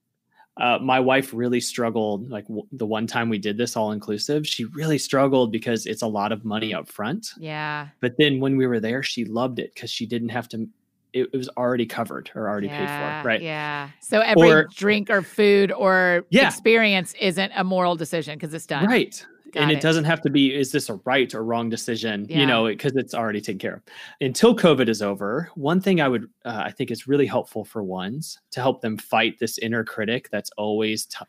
uh, 0.60 0.78
my 0.80 1.00
wife 1.00 1.32
really 1.32 1.60
struggled. 1.60 2.28
Like 2.30 2.46
w- 2.46 2.66
the 2.70 2.86
one 2.86 3.06
time 3.06 3.28
we 3.28 3.38
did 3.38 3.56
this 3.56 3.76
all 3.76 3.92
inclusive, 3.92 4.46
she 4.46 4.64
really 4.66 4.98
struggled 4.98 5.50
because 5.52 5.86
it's 5.86 6.02
a 6.02 6.06
lot 6.06 6.32
of 6.32 6.44
money 6.44 6.74
up 6.74 6.88
front. 6.88 7.30
Yeah. 7.38 7.88
But 8.00 8.16
then 8.18 8.40
when 8.40 8.56
we 8.56 8.66
were 8.66 8.78
there, 8.80 9.02
she 9.02 9.24
loved 9.24 9.58
it 9.58 9.74
because 9.74 9.90
she 9.90 10.06
didn't 10.06 10.28
have 10.28 10.48
to. 10.50 10.68
It, 11.14 11.28
it 11.32 11.36
was 11.36 11.48
already 11.56 11.86
covered 11.86 12.30
or 12.34 12.48
already 12.48 12.68
paid 12.68 12.88
for, 12.88 13.22
right? 13.26 13.40
Yeah. 13.40 13.88
So 14.00 14.20
every 14.20 14.50
Or- 14.50 14.68
drink 14.74 15.08
or 15.10 15.22
food 15.22 15.70
or 15.72 16.24
Yeah. 16.30 16.48
experience 16.48 17.14
isn't 17.20 17.52
a 17.54 17.62
moral 17.64 17.94
decision 17.96 18.34
because 18.36 18.52
it's 18.52 18.66
done. 18.66 18.86
Right. 18.86 19.24
Got 19.52 19.62
and 19.62 19.70
it. 19.70 19.76
it. 19.76 19.80
doesn't 19.82 20.02
have 20.04 20.20
to 20.22 20.30
be 20.30 20.52
is 20.52 20.72
this 20.72 20.88
a 20.88 20.94
right 21.04 21.32
or 21.32 21.44
wrong 21.44 21.70
decision 21.70 22.26
Yeah. 22.28 22.40
you 22.40 22.46
know 22.46 22.66
because 22.66 22.96
it's 22.96 23.14
already 23.14 23.40
taken 23.40 23.60
care 23.60 23.74
of 23.74 23.82
until 24.20 24.56
covid 24.56 24.88
is 24.88 25.00
over 25.00 25.48
one 25.54 25.80
thing 25.80 26.00
i 26.00 26.08
would 26.08 26.24
uh, 26.44 26.62
i 26.64 26.72
think 26.72 26.90
is 26.90 27.06
really 27.06 27.24
helpful 27.26 27.64
for 27.64 27.84
ones 27.84 28.40
to 28.50 28.60
help 28.60 28.80
them 28.80 28.96
fight 28.98 29.38
this 29.38 29.58
inner 29.58 29.84
critic 29.84 30.28
that's 30.32 30.50
always 30.56 31.06
t- 31.06 31.24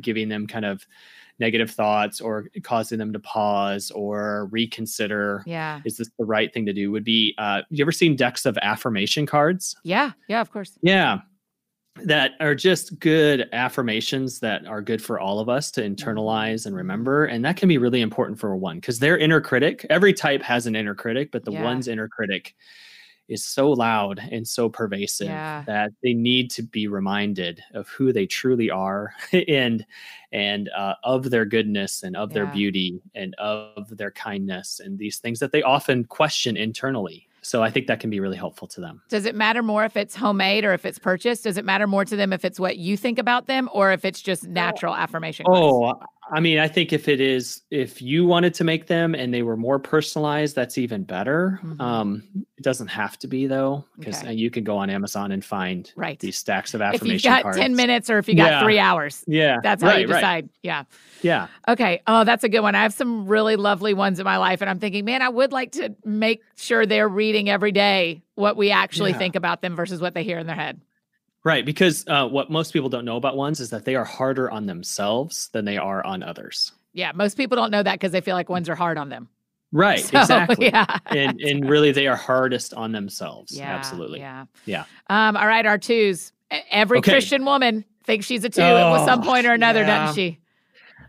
giving 0.00 0.28
them 0.28 0.48
kind 0.48 0.64
of 0.64 0.84
negative 1.38 1.70
thoughts 1.70 2.20
or 2.20 2.48
causing 2.62 2.98
them 2.98 3.12
to 3.12 3.18
pause 3.20 3.90
or 3.92 4.46
reconsider 4.50 5.42
Yeah. 5.46 5.80
is 5.84 5.96
this 5.96 6.10
the 6.18 6.24
right 6.24 6.52
thing 6.52 6.66
to 6.66 6.72
do 6.72 6.90
would 6.90 7.04
be 7.04 7.34
uh 7.38 7.62
you 7.70 7.84
ever 7.84 7.92
seen 7.92 8.16
decks 8.16 8.44
of 8.46 8.58
affirmation 8.62 9.26
cards 9.26 9.76
Yeah. 9.84 10.12
Yeah. 10.28 10.40
Of 10.40 10.50
course. 10.50 10.78
Yeah. 10.82 11.18
That 12.04 12.32
are 12.38 12.54
just 12.54 13.00
good 13.00 13.48
affirmations 13.52 14.38
that 14.40 14.66
are 14.66 14.80
good 14.80 15.02
for 15.02 15.18
all 15.18 15.40
of 15.40 15.48
us 15.48 15.72
to 15.72 15.82
internalize 15.82 16.64
and 16.64 16.76
remember. 16.76 17.24
And 17.24 17.44
that 17.44 17.56
can 17.56 17.68
be 17.68 17.76
really 17.78 18.00
important 18.02 18.38
for 18.38 18.54
one 18.56 18.76
because 18.76 19.00
their 19.00 19.18
inner 19.18 19.40
critic, 19.40 19.84
every 19.90 20.12
type 20.12 20.40
has 20.42 20.66
an 20.68 20.76
inner 20.76 20.94
critic, 20.94 21.30
but 21.32 21.44
the 21.44 21.50
Yeah. 21.50 21.64
one's 21.64 21.88
inner 21.88 22.06
critic 22.08 22.54
is 23.28 23.44
so 23.44 23.70
loud 23.70 24.18
and 24.30 24.46
so 24.46 24.68
pervasive 24.68 25.28
Yeah. 25.28 25.64
that 25.66 25.90
they 26.02 26.14
need 26.14 26.50
to 26.52 26.62
be 26.62 26.88
reminded 26.88 27.62
of 27.74 27.88
who 27.88 28.12
they 28.12 28.26
truly 28.26 28.70
are 28.70 29.14
and 29.48 29.84
and 30.32 30.68
uh, 30.76 30.94
of 31.04 31.30
their 31.30 31.44
goodness 31.44 32.02
and 32.02 32.16
of 32.16 32.32
their 32.32 32.46
beauty 32.46 33.00
and 33.14 33.34
of 33.36 33.96
their 33.96 34.10
kindness 34.10 34.80
and 34.80 34.98
these 34.98 35.18
things 35.18 35.38
that 35.38 35.52
they 35.52 35.62
often 35.62 36.04
question 36.04 36.56
internally. 36.56 37.26
So 37.40 37.62
I 37.62 37.70
think 37.70 37.86
that 37.86 38.00
can 38.00 38.10
be 38.10 38.20
really 38.20 38.36
helpful 38.36 38.68
to 38.68 38.80
them. 38.80 39.00
Does 39.08 39.24
it 39.24 39.34
matter 39.34 39.62
more 39.62 39.84
if 39.84 39.96
it's 39.96 40.14
homemade 40.14 40.64
or 40.64 40.74
if 40.74 40.84
it's 40.84 40.98
purchased? 40.98 41.44
Does 41.44 41.56
it 41.56 41.64
matter 41.64 41.86
more 41.86 42.04
to 42.04 42.16
them 42.16 42.32
if 42.32 42.44
it's 42.44 42.60
what 42.60 42.76
you 42.76 42.96
think 42.96 43.18
about 43.18 43.46
them 43.46 43.70
or 43.72 43.90
if 43.92 44.04
it's 44.04 44.20
just 44.20 44.46
natural 44.46 44.94
affirmation? 44.94 45.46
cards? 45.46 45.60
Oh, 45.62 45.94
I 46.30 46.40
mean, 46.40 46.58
I 46.58 46.68
think 46.68 46.92
if 46.92 47.08
it 47.08 47.20
is, 47.20 47.62
if 47.70 48.02
you 48.02 48.26
wanted 48.26 48.54
to 48.54 48.64
make 48.64 48.86
them 48.86 49.14
and 49.14 49.32
they 49.32 49.42
were 49.42 49.56
more 49.56 49.78
personalized, 49.78 50.54
that's 50.54 50.76
even 50.78 51.04
better. 51.04 51.58
Mhm. 51.64 51.80
Um, 51.80 52.22
it 52.56 52.62
doesn't 52.62 52.88
have 52.88 53.18
to 53.20 53.28
be 53.28 53.46
though, 53.46 53.84
because 53.98 54.22
Okay. 54.22 54.34
you 54.34 54.50
can 54.50 54.64
go 54.64 54.76
on 54.76 54.90
Amazon 54.90 55.32
and 55.32 55.44
find 55.44 55.90
right. 55.96 56.18
these 56.18 56.36
stacks 56.36 56.74
of 56.74 56.82
affirmation 56.82 57.06
If 57.06 57.12
you've 57.12 57.22
got 57.22 57.42
cards. 57.42 57.58
10 57.58 57.74
minutes 57.76 58.10
or 58.10 58.18
if 58.18 58.28
you 58.28 58.34
got 58.34 58.50
Yeah. 58.50 58.62
three 58.62 58.78
hours. 58.78 59.24
Yeah, 59.26 59.58
That's 59.62 59.82
how 59.82 59.90
you 59.90 60.06
right, 60.06 60.08
right. 60.08 60.16
decide. 60.20 60.48
Yeah. 60.62 60.84
Yeah, 61.22 61.46
Okay. 61.68 62.00
Oh, 62.06 62.22
that's 62.24 62.44
a 62.44 62.48
good 62.48 62.60
one. 62.60 62.74
I 62.74 62.82
have 62.82 62.92
some 62.92 63.26
really 63.26 63.56
lovely 63.56 63.92
ones 63.94 64.20
in 64.20 64.24
my 64.24 64.36
life. 64.36 64.60
And 64.60 64.70
I'm 64.70 64.78
thinking, 64.78 65.04
man, 65.04 65.20
I 65.22 65.28
would 65.28 65.50
like 65.52 65.72
to 65.72 65.94
make 66.04 66.42
sure 66.56 66.86
they're 66.86 67.08
reading 67.08 67.48
every 67.50 67.72
day 67.72 68.22
what 68.36 68.56
we 68.56 68.70
actually 68.70 69.10
Yeah. 69.10 69.18
think 69.18 69.34
about 69.34 69.60
them 69.62 69.74
versus 69.74 70.00
what 70.00 70.14
they 70.14 70.22
hear 70.22 70.38
in 70.38 70.46
their 70.46 70.54
head. 70.56 70.80
Right. 71.48 71.64
Because 71.64 72.04
uh, 72.06 72.28
what 72.28 72.50
most 72.50 72.72
people 72.72 72.88
don't 72.88 73.04
know 73.04 73.16
about 73.16 73.36
ones 73.36 73.58
is 73.60 73.70
that 73.70 73.84
they 73.84 73.94
are 73.96 74.04
harder 74.04 74.50
on 74.50 74.66
themselves 74.66 75.48
than 75.52 75.64
they 75.64 75.76
are 75.78 76.04
on 76.04 76.22
others. 76.22 76.72
Yeah. 76.92 77.12
Most 77.14 77.36
people 77.36 77.56
don't 77.56 77.70
know 77.70 77.82
that 77.82 77.94
because 77.94 78.12
they 78.12 78.20
feel 78.20 78.34
like 78.36 78.48
ones 78.48 78.68
are 78.68 78.74
hard 78.76 78.98
on 78.98 79.08
them. 79.08 79.28
Right. 79.72 80.00
So, 80.12 80.20
exactly. 80.20 80.66
Yeah. 80.66 80.86
And 81.06 81.40
and 81.40 81.68
really, 81.68 81.92
they 81.92 82.06
are 82.06 82.16
hardest 82.16 82.72
on 82.74 82.92
themselves. 82.92 83.56
Yeah, 83.56 83.74
Absolutely. 83.74 84.20
Yeah. 84.20 84.44
Yeah. 84.66 84.84
Um, 85.08 85.36
all 85.36 85.46
right, 85.46 85.66
our 85.66 85.78
twos. 85.78 86.32
Every 86.70 86.98
Okay. 86.98 87.12
Christian 87.12 87.44
woman 87.44 87.84
thinks 88.04 88.24
she's 88.26 88.44
a 88.44 88.48
two 88.48 88.62
at 88.62 89.04
some 89.04 89.20
Oh, 89.20 89.24
point 89.24 89.46
or 89.46 89.52
another, 89.52 89.80
yeah. 89.80 89.86
doesn't 90.06 90.14
she? 90.16 90.38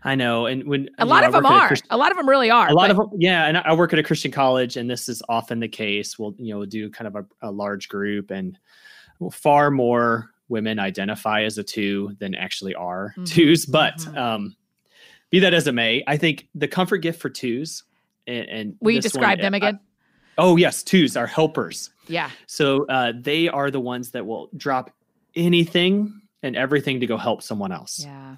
I 0.04 0.14
know. 0.14 0.46
And 0.46 0.64
when 0.64 0.88
A 0.98 1.04
lot 1.06 1.20
know, 1.22 1.28
of 1.28 1.32
them 1.32 1.46
at 1.46 1.52
a 1.52 1.54
are. 1.54 1.76
A 1.90 1.96
lot 1.96 2.10
of 2.10 2.16
them 2.18 2.28
really 2.28 2.50
are. 2.50 2.68
a 2.68 2.74
lot 2.74 2.88
but- 2.88 2.90
of 3.04 3.10
them 3.10 3.20
yeah 3.20 3.46
and 3.46 3.56
i 3.58 3.72
work 3.74 3.92
at 3.94 3.98
a 3.98 4.02
christian 4.02 4.30
college 4.30 4.76
and 4.78 4.88
this 4.88 5.08
is 5.08 5.22
often 5.28 5.60
the 5.60 5.68
case 5.68 6.18
we'll 6.18 6.34
you 6.38 6.52
know 6.52 6.58
we'll 6.60 6.66
do 6.68 6.88
kind 6.90 7.08
of 7.08 7.16
a, 7.16 7.48
a 7.48 7.50
large 7.50 7.88
group 7.88 8.30
and 8.30 8.58
far 9.30 9.70
more 9.70 10.30
women 10.48 10.78
identify 10.78 11.42
as 11.42 11.58
a 11.58 11.62
two 11.62 12.16
than 12.18 12.34
actually 12.34 12.74
are 12.74 13.14
Mhm, 13.18 13.26
twos 13.26 13.66
but 13.66 13.96
mhm. 13.98 14.16
um 14.16 14.56
be 15.30 15.38
that 15.40 15.52
as 15.54 15.66
it 15.66 15.72
may 15.74 16.02
i 16.06 16.16
think 16.16 16.48
the 16.54 16.66
comfort 16.68 16.98
gift 16.98 17.20
for 17.20 17.28
twos 17.30 17.84
and, 18.26 18.48
and 18.48 18.76
Will 18.80 18.92
you 18.92 19.00
this 19.00 19.14
one, 19.14 19.20
describe 19.20 19.40
them 19.40 19.54
uh, 19.54 19.58
again? 19.58 19.80
oh 20.38 20.56
yes 20.56 20.82
twos 20.82 21.16
are 21.16 21.26
helpers 21.26 21.90
yeah. 22.08 22.30
so 22.46 22.86
uh, 22.88 23.12
they 23.16 23.48
are 23.48 23.70
the 23.70 23.78
ones 23.80 24.10
that 24.12 24.26
will 24.26 24.48
drop 24.56 24.90
anything 25.36 26.20
and 26.42 26.56
everything 26.56 26.98
to 27.00 27.06
go 27.06 27.16
help 27.16 27.42
someone 27.42 27.70
else 27.72 28.02
Yeah. 28.04 28.36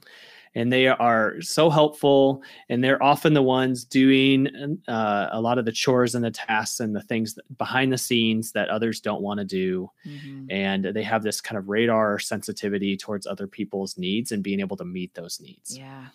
And 0.54 0.72
they 0.72 0.86
are 0.86 1.40
so 1.40 1.70
helpful 1.70 2.42
and 2.68 2.82
they're 2.84 3.02
often 3.02 3.32
the 3.34 3.42
ones 3.42 3.84
doing 3.84 4.78
uh, 4.88 5.28
a 5.32 5.40
lot 5.40 5.58
of 5.58 5.64
the 5.64 5.72
chores 5.72 6.14
and 6.14 6.24
the 6.24 6.30
tasks 6.30 6.80
and 6.80 6.94
the 6.94 7.00
things 7.02 7.38
behind 7.58 7.92
the 7.92 7.98
scenes 7.98 8.52
that 8.52 8.68
others 8.68 9.00
don't 9.00 9.22
want 9.22 9.38
to 9.40 9.44
do 9.44 9.90
Mhm. 10.06 10.46
and 10.50 10.84
they 10.84 11.02
have 11.02 11.22
this 11.22 11.40
kind 11.40 11.58
of 11.58 11.68
radar 11.68 12.18
sensitivity 12.18 12.96
towards 12.96 13.26
other 13.26 13.46
people's 13.46 13.96
needs 13.96 14.32
and 14.32 14.42
being 14.42 14.60
able 14.60 14.76
to 14.76 14.84
meet 14.84 15.14
those 15.14 15.40
needs 15.40 15.76
Yeah. 15.78 16.06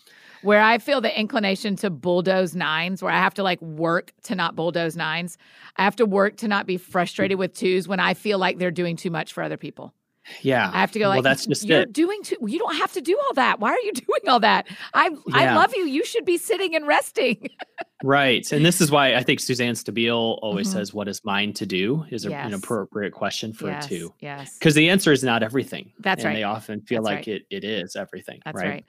Where 0.44 0.62
I 0.62 0.78
feel 0.78 1.02
the 1.02 1.20
inclination 1.20 1.76
to 1.78 1.90
bulldoze 1.90 2.54
nines, 2.56 3.02
where 3.02 3.12
I 3.12 3.18
have 3.18 3.34
to 3.36 3.44
like 3.44 3.60
work 3.60 4.14
to 4.26 4.36
not 4.36 4.56
bulldoze 4.56 4.96
nines. 4.96 5.36
I 5.78 5.84
have 5.84 5.96
to 5.96 6.06
work 6.06 6.38
to 6.38 6.48
not 6.48 6.68
be 6.68 6.78
frustrated 6.78 7.40
with 7.40 7.54
twos 7.56 7.88
when 7.88 8.00
I 8.00 8.14
feel 8.14 8.38
like 8.38 8.60
they're 8.60 8.70
doing 8.70 8.96
too 8.98 9.10
much 9.10 9.34
for 9.34 9.42
other 9.42 9.58
people. 9.58 9.96
Yeah 10.42 10.70
I 10.74 10.80
have 10.80 10.92
to 10.92 11.00
go 11.00 11.08
like, 11.08 11.16
well 11.18 11.22
that's 11.24 11.46
just 11.46 11.66
you're 11.66 11.82
it 11.82 11.94
doing 11.94 12.22
too. 12.24 12.38
You 12.46 12.60
don't 12.60 12.76
have 12.76 12.94
to 12.94 13.02
do 13.02 13.18
all 13.18 13.34
that. 13.36 13.60
Why 13.60 13.72
are 13.72 13.80
you 13.80 13.92
doing 14.08 14.22
all 14.28 14.40
that? 14.42 14.68
I 14.94 15.10
I 15.34 15.56
love 15.56 15.74
you. 15.76 15.86
You 15.86 16.04
should 16.06 16.26
be 16.26 16.38
sitting 16.38 16.76
and 16.76 16.86
resting. 16.88 17.50
right. 18.04 18.50
And 18.52 18.66
this 18.66 18.82
is 18.82 18.92
why 18.92 19.16
I 19.16 19.24
think 19.24 19.40
Suzanne 19.40 19.74
Stabile 19.74 20.40
always 20.42 20.68
Mhm. 20.70 20.74
says, 20.74 20.94
What 20.94 21.08
is 21.08 21.24
mine 21.26 21.54
to 21.54 21.66
do? 21.66 22.06
is 22.10 22.26
a, 22.26 22.34
an 22.34 22.54
appropriate 22.54 23.14
question 23.14 23.54
for 23.54 23.68
yes, 23.68 23.86
a 23.86 23.90
two. 23.90 24.14
Yes. 24.20 24.58
Because 24.58 24.76
the 24.76 24.90
answer 24.90 25.12
is 25.12 25.24
not 25.24 25.44
everything. 25.44 25.92
That's 26.00 26.24
and 26.24 26.30
right. 26.30 26.36
They 26.36 26.44
often 26.44 26.82
feel 26.82 27.04
That's 27.04 27.16
like 27.16 27.28
it, 27.28 27.44
it 27.50 27.64
is 27.64 27.96
everything. 27.96 28.42
That's 28.46 28.62
right. 28.62 28.86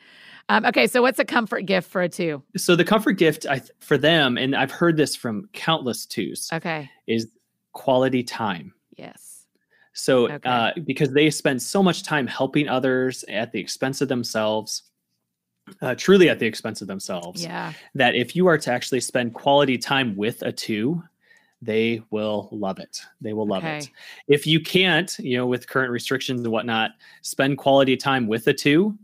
Um, 0.51 0.65
okay, 0.65 0.87
so 0.87 1.03
what's 1.03 1.19
a 1.19 1.25
comfort 1.27 1.67
gift 1.67 1.91
for 1.91 2.01
a 2.01 2.09
two? 2.09 2.43
So 2.57 2.75
the 2.75 2.85
comfort 2.85 3.13
gift 3.13 3.45
I, 3.47 3.61
for 3.81 3.99
them, 3.99 4.39
and 4.39 4.57
I've 4.57 4.71
heard 4.71 4.97
this 4.97 5.15
from 5.15 5.49
countless 5.53 6.07
twos, 6.07 6.49
Okay. 6.53 6.91
is 7.07 7.29
quality 7.73 8.23
time. 8.23 8.73
Yes. 8.97 9.28
So, 9.99 10.29
Okay. 10.29 10.49
uh, 10.49 10.71
because 10.87 11.11
they 11.13 11.29
spend 11.29 11.61
so 11.61 11.83
much 11.83 12.05
time 12.05 12.27
helping 12.27 12.69
others 12.69 13.25
at 13.29 13.51
the 13.51 13.59
expense 13.59 14.01
of 14.01 14.09
themselves, 14.09 14.85
uh, 15.83 15.97
truly 15.97 16.29
at 16.29 16.39
the 16.39 16.47
expense 16.47 16.81
of 16.81 16.87
themselves, 16.87 17.43
Yeah. 17.43 17.73
that 17.97 18.15
if 18.15 18.37
you 18.37 18.47
are 18.47 18.59
to 18.59 18.73
actually 18.73 19.01
spend 19.01 19.35
quality 19.35 19.77
time 19.77 20.15
with 20.17 20.43
a 20.43 20.53
two, 20.53 21.03
they 21.61 22.01
will 22.11 22.49
love 22.53 22.79
it. 22.79 23.03
They 23.21 23.33
will 23.33 23.47
love 23.47 23.65
it. 23.65 23.91
If 24.29 24.47
you 24.47 24.61
can't, 24.61 25.13
you 25.19 25.37
know, 25.37 25.47
with 25.49 25.67
current 25.69 25.91
restrictions 25.91 26.43
and 26.43 26.53
whatnot, 26.53 26.93
spend 27.23 27.59
quality 27.59 27.97
time 27.97 28.29
with 28.29 28.47
a 28.47 28.55
two, 28.55 28.97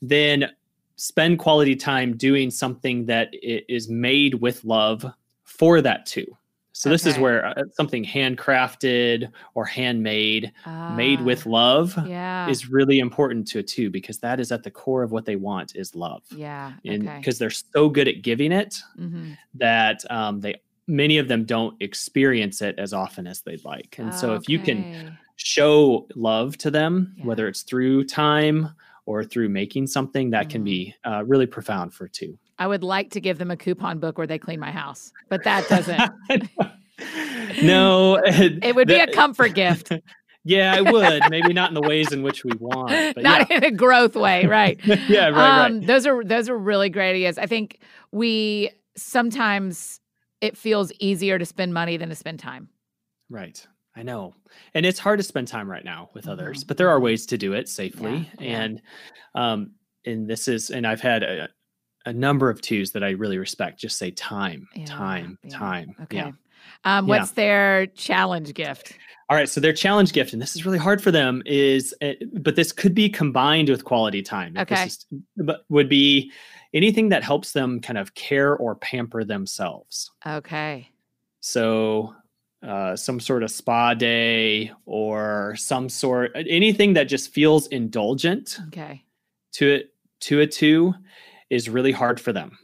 then 0.00 0.50
spend 0.96 1.38
quality 1.38 1.76
time 1.76 2.16
doing 2.16 2.50
something 2.50 3.04
that 3.04 3.28
is 3.42 3.90
made 3.90 4.34
with 4.34 4.64
love 4.64 5.04
for 5.44 5.82
that 5.82 6.06
two. 6.06 6.37
So 6.78 6.88
this 6.88 7.06
is 7.06 7.18
where 7.18 7.44
uh, 7.44 7.64
something 7.72 8.04
handcrafted 8.04 9.30
or 9.54 9.64
handmade, 9.64 10.52
made 10.86 11.20
Ah, 11.20 11.24
with 11.26 11.44
love, 11.46 11.98
Yeah. 11.98 12.44
is 12.46 12.68
really 12.70 12.98
important 13.00 13.48
to 13.48 13.58
a 13.58 13.62
two 13.62 13.90
because 13.90 14.18
that 14.20 14.38
is 14.40 14.52
at 14.52 14.62
the 14.62 14.70
core 14.70 15.02
of 15.02 15.10
what 15.12 15.24
they 15.26 15.36
want 15.36 15.74
is 15.74 15.94
love. 15.94 16.22
yeah. 16.30 16.74
And 16.84 17.02
Okay. 17.04 17.16
because 17.20 17.38
they're 17.38 17.50
so 17.50 17.88
good 17.90 18.08
at 18.08 18.22
giving 18.22 18.52
it 18.52 18.76
Mhm. 18.96 19.38
that 19.54 20.04
um, 20.10 20.40
they 20.40 20.54
many 20.86 21.18
of 21.18 21.28
them 21.28 21.44
don't 21.44 21.76
experience 21.82 22.62
it 22.62 22.78
as 22.78 22.94
often 22.94 23.26
as 23.26 23.42
they'd 23.42 23.64
like. 23.64 23.96
And 23.98 24.14
so 24.14 24.34
if 24.34 24.48
you 24.48 24.58
can 24.60 24.86
show 25.36 26.08
love 26.14 26.56
to 26.58 26.70
them, 26.70 27.16
Yeah. 27.16 27.24
whether 27.26 27.48
it's 27.48 27.62
through 27.62 28.04
time 28.04 28.68
or 29.06 29.24
through 29.24 29.48
making 29.50 29.86
something, 29.88 30.30
that 30.30 30.48
can 30.48 30.62
Mhm. 30.62 30.64
be 30.64 30.94
uh, 31.04 31.24
really 31.26 31.46
profound 31.46 31.92
for 31.92 32.08
two. 32.08 32.38
I 32.58 32.66
would 32.66 32.82
like 32.82 33.10
to 33.10 33.20
give 33.20 33.38
them 33.38 33.50
a 33.50 33.56
coupon 33.56 33.98
book 33.98 34.18
where 34.18 34.26
they 34.26 34.38
clean 34.38 34.60
my 34.60 34.70
house, 34.70 35.12
but 35.28 35.44
that 35.44 35.68
doesn't. 35.68 36.10
no, 37.62 38.20
It 38.24 38.74
would 38.74 38.88
be 38.88 38.98
a 38.98 39.06
comfort 39.12 39.54
gift, 39.54 39.92
Yeah, 40.44 40.72
I 40.72 40.80
would. 40.80 41.28
Maybe 41.28 41.52
not 41.52 41.70
in 41.70 41.74
the 41.74 41.82
ways 41.82 42.12
in 42.12 42.22
which 42.22 42.42
we 42.42 42.52
want, 42.54 43.14
but 43.14 43.22
not 43.22 43.50
in 43.50 43.64
a 43.64 43.70
growth 43.70 44.16
way, 44.16 44.46
right? 44.46 44.80
yeah, 44.84 44.96
yeah, 45.08 45.28
right, 45.28 45.66
um, 45.66 45.78
right. 45.78 45.86
Those 45.86 46.06
are 46.06 46.24
those 46.24 46.48
are 46.48 46.56
really 46.56 46.88
great 46.88 47.10
ideas. 47.10 47.36
I 47.36 47.46
think 47.46 47.80
we 48.12 48.70
sometimes 48.96 50.00
it 50.40 50.56
feels 50.56 50.90
easier 51.00 51.38
to 51.38 51.44
spend 51.44 51.74
money 51.74 51.96
than 51.96 52.08
to 52.08 52.14
spend 52.14 52.38
time. 52.38 52.68
Right. 53.28 53.64
I 53.96 54.02
know. 54.04 54.34
And 54.74 54.86
it's 54.86 55.00
hard 55.00 55.18
to 55.18 55.24
spend 55.24 55.48
time 55.48 55.68
right 55.68 55.84
now 55.84 56.08
with 56.14 56.28
others, 56.28 56.62
Mhm, 56.62 56.68
but 56.68 56.76
there 56.76 56.88
are 56.88 57.00
ways 57.00 57.26
to 57.26 57.36
do 57.36 57.52
it 57.52 57.68
safely. 57.68 58.30
Yeah, 58.38 58.46
yeah. 58.46 58.60
And 58.62 58.82
um 59.34 59.72
and 60.06 60.30
this 60.30 60.48
is 60.48 60.70
and 60.70 60.86
I've 60.86 61.00
had 61.00 61.22
a, 61.24 61.48
a 62.08 62.12
number 62.12 62.48
of 62.50 62.60
twos 62.60 62.92
that 62.92 63.04
I 63.04 63.10
really 63.10 63.38
respect 63.38 63.78
just 63.80 63.98
say 63.98 64.10
time, 64.10 64.66
Yeah, 64.74 64.86
time, 64.86 65.38
yeah. 65.42 65.50
time. 65.56 65.94
Okay. 66.04 66.16
Yeah. 66.16 66.30
Um, 66.84 67.06
what's 67.06 67.32
their 67.32 67.86
challenge 67.88 68.54
gift? 68.54 68.92
All 69.30 69.36
right, 69.36 69.48
so 69.48 69.60
their 69.60 69.72
challenge 69.74 70.12
gift 70.12 70.32
and 70.32 70.40
this 70.40 70.56
is 70.56 70.64
really 70.64 70.78
hard 70.78 71.02
for 71.02 71.10
them 71.10 71.42
is 71.44 71.94
uh, 72.02 72.12
but 72.32 72.56
this 72.56 72.72
could 72.72 72.94
be 72.94 73.08
combined 73.10 73.68
with 73.68 73.84
quality 73.84 74.22
time. 74.22 74.56
Okay. 74.56 74.84
is- 74.86 75.04
but 75.36 75.64
would 75.68 75.88
be 75.88 76.32
anything 76.74 77.10
that 77.10 77.22
helps 77.22 77.52
them 77.52 77.80
kind 77.80 77.98
of 77.98 78.14
care 78.14 78.56
or 78.56 78.74
pamper 78.76 79.24
themselves. 79.24 80.10
Okay. 80.26 80.88
So, 81.40 82.14
uh, 82.66 82.96
some 82.96 83.20
sort 83.20 83.42
of 83.42 83.50
spa 83.50 83.94
day 83.94 84.72
or 84.86 85.54
some 85.56 85.88
sort 85.88 86.32
anything 86.34 86.94
that 86.94 87.04
just 87.04 87.32
feels 87.32 87.66
indulgent 87.68 88.58
Okay. 88.68 89.04
to 89.52 89.68
it 89.68 89.94
to 90.20 90.40
a 90.40 90.46
two 90.46 90.94
is 91.50 91.68
really 91.68 91.92
hard 91.92 92.20
for 92.20 92.32
them, 92.32 92.58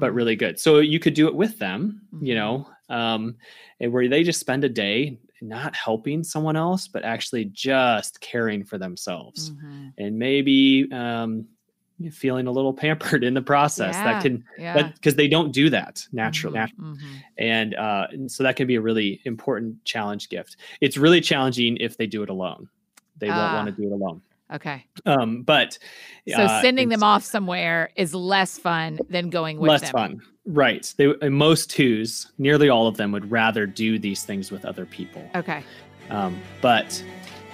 but 0.00 0.12
Mm, 0.12 0.14
really 0.14 0.36
good. 0.36 0.58
So 0.60 0.78
you 0.78 0.98
could 1.00 1.14
do 1.14 1.28
it 1.28 1.34
with 1.34 1.58
them, 1.58 2.08
you 2.20 2.34
Mhm. 2.34 2.34
know, 2.34 2.68
um, 2.88 3.36
and 3.80 3.92
where 3.92 4.08
they 4.08 4.22
just 4.24 4.40
spend 4.40 4.64
a 4.64 4.68
day 4.68 5.18
not 5.42 5.74
helping 5.76 6.24
someone 6.24 6.56
else, 6.56 6.88
but 6.88 7.04
actually 7.04 7.46
just 7.46 8.20
caring 8.20 8.64
for 8.64 8.78
themselves 8.78 9.52
mhm. 9.52 9.94
and 9.98 10.18
maybe 10.18 10.88
um, 10.92 11.46
feeling 12.12 12.46
a 12.46 12.52
little 12.52 12.72
pampered 12.84 13.24
in 13.24 13.34
the 13.34 13.42
process. 13.42 14.00
Yeah, 14.00 14.02
That 14.02 14.20
can 14.20 14.44
Yeah. 14.56 14.92
because 14.94 15.16
they 15.16 15.28
don't 15.28 15.52
do 15.52 15.70
that 15.70 16.06
naturally 16.12 16.58
Mhm, 16.58 16.72
mhm. 16.76 17.24
and 17.38 17.74
uh, 17.74 18.06
and 18.10 18.30
so 18.30 18.42
that 18.42 18.56
can 18.56 18.66
be 18.66 18.74
a 18.76 18.80
really 18.80 19.20
important 19.24 19.84
challenge 19.84 20.28
gift. 20.28 20.56
It's 20.80 20.96
really 20.96 21.20
challenging 21.20 21.76
if 21.78 21.96
they 21.96 22.06
do 22.06 22.22
it 22.22 22.28
alone. 22.30 22.68
They 23.16 23.30
won't 23.32 23.52
want 23.52 23.66
Ah. 23.66 23.68
to 23.68 23.72
do 23.72 23.88
it 23.88 23.92
alone. 23.92 24.22
Okay. 24.52 24.84
Um, 25.06 25.42
but 25.42 25.78
So 26.28 26.42
uh, 26.42 26.60
sending 26.62 26.88
them 26.88 27.02
off 27.02 27.24
somewhere 27.24 27.90
is 27.96 28.14
less 28.14 28.58
fun 28.58 28.98
than 29.08 29.30
going 29.30 29.58
with 29.58 29.70
less 29.70 29.80
them. 29.82 29.90
fun, 29.92 30.22
right? 30.46 30.92
They 30.98 31.06
most 31.28 31.70
twos, 31.70 32.30
nearly 32.38 32.68
all 32.68 32.86
of 32.86 32.96
them, 32.96 33.12
would 33.12 33.30
rather 33.30 33.66
do 33.66 33.98
these 33.98 34.24
things 34.24 34.50
with 34.50 34.64
other 34.64 34.84
people. 34.86 35.28
Okay. 35.34 35.64
Um, 36.10 36.40
but 36.60 37.02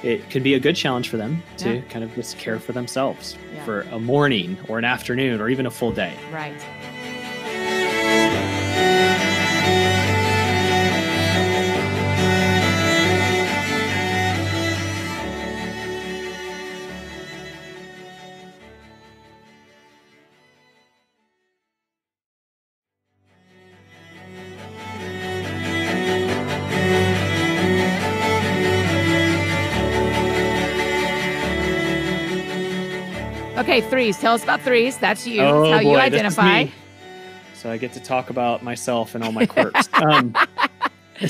it 0.02 0.28
could 0.30 0.42
be 0.42 0.54
a 0.54 0.60
good 0.60 0.76
challenge 0.76 1.08
for 1.08 1.16
them 1.16 1.42
to 1.58 1.74
Yeah. 1.76 1.80
kind 1.82 2.04
of 2.04 2.14
just 2.14 2.38
care 2.38 2.58
for 2.58 2.72
themselves 2.72 3.36
Yeah. 3.54 3.64
for 3.64 3.80
a 3.92 3.98
morning 3.98 4.56
or 4.68 4.78
an 4.78 4.84
afternoon 4.84 5.40
or 5.40 5.48
even 5.48 5.66
a 5.66 5.70
full 5.70 5.92
day. 5.92 6.14
Right. 6.32 6.54
Threes. 33.98 34.16
Tell 34.18 34.34
us 34.34 34.44
about 34.44 34.60
threes. 34.60 34.96
That's 34.96 35.26
you. 35.26 35.38
That's 35.38 35.50
how 35.52 35.80
you 35.80 35.88
Oh, 35.88 35.92
boy, 35.94 35.96
is 35.96 36.02
identify. 36.04 36.66
So 37.54 37.68
I 37.68 37.78
get 37.78 37.92
to 37.94 38.00
talk 38.00 38.30
about 38.30 38.62
myself 38.62 39.16
and 39.16 39.24
all 39.24 39.32
my 39.32 39.44
quirks. 39.44 39.88
um, 39.94 40.36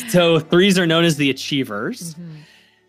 so 0.09 0.39
threes 0.39 0.79
are 0.79 0.87
known 0.87 1.05
as 1.05 1.17
the 1.17 1.31
achievers, 1.31 2.15
Mhm. 2.15 2.37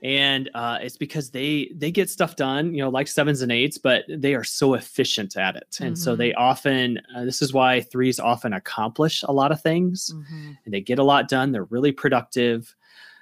and 0.03 0.49
uh, 0.53 0.79
it's 0.81 0.97
because 0.97 1.29
they 1.29 1.71
they 1.73 1.91
get 1.91 2.09
stuff 2.09 2.35
done, 2.35 2.73
you 2.73 2.81
know, 2.83 2.89
like 2.89 3.07
sevens 3.07 3.41
and 3.41 3.53
eights, 3.53 3.77
but 3.77 4.03
they 4.09 4.35
are 4.35 4.43
so 4.43 4.73
efficient 4.73 5.37
at 5.37 5.55
it, 5.55 5.77
and 5.79 5.97
so 5.97 6.13
Mhm. 6.13 6.17
they 6.17 6.33
often. 6.33 6.99
Uh, 7.15 7.23
this 7.23 7.41
is 7.41 7.53
why 7.53 7.79
threes 7.79 8.19
often 8.19 8.51
accomplish 8.51 9.23
a 9.23 9.31
lot 9.31 9.53
of 9.53 9.61
things, 9.61 10.13
Mhm. 10.13 10.57
and 10.65 10.73
they 10.73 10.81
get 10.81 10.99
a 10.99 11.03
lot 11.05 11.29
done. 11.29 11.53
They're 11.53 11.63
really 11.63 11.93
productive. 11.93 12.75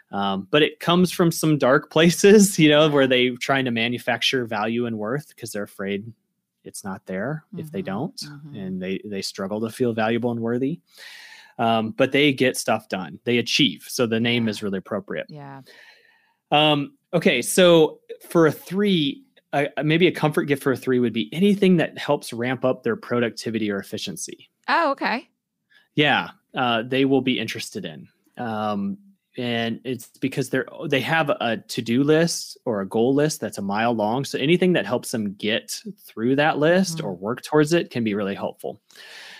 Um, 0.10 0.48
but 0.50 0.63
it 0.63 0.80
comes 0.80 1.12
from 1.12 1.32
some 1.32 1.60
dark 1.60 1.91
places, 1.96 2.58
you 2.58 2.70
know, 2.70 2.89
where 2.89 3.06
they 3.06 3.30
trying 3.32 3.65
to 3.65 3.72
manufacture 3.72 4.46
value 4.48 4.88
and 4.88 4.98
worth 4.98 5.28
because 5.28 5.52
they're 5.52 5.63
afraid 5.63 6.13
it's 6.67 6.84
not 6.84 7.06
there 7.06 7.45
if 7.58 7.71
they 7.71 7.82
Mhm, 7.82 7.86
don't, 7.86 8.15
mhm. 8.17 8.56
and 8.56 8.82
they 8.82 9.01
they 9.06 9.21
struggle 9.21 9.60
to 9.62 9.69
feel 9.69 9.93
valuable 9.93 10.32
and 10.32 10.39
worthy. 10.41 10.80
Um, 11.60 11.91
but 11.91 12.12
they 12.12 12.34
get 12.34 12.56
stuff 12.58 12.88
done. 12.89 13.19
They 13.23 13.39
achieve. 13.39 13.86
So 13.88 14.06
the 14.06 14.19
name 14.19 14.45
Yeah. 14.45 14.51
is 14.51 14.62
really 14.62 14.77
appropriate. 14.77 15.25
Yeah. 15.30 15.62
Um, 16.51 16.97
okay, 17.13 17.41
so 17.41 18.01
for 18.30 18.47
a 18.47 18.51
three, 18.51 19.23
uh, 19.53 19.65
maybe 19.84 20.08
a 20.08 20.12
comfort 20.12 20.43
gift 20.45 20.62
for 20.63 20.71
a 20.71 20.77
three 20.77 20.99
would 20.99 21.13
be 21.13 21.34
anything 21.34 21.77
that 21.77 21.97
helps 21.97 22.32
ramp 22.32 22.63
up 22.63 22.84
their 22.84 22.95
productivity 22.95 23.71
or 23.71 23.80
efficiency. 23.80 24.49
Oh, 24.67 24.91
okay. 24.91 25.30
Yeah, 25.95 26.32
uh, 26.53 26.84
they 26.84 27.06
will 27.06 27.21
be 27.21 27.39
interested 27.39 27.86
in. 27.86 28.08
Um, 28.38 28.97
and 29.38 29.80
it's 29.84 30.08
because 30.19 30.50
they're 30.50 30.65
they 30.89 31.00
have 31.02 31.30
a 31.30 31.58
to-do 31.67 32.04
list 32.04 32.58
or 32.65 32.82
a 32.82 32.88
goal 32.88 33.13
list 33.13 33.39
that's 33.39 33.58
a 33.60 33.62
mile 33.62 33.93
long. 33.93 34.26
So 34.26 34.38
anything 34.39 34.73
that 34.73 34.86
helps 34.86 35.12
them 35.12 35.34
get 35.36 35.80
through 36.00 36.36
that 36.38 36.58
list 36.58 36.97
Mhm. 36.97 37.04
or 37.06 37.15
work 37.15 37.43
towards 37.43 37.71
it 37.73 37.89
can 37.91 38.04
be 38.04 38.15
really 38.15 38.36
helpful. 38.36 38.82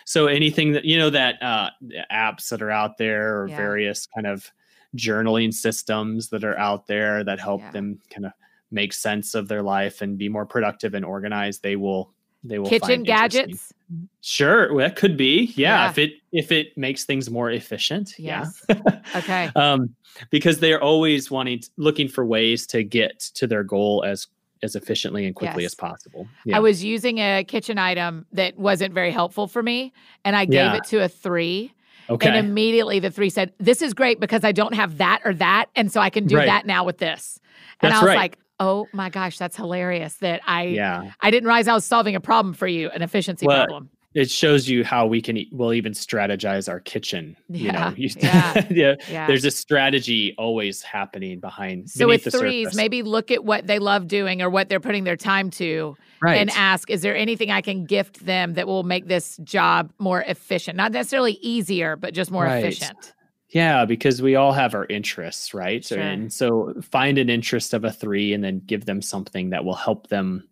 So 0.06 0.28
anything 0.28 0.72
that 0.74 0.86
you 0.86 0.98
know 0.98 1.10
that 1.10 1.42
uh, 1.42 1.70
apps 2.12 2.50
that 2.50 2.62
are 2.62 2.72
out 2.72 2.98
there 2.98 3.42
or 3.42 3.48
Yeah. 3.50 3.56
various 3.58 4.06
kind 4.08 4.28
of 4.28 4.52
journaling 4.96 5.54
systems 5.54 6.30
that 6.30 6.44
are 6.44 6.58
out 6.58 6.88
there 6.88 7.24
that 7.24 7.40
help 7.40 7.62
Yeah. 7.62 7.72
them 7.72 8.00
kind 8.10 8.26
of 8.26 8.32
make 8.72 8.94
sense 8.94 9.34
of 9.36 9.48
their 9.48 9.62
life 9.64 10.02
and 10.02 10.18
be 10.18 10.30
more 10.30 10.46
productive 10.46 10.94
and 10.94 11.06
organized, 11.06 11.64
they 11.64 11.76
will 11.76 12.14
they 12.48 12.60
will 12.60 12.70
Kitchen 12.70 13.04
gadgets. 13.04 13.74
Sure, 14.22 14.74
well, 14.74 14.86
that 14.88 14.96
could 14.96 15.16
be. 15.18 15.54
Yeah, 15.56 15.84
Yeah. 15.86 15.90
if 15.90 15.98
it 15.98 16.12
if 16.32 16.52
it 16.52 16.78
makes 16.78 17.06
things 17.06 17.30
more 17.30 17.50
efficient. 17.52 18.14
Yes. 18.18 18.66
Yeah. 18.70 18.82
Okay. 19.16 19.50
um, 19.56 19.96
because 20.30 20.60
they're 20.60 20.82
always 20.84 21.32
wanting 21.32 21.62
looking 21.78 22.08
for 22.10 22.26
ways 22.26 22.68
to 22.68 22.84
get 22.84 23.20
to 23.36 23.48
their 23.48 23.64
goal 23.64 24.04
as 24.06 24.28
as 24.64 24.76
efficiently 24.76 25.26
and 25.26 25.36
quickly 25.36 25.64
Yes. 25.64 25.72
as 25.72 25.76
possible. 25.76 26.28
I 26.54 26.60
was 26.60 26.84
using 26.84 27.20
a 27.20 27.44
kitchen 27.44 27.78
item 27.78 28.26
that 28.34 28.58
wasn't 28.58 28.94
very 28.94 29.12
helpful 29.12 29.48
for 29.48 29.62
me, 29.64 29.94
and 30.26 30.36
I 30.36 30.46
gave 30.46 30.54
Yeah. 30.56 30.76
it 30.78 30.84
to 30.86 31.04
a 31.04 31.08
three. 31.08 31.72
Okay. 32.10 32.28
And 32.30 32.38
immediately 32.38 33.00
the 33.00 33.12
three 33.12 33.30
said, 33.30 33.52
This 33.60 33.82
is 33.82 33.94
great 33.94 34.20
because 34.20 34.44
I 34.46 34.52
don't 34.54 34.74
have 34.74 34.98
that 34.98 35.22
or 35.26 35.34
that. 35.36 35.66
And 35.76 35.92
so 35.92 36.00
I 36.02 36.10
can 36.10 36.26
do 36.26 36.38
Right. 36.38 36.46
that 36.46 36.66
now 36.66 36.86
with 36.86 36.98
this. 37.00 37.38
And 37.82 37.92
That's 37.92 38.02
I 38.02 38.06
was 38.06 38.08
right. 38.08 38.18
like, 38.18 38.40
Oh 38.60 38.88
my 38.94 39.10
gosh, 39.10 39.38
that's 39.38 39.56
hilarious 39.56 40.16
that 40.16 40.42
I 40.48 40.64
yeah. 40.64 41.12
I 41.22 41.32
didn't 41.32 41.48
realize 41.48 41.68
I 41.68 41.74
was 41.74 41.86
solving 41.86 42.16
a 42.16 42.20
problem 42.20 42.54
for 42.54 42.68
you, 42.68 42.90
an 42.90 43.02
efficiency 43.02 43.46
Well, 43.46 43.66
problem. 43.66 43.90
It 44.14 44.32
shows 44.32 44.68
you 44.68 44.84
how 44.84 45.06
we 45.06 45.22
can, 45.22 45.38
we'll 45.52 45.74
even 45.74 45.92
strategize 45.92 46.68
our 46.68 46.80
kitchen. 46.80 47.38
You 47.50 47.72
know, 47.72 47.94
Yeah, 47.96 48.14
yeah, 48.18 48.66
yeah. 48.72 48.96
Yeah. 49.12 49.28
There's 49.28 49.46
a 49.46 49.52
strategy 49.52 50.34
always 50.40 50.82
happening 50.82 51.40
behind. 51.40 51.92
so 51.92 52.08
with 52.08 52.24
threes, 52.24 52.68
surface. 52.68 52.76
maybe 52.76 53.04
look 53.04 53.30
at 53.30 53.44
what 53.44 53.68
they 53.68 53.78
love 53.78 54.08
doing 54.08 54.42
or 54.42 54.50
what 54.50 54.70
they're 54.70 54.80
putting 54.80 55.04
their 55.04 55.18
time 55.18 55.52
to 55.52 55.96
right. 56.20 56.38
and 56.38 56.50
ask, 56.52 56.90
is 56.90 57.04
there 57.04 57.16
anything 57.16 57.52
I 57.52 57.62
can 57.62 57.86
gift 57.86 58.26
them 58.26 58.56
that 58.56 58.66
will 58.66 58.82
make 58.82 59.06
this 59.08 59.38
job 59.44 59.94
more 60.00 60.24
efficient? 60.24 60.78
Not 60.78 60.94
necessarily 60.94 61.34
easier, 61.34 61.96
but 61.96 62.16
just 62.16 62.32
more 62.32 62.46
Right. 62.46 62.64
efficient. 62.64 63.14
Yeah, 63.58 63.86
because 63.86 64.22
we 64.22 64.36
all 64.36 64.52
have 64.52 64.76
our 64.76 64.86
interests, 64.86 65.52
right? 65.52 65.84
Sure. 65.84 65.98
And 65.98 66.32
so 66.32 66.76
find 66.80 67.18
an 67.18 67.28
interest 67.28 67.74
of 67.74 67.84
a 67.84 67.92
three 67.92 68.32
and 68.32 68.44
then 68.44 68.62
give 68.68 68.86
them 68.86 69.02
something 69.02 69.50
that 69.50 69.66
will 69.66 69.74
help 69.74 70.10
them 70.10 70.48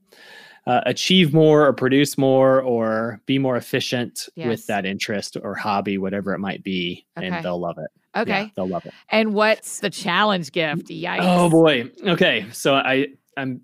uh, 0.65 0.81
achieve 0.87 1.31
more 1.31 1.67
or 1.67 1.71
produce 1.71 2.17
more 2.17 2.61
or 2.61 3.21
be 3.27 3.37
more 3.37 3.57
efficient 3.57 4.27
Yes. 4.35 4.47
with 4.47 4.65
that 4.65 4.87
interest 4.87 5.37
or 5.39 5.53
hobby, 5.53 5.99
whatever 5.99 6.33
it 6.33 6.39
might 6.39 6.63
be. 6.63 7.05
Okay. 7.15 7.27
And 7.27 7.45
they'll 7.45 7.59
love 7.59 7.77
it. 7.77 7.91
Okay. 8.19 8.41
Yeah, 8.41 8.49
they'll 8.55 8.67
love 8.67 8.87
it. 8.87 8.93
And 9.09 9.35
what's 9.35 9.81
the 9.81 9.91
challenge 9.91 10.51
gift? 10.51 10.87
Yikes. 10.87 11.19
Oh 11.21 11.47
boy. 11.47 11.91
Okay. 12.07 12.47
So 12.53 12.73
I 12.73 13.09
I'm 13.37 13.61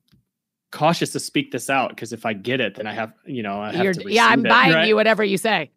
cautious 0.72 1.10
to 1.14 1.20
speak 1.20 1.52
this 1.52 1.68
out 1.68 1.90
because 1.90 2.14
if 2.14 2.28
I 2.28 2.34
get 2.34 2.62
it, 2.62 2.76
then 2.76 2.86
I 2.86 2.94
have, 2.94 3.12
you 3.26 3.42
know, 3.42 3.60
I 3.60 3.72
have 3.72 3.84
You're, 3.84 3.94
to 3.96 4.14
yeah, 4.14 4.28
I'm 4.28 4.46
it, 4.46 4.50
buying 4.50 4.74
right? 4.74 4.88
you 4.88 4.96
whatever 4.96 5.24
you 5.24 5.38
say. 5.40 5.72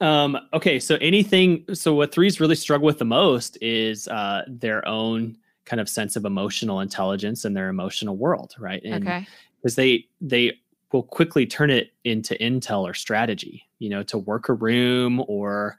Um, 0.00 0.36
okay, 0.52 0.78
so 0.78 0.96
anything 0.96 1.64
so 1.72 1.94
what 1.94 2.12
threes 2.12 2.38
really 2.38 2.54
struggle 2.54 2.84
with 2.84 2.98
the 2.98 3.04
most 3.06 3.56
is 3.62 4.08
uh 4.08 4.42
their 4.46 4.86
own 4.86 5.38
kind 5.64 5.80
of 5.80 5.88
sense 5.88 6.16
of 6.16 6.24
emotional 6.24 6.80
intelligence 6.80 7.44
and 7.44 7.56
their 7.56 7.68
emotional 7.68 8.16
world, 8.16 8.54
right? 8.58 8.82
And 8.84 9.04
okay. 9.06 9.26
because 9.62 9.76
they 9.76 10.06
they 10.20 10.52
will 10.92 11.02
quickly 11.02 11.46
turn 11.46 11.70
it 11.70 11.92
into 12.04 12.34
intel 12.36 12.82
or 12.82 12.92
strategy, 12.94 13.66
you 13.78 13.88
know, 13.88 14.02
to 14.04 14.18
work 14.18 14.48
a 14.48 14.52
room 14.54 15.24
or 15.28 15.78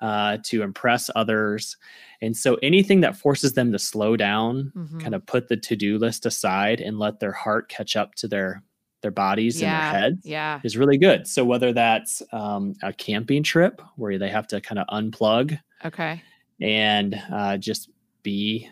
uh, 0.00 0.38
to 0.44 0.62
impress 0.62 1.10
others. 1.14 1.76
And 2.22 2.36
so 2.36 2.54
anything 2.62 3.00
that 3.02 3.16
forces 3.16 3.52
them 3.52 3.72
to 3.72 3.78
slow 3.78 4.16
down, 4.16 4.72
Mhm. 4.74 5.00
kind 5.00 5.14
of 5.14 5.26
put 5.26 5.48
the 5.48 5.56
to-do 5.56 5.98
list 5.98 6.24
aside 6.26 6.80
and 6.80 6.98
let 6.98 7.20
their 7.20 7.32
heart 7.32 7.68
catch 7.68 7.96
up 7.96 8.14
to 8.16 8.28
their 8.28 8.62
their 9.00 9.10
bodies 9.10 9.60
yeah. 9.60 9.66
and 9.68 9.94
their 9.94 10.00
heads 10.02 10.26
Yeah. 10.26 10.60
is 10.64 10.76
really 10.76 10.98
good. 10.98 11.26
So 11.26 11.44
whether 11.44 11.72
that's 11.72 12.22
um, 12.32 12.74
a 12.82 12.92
camping 12.92 13.42
trip 13.42 13.80
where 13.96 14.18
they 14.18 14.28
have 14.28 14.46
to 14.48 14.60
kind 14.60 14.78
of 14.78 14.86
unplug 14.88 15.58
Okay. 15.84 16.22
and 16.60 17.20
uh, 17.32 17.56
just 17.58 17.90
be 18.22 18.68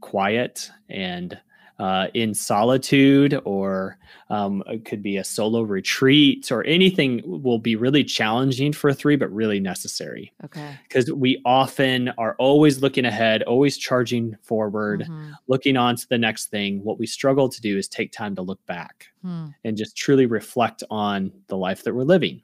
quiet 0.00 0.70
and 0.88 1.38
uh, 1.80 2.08
in 2.12 2.34
solitude, 2.34 3.40
or 3.44 3.96
um, 4.28 4.62
it 4.66 4.84
could 4.84 5.02
be 5.02 5.16
a 5.16 5.24
solo 5.24 5.62
retreat, 5.62 6.52
or 6.52 6.62
anything 6.64 7.22
will 7.24 7.58
be 7.58 7.74
really 7.74 8.04
challenging 8.04 8.70
for 8.72 8.92
three, 8.92 9.16
but 9.16 9.32
really 9.32 9.58
necessary 9.60 10.30
Okay. 10.44 10.76
because 10.86 11.10
we 11.10 11.40
often 11.46 12.10
are 12.18 12.36
always 12.38 12.82
looking 12.82 13.06
ahead, 13.06 13.42
always 13.44 13.78
charging 13.78 14.36
forward, 14.42 15.06
Mhm. 15.08 15.32
looking 15.48 15.76
on 15.78 15.96
to 15.96 16.06
the 16.08 16.18
next 16.18 16.50
thing. 16.50 16.84
What 16.84 16.98
we 16.98 17.06
struggle 17.06 17.48
to 17.48 17.60
do 17.62 17.78
is 17.78 17.88
take 17.88 18.12
time 18.12 18.34
to 18.36 18.42
look 18.42 18.64
back 18.66 19.06
Hmm. 19.22 19.46
and 19.64 19.76
just 19.76 19.96
truly 19.96 20.26
reflect 20.26 20.84
on 20.90 21.32
the 21.48 21.56
life 21.56 21.82
that 21.84 21.94
we're 21.94 22.04
living. 22.04 22.42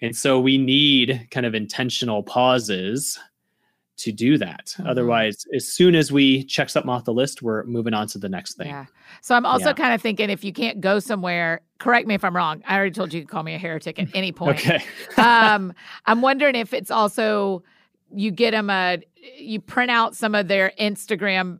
And 0.00 0.16
so 0.16 0.40
we 0.40 0.58
need 0.58 1.28
kind 1.30 1.46
of 1.46 1.54
intentional 1.54 2.22
pauses 2.24 3.18
to 3.96 4.12
do 4.12 4.36
that. 4.38 4.74
Mhm. 4.78 4.88
Otherwise, 4.88 5.46
as 5.54 5.68
soon 5.68 5.94
as 5.94 6.10
we 6.10 6.44
check 6.44 6.68
something 6.68 6.90
off 6.90 7.04
the 7.04 7.12
list, 7.12 7.42
we're 7.42 7.62
moving 7.64 7.94
on 7.94 8.08
to 8.08 8.18
the 8.18 8.28
next 8.28 8.56
thing. 8.56 8.66
Yeah. 8.66 8.86
So 9.20 9.34
I'm 9.34 9.46
also 9.46 9.66
Yeah. 9.66 9.72
kind 9.74 9.94
of 9.94 10.02
thinking 10.02 10.30
if 10.30 10.42
you 10.42 10.52
can't 10.52 10.80
go 10.80 10.98
somewhere, 10.98 11.60
correct 11.78 12.08
me 12.08 12.14
if 12.14 12.24
I'm 12.24 12.34
wrong. 12.34 12.62
I 12.66 12.76
already 12.76 12.90
told 12.90 13.12
you 13.12 13.20
you 13.20 13.26
could 13.26 13.30
call 13.30 13.44
me 13.44 13.54
a 13.54 13.58
heretic 13.58 13.98
at 13.98 14.08
any 14.14 14.32
point. 14.32 14.58
Okay. 14.58 14.84
um, 15.16 15.72
I'm 16.06 16.22
wondering 16.22 16.56
if 16.56 16.74
it's 16.74 16.90
also 16.90 17.62
you 18.12 18.30
get 18.30 18.50
them 18.52 18.70
a 18.70 18.98
you 19.38 19.60
print 19.60 19.90
out 19.90 20.14
some 20.14 20.34
of 20.34 20.48
their 20.48 20.72
Instagram 20.78 21.58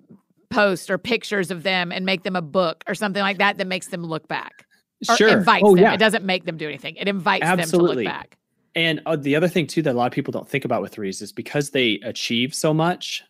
posts 0.51 0.91
or 0.91 0.99
pictures 0.99 1.51
of 1.51 1.63
them 1.63 1.91
and 1.91 2.05
make 2.05 2.23
them 2.23 2.37
a 2.37 2.43
book 2.43 2.85
or 2.87 2.95
something 2.95 3.23
like 3.23 3.39
that 3.39 3.59
that 3.59 3.67
makes 3.67 3.89
them 3.89 4.05
look 4.05 4.29
back 4.29 4.67
or 5.09 5.17
sure. 5.17 5.29
invites 5.29 5.65
oh, 5.65 5.75
them. 5.75 5.85
yeah. 5.85 5.95
It 5.95 5.99
doesn't 5.99 6.25
make 6.25 6.45
them 6.45 6.57
do 6.57 6.69
anything. 6.69 6.97
It 6.97 7.09
invites 7.09 7.45
Absolutely. 7.45 8.05
them 8.05 8.05
to 8.05 8.11
look 8.11 8.21
back. 8.21 8.39
And 8.77 9.01
uh, 9.07 9.17
the 9.17 9.37
other 9.37 9.49
thing 9.49 9.67
too 9.67 9.83
that 9.83 9.93
a 9.93 9.99
lot 9.99 10.07
of 10.07 10.13
people 10.13 10.33
don't 10.33 10.49
think 10.49 10.65
about 10.65 10.83
with 10.83 10.93
threes 10.93 11.23
is 11.23 11.33
because 11.33 11.71
they 11.71 12.01
achieve 12.03 12.55
so 12.55 12.75
much. 12.75 13.23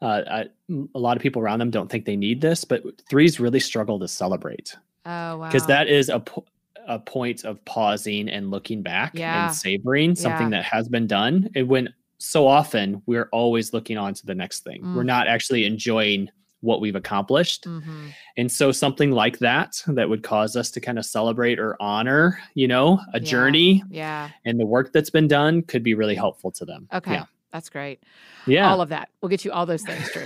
Uh, 0.00 0.22
I, 0.28 0.44
a 0.94 0.98
lot 0.98 1.16
of 1.16 1.22
people 1.22 1.40
around 1.42 1.60
them 1.60 1.70
don't 1.70 1.88
think 1.88 2.04
they 2.04 2.16
need 2.16 2.40
this, 2.40 2.64
but 2.64 2.82
threes 3.08 3.38
really 3.38 3.60
struggle 3.60 4.00
to 4.00 4.08
celebrate 4.08 4.74
Oh 5.06 5.38
wow. 5.38 5.46
because 5.46 5.66
that 5.68 5.86
is 5.88 6.08
a 6.08 6.18
po- 6.20 6.44
a 6.88 6.98
point 6.98 7.44
of 7.44 7.64
pausing 7.64 8.28
and 8.28 8.50
looking 8.50 8.82
back 8.82 9.12
Yeah. 9.14 9.46
and 9.46 9.54
savoring 9.54 10.16
something 10.16 10.50
Yeah. 10.50 10.58
that 10.58 10.64
has 10.64 10.88
been 10.88 11.06
done. 11.06 11.48
And 11.54 11.68
when 11.68 11.94
so 12.18 12.48
often 12.48 13.00
we're 13.06 13.28
always 13.30 13.72
looking 13.72 13.96
on 13.96 14.14
to 14.14 14.26
the 14.26 14.34
next 14.34 14.64
thing, 14.64 14.82
we're 14.96 15.04
Mm. 15.04 15.06
not 15.06 15.28
actually 15.28 15.64
enjoying 15.64 16.28
what 16.62 16.80
we've 16.80 16.96
accomplished. 16.96 17.64
hmm 17.66 18.06
And 18.36 18.50
so 18.50 18.72
something 18.72 19.10
like 19.10 19.38
that 19.40 19.82
that 19.88 20.08
would 20.08 20.22
cause 20.22 20.56
us 20.56 20.70
to 20.70 20.80
kind 20.80 20.98
of 20.98 21.04
celebrate 21.04 21.58
or 21.58 21.76
honor, 21.80 22.38
you 22.54 22.66
know, 22.68 23.00
a 23.12 23.20
Yeah. 23.20 23.24
journey 23.30 23.82
Yeah. 23.90 24.30
and 24.46 24.58
the 24.58 24.64
work 24.66 24.92
that's 24.92 25.10
been 25.10 25.28
done 25.28 25.62
could 25.62 25.82
be 25.82 25.94
really 25.94 26.14
helpful 26.14 26.50
to 26.52 26.64
them. 26.64 26.88
Okay. 26.92 27.12
Yeah. 27.12 27.24
That's 27.52 27.68
great. 27.68 28.02
Yeah. 28.46 28.70
All 28.70 28.80
of 28.80 28.88
that. 28.88 29.10
We'll 29.20 29.28
get 29.28 29.44
you 29.44 29.52
all 29.52 29.66
those 29.66 29.82
things 29.82 30.08
true. 30.12 30.24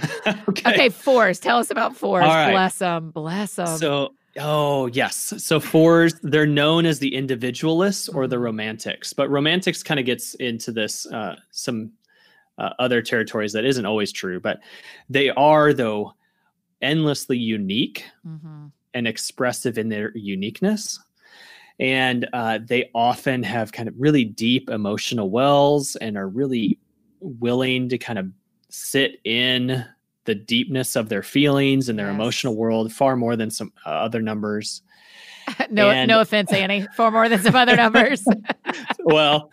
okay. 0.48 0.70
okay, 0.72 0.88
fours. 0.90 1.40
Tell 1.40 1.58
us 1.58 1.70
about 1.72 1.96
fours. 1.96 2.22
Right. 2.22 2.52
Bless 2.52 2.78
them. 2.78 3.10
Bless 3.10 3.56
them. 3.56 3.66
So, 3.78 4.14
oh, 4.38 4.86
yes. 4.86 5.34
So, 5.38 5.58
fours, 5.58 6.14
they're 6.22 6.46
known 6.46 6.86
as 6.86 6.98
the 7.00 7.12
individualists 7.14 8.08
or 8.08 8.28
the 8.28 8.36
Mhm. 8.36 8.42
romantics, 8.42 9.12
but 9.12 9.28
romantics 9.28 9.82
kind 9.82 9.98
of 9.98 10.06
gets 10.06 10.34
into 10.34 10.70
this, 10.70 11.06
uh, 11.06 11.36
some 11.50 11.92
uh, 12.58 12.70
other 12.78 13.02
territories 13.02 13.52
that 13.52 13.66
isn't 13.66 13.84
always 13.84 14.10
true, 14.10 14.40
but 14.40 14.60
they 15.10 15.28
are, 15.30 15.74
though, 15.74 16.14
endlessly 16.82 17.38
unique 17.38 18.04
Mhm. 18.26 18.70
and 18.94 19.06
expressive 19.08 19.78
in 19.78 19.88
their 19.88 20.12
uniqueness. 20.16 20.98
And 21.78 22.26
uh, 22.32 22.58
they 22.64 22.90
often 22.94 23.42
have 23.42 23.72
kind 23.72 23.88
of 23.88 23.94
really 23.98 24.24
deep 24.24 24.70
emotional 24.70 25.30
wells 25.30 25.96
and 25.96 26.16
are 26.16 26.28
really 26.28 26.78
willing 27.20 27.88
to 27.90 27.98
kind 27.98 28.18
of 28.18 28.28
sit 28.70 29.20
in 29.24 29.84
the 30.24 30.34
deepness 30.34 30.96
of 30.96 31.08
their 31.08 31.22
feelings 31.22 31.88
and 31.88 31.98
their 31.98 32.06
Yes. 32.06 32.14
emotional 32.14 32.56
world 32.56 32.92
far 32.92 33.14
more 33.16 33.36
than 33.36 33.50
some 33.50 33.72
uh, 33.84 33.90
other 33.90 34.20
numbers. 34.22 34.82
no, 35.70 35.90
And- 35.90 36.08
no 36.08 36.20
offense, 36.20 36.52
Annie, 36.52 36.86
Far 36.96 37.10
more 37.10 37.28
than 37.28 37.40
some 37.42 37.54
other 37.54 37.76
numbers. 37.76 38.24
well, 39.04 39.50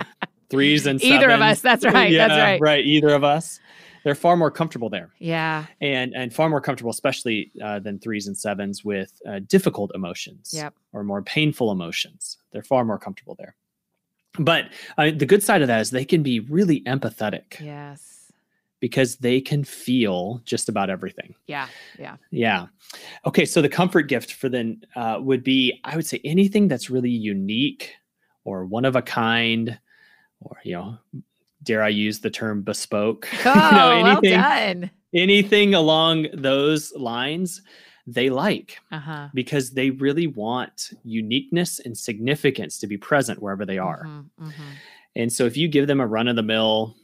threes 0.49 0.85
and 0.87 1.03
Either 1.03 1.29
of 1.29 1.41
us, 1.41 1.61
that's 1.61 1.83
right, 1.85 2.13
that's 2.13 2.31
right. 2.31 2.59
Right. 2.61 2.85
Either 2.85 3.09
of 3.09 3.23
us. 3.23 3.59
They're 4.03 4.15
far 4.15 4.35
more 4.37 4.51
comfortable 4.51 4.89
there. 4.89 5.11
yeah. 5.19 5.65
and 5.81 6.13
and 6.13 6.33
far 6.33 6.49
more 6.49 6.61
comfortable, 6.61 6.91
especially 6.91 7.51
uh, 7.63 7.79
than 7.79 7.99
threes 7.99 8.27
and 8.27 8.37
sevens 8.37 8.83
with 8.83 9.21
uh, 9.27 9.39
difficult 9.47 9.91
emotions 9.95 10.51
Yep. 10.53 10.73
or 10.91 11.03
more 11.03 11.21
painful 11.21 11.71
emotions. 11.71 12.37
They're 12.51 12.63
far 12.63 12.83
more 12.85 12.97
comfortable 12.99 13.35
there. 13.35 13.55
But 14.39 14.65
uh, 14.97 15.11
the 15.15 15.25
good 15.25 15.43
side 15.43 15.61
of 15.61 15.67
that 15.67 15.81
is 15.81 15.89
they 15.91 16.05
can 16.05 16.23
be 16.23 16.39
really 16.41 16.81
empathetic 16.81 17.59
Yes. 17.59 18.31
because 18.79 19.17
they 19.17 19.39
can 19.39 19.63
feel 19.63 20.41
just 20.43 20.69
about 20.69 20.89
everything. 20.89 21.35
Yeah. 21.47 21.67
Yeah. 21.99 22.17
Yeah. 22.31 22.65
Okay. 23.25 23.45
So 23.45 23.61
the 23.61 23.69
comfort 23.69 24.03
gift 24.09 24.33
for 24.33 24.49
then 24.49 24.81
uh, 24.95 25.17
would 25.21 25.43
be, 25.43 25.79
I 25.83 25.95
would 25.95 26.05
say, 26.07 26.19
anything 26.25 26.67
that's 26.67 26.89
really 26.89 27.11
unique 27.11 27.93
or 28.43 28.65
one 28.65 28.85
of 28.85 28.95
a 28.95 29.01
kind, 29.01 29.79
or 30.41 30.57
you 30.63 30.73
know, 30.73 30.97
dare 31.63 31.81
I 31.83 31.89
use 31.89 32.19
the 32.19 32.29
term 32.29 32.61
bespoke? 32.61 33.27
Oh, 33.45 33.53
you 33.53 33.71
know, 33.71 34.03
well 34.03 34.17
anything, 34.17 34.39
done. 34.39 34.91
anything 35.13 35.73
along 35.73 36.27
those 36.33 36.93
lines 36.95 37.61
they 38.05 38.29
like 38.29 38.79
Uh 38.91 38.99
huh. 38.99 39.27
because 39.33 39.71
they 39.71 39.89
really 39.91 40.27
want 40.27 40.91
uniqueness 41.03 41.79
and 41.79 41.97
significance 41.97 42.77
to 42.79 42.87
be 42.87 42.97
present 42.97 43.41
wherever 43.41 43.65
they 43.65 43.77
are. 43.77 44.03
Mm-hmm. 44.05 44.49
And 45.15 45.31
so 45.31 45.45
if 45.45 45.55
you 45.55 45.67
give 45.67 45.87
them 45.87 46.01
a 46.01 46.07
run 46.07 46.27
of 46.27 46.35
the 46.35 46.43
mill, 46.43 46.95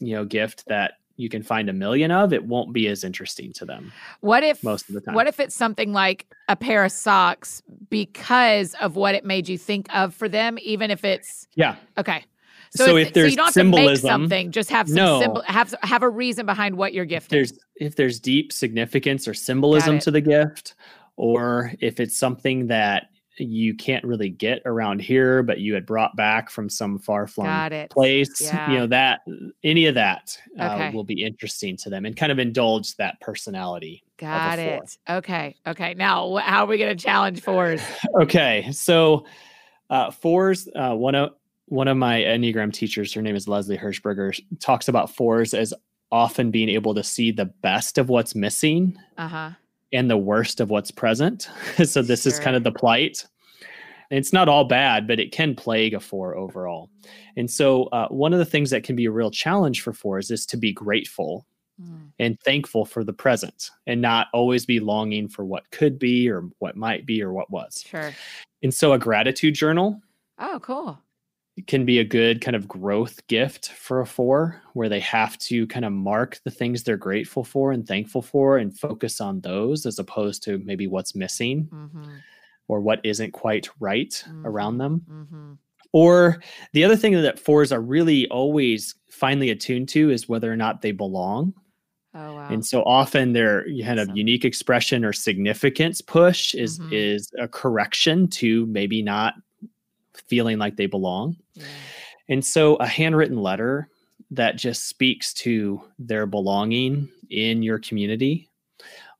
you 0.00 0.14
know, 0.16 0.24
gift 0.24 0.64
that 0.66 0.94
you 1.16 1.28
can 1.28 1.42
find 1.44 1.68
a 1.68 1.72
million 1.72 2.10
of, 2.10 2.32
it 2.32 2.44
won't 2.44 2.72
be 2.72 2.88
as 2.88 3.04
interesting 3.04 3.52
to 3.52 3.64
them 3.64 3.92
What 4.20 4.42
if 4.42 4.64
most 4.64 4.88
of 4.88 4.94
the 4.96 5.00
time. 5.00 5.14
What 5.14 5.28
if 5.28 5.38
it's 5.38 5.54
something 5.54 5.92
like 5.92 6.26
a 6.48 6.56
pair 6.56 6.84
of 6.84 6.90
socks 6.90 7.62
because 7.88 8.74
of 8.80 8.96
what 8.96 9.14
it 9.14 9.24
made 9.24 9.48
you 9.48 9.56
think 9.56 9.86
of 9.94 10.12
for 10.14 10.28
them, 10.28 10.58
even 10.62 10.90
if 10.90 11.04
it's 11.04 11.46
yeah. 11.54 11.76
okay. 11.96 12.24
So, 12.76 12.96
it's- 12.96 13.08
if 13.08 13.12
there's 13.14 13.30
you 13.30 13.36
don't 13.36 13.46
have 13.46 13.54
symbolism, 13.54 13.86
to 13.86 14.18
make 14.18 14.30
something, 14.30 14.50
just 14.52 14.70
have 14.70 14.88
some 14.88 14.96
No. 14.96 15.20
symbol, 15.20 15.42
have 15.42 15.74
have 15.82 16.02
a 16.02 16.08
reason 16.08 16.44
behind 16.46 16.76
what 16.76 16.92
you're 16.92 17.06
if 17.08 17.28
there's 17.28 17.52
if 17.76 17.96
there's 17.96 18.18
deep 18.20 18.52
significance 18.52 19.28
or 19.28 19.34
symbolism 19.34 19.98
to 20.00 20.10
the 20.10 20.20
gift, 20.20 20.74
or 21.16 21.72
if 21.80 22.00
it's 22.00 22.16
something 22.16 22.66
that 22.68 23.08
you 23.36 23.74
can't 23.74 24.04
really 24.04 24.28
get 24.28 24.62
around 24.64 25.00
here, 25.02 25.42
but 25.42 25.58
you 25.58 25.74
had 25.74 25.84
brought 25.84 26.14
back 26.14 26.48
from 26.50 26.68
some 26.68 27.00
far 27.00 27.26
flung 27.26 27.48
place. 27.90 28.40
Yeah. 28.40 28.70
You 28.70 28.78
know 28.78 28.86
that 28.86 29.22
any 29.64 29.86
of 29.86 29.96
that 29.96 30.38
uh, 30.56 30.92
will 30.94 31.02
be 31.02 31.24
interesting 31.24 31.76
to 31.78 31.90
them 31.90 32.06
and 32.06 32.16
kind 32.16 32.30
of 32.30 32.38
indulge 32.38 32.94
that 32.96 33.20
personality. 33.20 34.04
Got 34.18 34.60
it. 34.60 34.96
Okay. 35.10 35.56
Okay. 35.66 35.94
Now, 35.94 36.36
how 36.36 36.62
are 36.64 36.66
we 36.68 36.78
going 36.78 36.96
to 36.96 37.02
challenge 37.04 37.40
fours? 37.40 37.80
Okay, 38.22 38.68
so 38.70 39.26
uh, 39.90 40.12
fours. 40.12 40.68
Uh, 40.74 40.94
one 40.94 41.16
of 41.16 41.30
one 41.66 41.88
of 41.88 41.96
my 41.96 42.20
enneagram 42.20 42.72
teachers, 42.72 43.12
her 43.14 43.22
name 43.22 43.36
is 43.36 43.48
Leslie 43.48 43.78
Hershberger, 43.78 44.38
talks 44.60 44.88
about 44.88 45.14
fours 45.14 45.54
as 45.54 45.72
often 46.12 46.50
being 46.50 46.68
able 46.68 46.94
to 46.94 47.02
see 47.02 47.30
the 47.30 47.46
best 47.46 47.98
of 47.98 48.08
what's 48.08 48.34
missing 48.34 48.96
Uh 49.16 49.28
huh. 49.28 49.50
and 49.92 50.10
the 50.10 50.18
worst 50.18 50.60
of 50.60 50.70
what's 50.70 50.90
present. 50.90 51.48
so 51.84 52.02
this 52.02 52.26
is 52.26 52.38
kind 52.38 52.56
of 52.56 52.64
the 52.64 52.72
plight. 52.72 53.26
It's 54.10 54.32
not 54.32 54.48
all 54.48 54.64
bad, 54.64 55.08
but 55.08 55.18
it 55.18 55.32
can 55.32 55.56
plague 55.56 55.94
a 55.94 55.98
four 56.00 56.36
overall. 56.36 56.90
And 57.36 57.50
so 57.50 57.84
uh, 57.86 58.06
one 58.08 58.32
of 58.32 58.38
the 58.38 58.44
things 58.44 58.70
that 58.70 58.84
can 58.84 58.94
be 58.94 59.06
a 59.06 59.10
real 59.10 59.30
challenge 59.30 59.80
for 59.80 59.92
fours 59.92 60.30
is 60.30 60.46
to 60.46 60.56
be 60.56 60.72
grateful 60.72 61.46
Mm, 61.82 62.12
and 62.20 62.38
thankful 62.42 62.84
for 62.84 63.02
the 63.02 63.12
present 63.12 63.70
and 63.88 64.00
not 64.00 64.28
always 64.32 64.64
be 64.64 64.78
longing 64.78 65.26
for 65.26 65.44
what 65.44 65.68
could 65.72 65.98
be 65.98 66.30
or 66.30 66.42
what 66.60 66.76
might 66.76 67.04
be 67.04 67.20
or 67.20 67.32
what 67.32 67.50
was. 67.50 67.82
Sure. 67.84 68.12
And 68.62 68.72
so 68.72 68.92
a 68.92 68.98
gratitude 69.00 69.54
journal 69.56 70.00
Oh, 70.38 70.60
cool. 70.62 71.00
Can 71.68 71.84
be 71.86 72.00
a 72.00 72.04
good 72.04 72.40
kind 72.40 72.56
of 72.56 72.66
growth 72.66 73.24
gift 73.28 73.68
for 73.70 74.00
a 74.00 74.06
four 74.06 74.60
where 74.72 74.88
they 74.88 74.98
have 75.00 75.38
to 75.38 75.66
kind 75.68 75.84
of 75.84 75.92
mark 75.92 76.40
the 76.44 76.50
things 76.50 76.82
they're 76.82 76.96
grateful 76.96 77.44
for 77.44 77.70
and 77.70 77.86
thankful 77.86 78.22
for 78.22 78.58
and 78.58 78.76
focus 78.78 79.20
on 79.20 79.40
those 79.40 79.86
as 79.86 79.98
opposed 80.00 80.42
to 80.42 80.58
maybe 80.64 80.86
what's 80.88 81.14
missing 81.14 81.68
Mm-hmm. 81.72 82.14
or 82.66 82.80
what 82.80 83.00
isn't 83.04 83.32
quite 83.32 83.68
right 83.78 84.24
around 84.44 84.78
them. 84.78 85.02
Mm-hmm. 85.08 85.52
Or 85.92 86.42
the 86.72 86.82
other 86.82 86.96
thing 86.96 87.12
that 87.22 87.38
fours 87.38 87.70
are 87.70 87.80
really 87.80 88.26
always 88.30 88.96
finely 89.08 89.50
attuned 89.50 89.88
to 89.90 90.10
is 90.10 90.28
whether 90.28 90.52
or 90.52 90.56
not 90.56 90.82
they 90.82 90.90
belong. 90.90 91.54
Oh, 92.16 92.34
wow. 92.34 92.48
And 92.48 92.66
so 92.66 92.82
often 92.82 93.32
their 93.32 93.64
kind 93.84 94.00
of 94.00 94.08
Awesome. 94.08 94.16
unique 94.16 94.44
expression 94.44 95.04
or 95.04 95.12
significance 95.12 96.00
push 96.00 96.52
is 96.54 96.80
Mhm. 96.80 96.92
is 96.92 97.30
a 97.38 97.46
correction 97.46 98.26
to 98.28 98.66
maybe 98.66 99.02
not 99.02 99.34
feeling 100.28 100.58
like 100.58 100.76
they 100.76 100.86
belong. 100.86 101.36
Yeah. 101.54 101.64
And 102.28 102.44
so 102.44 102.76
a 102.76 102.86
handwritten 102.86 103.36
letter 103.36 103.88
that 104.30 104.56
just 104.56 104.88
speaks 104.88 105.32
to 105.34 105.82
their 105.98 106.26
belonging 106.26 107.08
in 107.30 107.62
your 107.62 107.78
community 107.78 108.48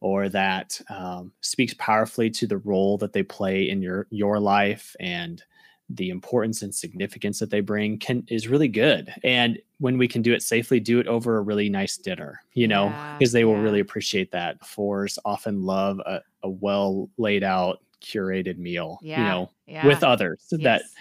or 0.01 0.29
that 0.29 0.81
um, 0.91 1.33
speaks 1.41 1.75
powerfully 1.79 2.31
to 2.31 2.47
the 2.47 2.59
role 2.59 2.99
that 2.99 3.13
they 3.13 3.23
play 3.23 3.69
in 3.69 3.83
your 3.83 4.07
your 4.11 4.39
life 4.39 4.95
and 5.01 5.43
the 5.91 6.11
importance 6.11 6.63
and 6.63 6.75
significance 6.75 7.39
that 7.39 7.51
they 7.51 7.61
bring 7.61 7.99
can 7.99 8.25
is 8.29 8.49
really 8.49 8.69
good 8.69 9.13
and 9.23 9.59
when 9.79 9.99
we 9.99 10.09
can 10.09 10.23
do 10.23 10.33
it 10.33 10.43
safely 10.43 10.81
do 10.81 10.99
it 10.99 11.07
over 11.07 11.37
a 11.37 11.43
really 11.43 11.69
nice 11.69 11.99
dinner 11.99 12.41
you 12.55 12.67
know 12.67 12.87
Yeah, 12.87 13.17
because 13.19 13.33
they 13.33 13.45
will 13.45 13.59
really 13.59 13.81
appreciate 13.81 14.31
that 14.33 14.65
fours 14.65 15.19
often 15.27 15.63
love 15.63 16.01
a, 16.01 16.21
a 16.43 16.49
well 16.49 17.11
laid 17.19 17.45
out 17.45 17.81
curated 18.05 18.59
meal 18.59 18.99
Yeah, 19.03 19.19
you 19.19 19.25
know 19.25 19.51
Yeah. 19.67 19.87
with 19.87 20.05
others 20.05 20.47
that 20.51 20.83
Yes. 20.83 20.95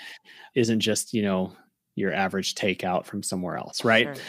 isn't 0.55 0.79
just 0.79 1.13
you 1.13 1.21
know 1.21 1.51
your 1.95 2.13
average 2.13 2.55
takeout 2.55 3.05
from 3.05 3.21
somewhere 3.21 3.57
else 3.57 3.83
right 3.83 4.05
Sure. 4.15 4.23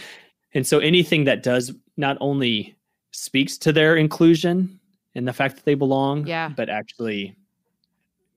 and 0.54 0.66
so 0.66 0.78
anything 0.80 1.24
that 1.24 1.42
does 1.42 1.72
not 1.96 2.16
only 2.20 2.74
speaks 3.12 3.56
to 3.58 3.72
their 3.72 3.96
inclusion 3.96 4.80
and 5.14 5.26
the 5.28 5.32
fact 5.32 5.54
that 5.56 5.64
they 5.64 5.74
belong 5.74 6.26
Yeah. 6.26 6.48
but 6.56 6.68
actually 6.68 7.36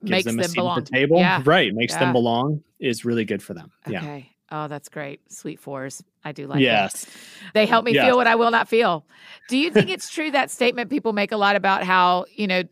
gives 0.01 0.11
Makes 0.11 0.25
them 0.25 0.35
them, 0.37 0.45
a 0.45 0.47
seat 0.49 0.55
belong. 0.55 0.77
at 0.77 0.85
the 0.85 0.91
table 0.91 1.17
Yeah. 1.17 1.41
right 1.45 1.73
makes 1.73 1.93
Yeah. 1.93 1.99
them 2.01 2.13
belong 2.13 2.63
is 2.79 3.03
really 3.03 3.25
good 3.25 3.41
for 3.41 3.53
them 3.55 3.71
yeah 3.89 3.99
Okay. 4.03 4.31
Oh, 4.49 4.69
that's 4.69 4.87
great. 4.87 5.19
Sweet 5.29 5.59
fours. 5.59 6.01
I 6.23 6.31
do 6.31 6.47
like 6.47 6.59
that. 6.59 6.61
yes 6.61 7.05
They 7.53 7.65
help 7.65 7.83
me 7.83 7.91
Yes. 7.91 8.05
feel 8.05 8.15
what 8.15 8.27
I 8.27 8.35
will 8.35 8.49
not 8.49 8.69
feel. 8.69 9.05
Do 9.49 9.57
you 9.57 9.69
think 9.71 9.89
it's 9.89 10.09
true 10.09 10.31
that 10.31 10.49
statement 10.51 10.89
people 10.89 11.11
make 11.11 11.33
a 11.33 11.37
lot 11.37 11.57
about 11.57 11.83
how, 11.83 12.23
you 12.33 12.47
know, 12.47 12.63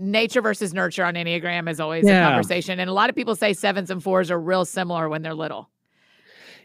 nature 0.00 0.40
versus 0.40 0.72
nurture 0.74 1.04
on 1.04 1.14
Enneagram 1.14 1.68
is 1.70 1.78
always 1.78 2.06
a 2.06 2.10
conversation. 2.10 2.80
And 2.80 2.88
a 2.90 2.92
lot 2.92 3.10
of 3.10 3.16
people 3.16 3.36
say 3.36 3.52
sevens 3.52 3.90
and 3.90 4.02
fours 4.02 4.30
are 4.30 4.40
real 4.40 4.64
similar 4.64 5.08
when 5.08 5.22
they're 5.22 5.34
little. 5.34 5.70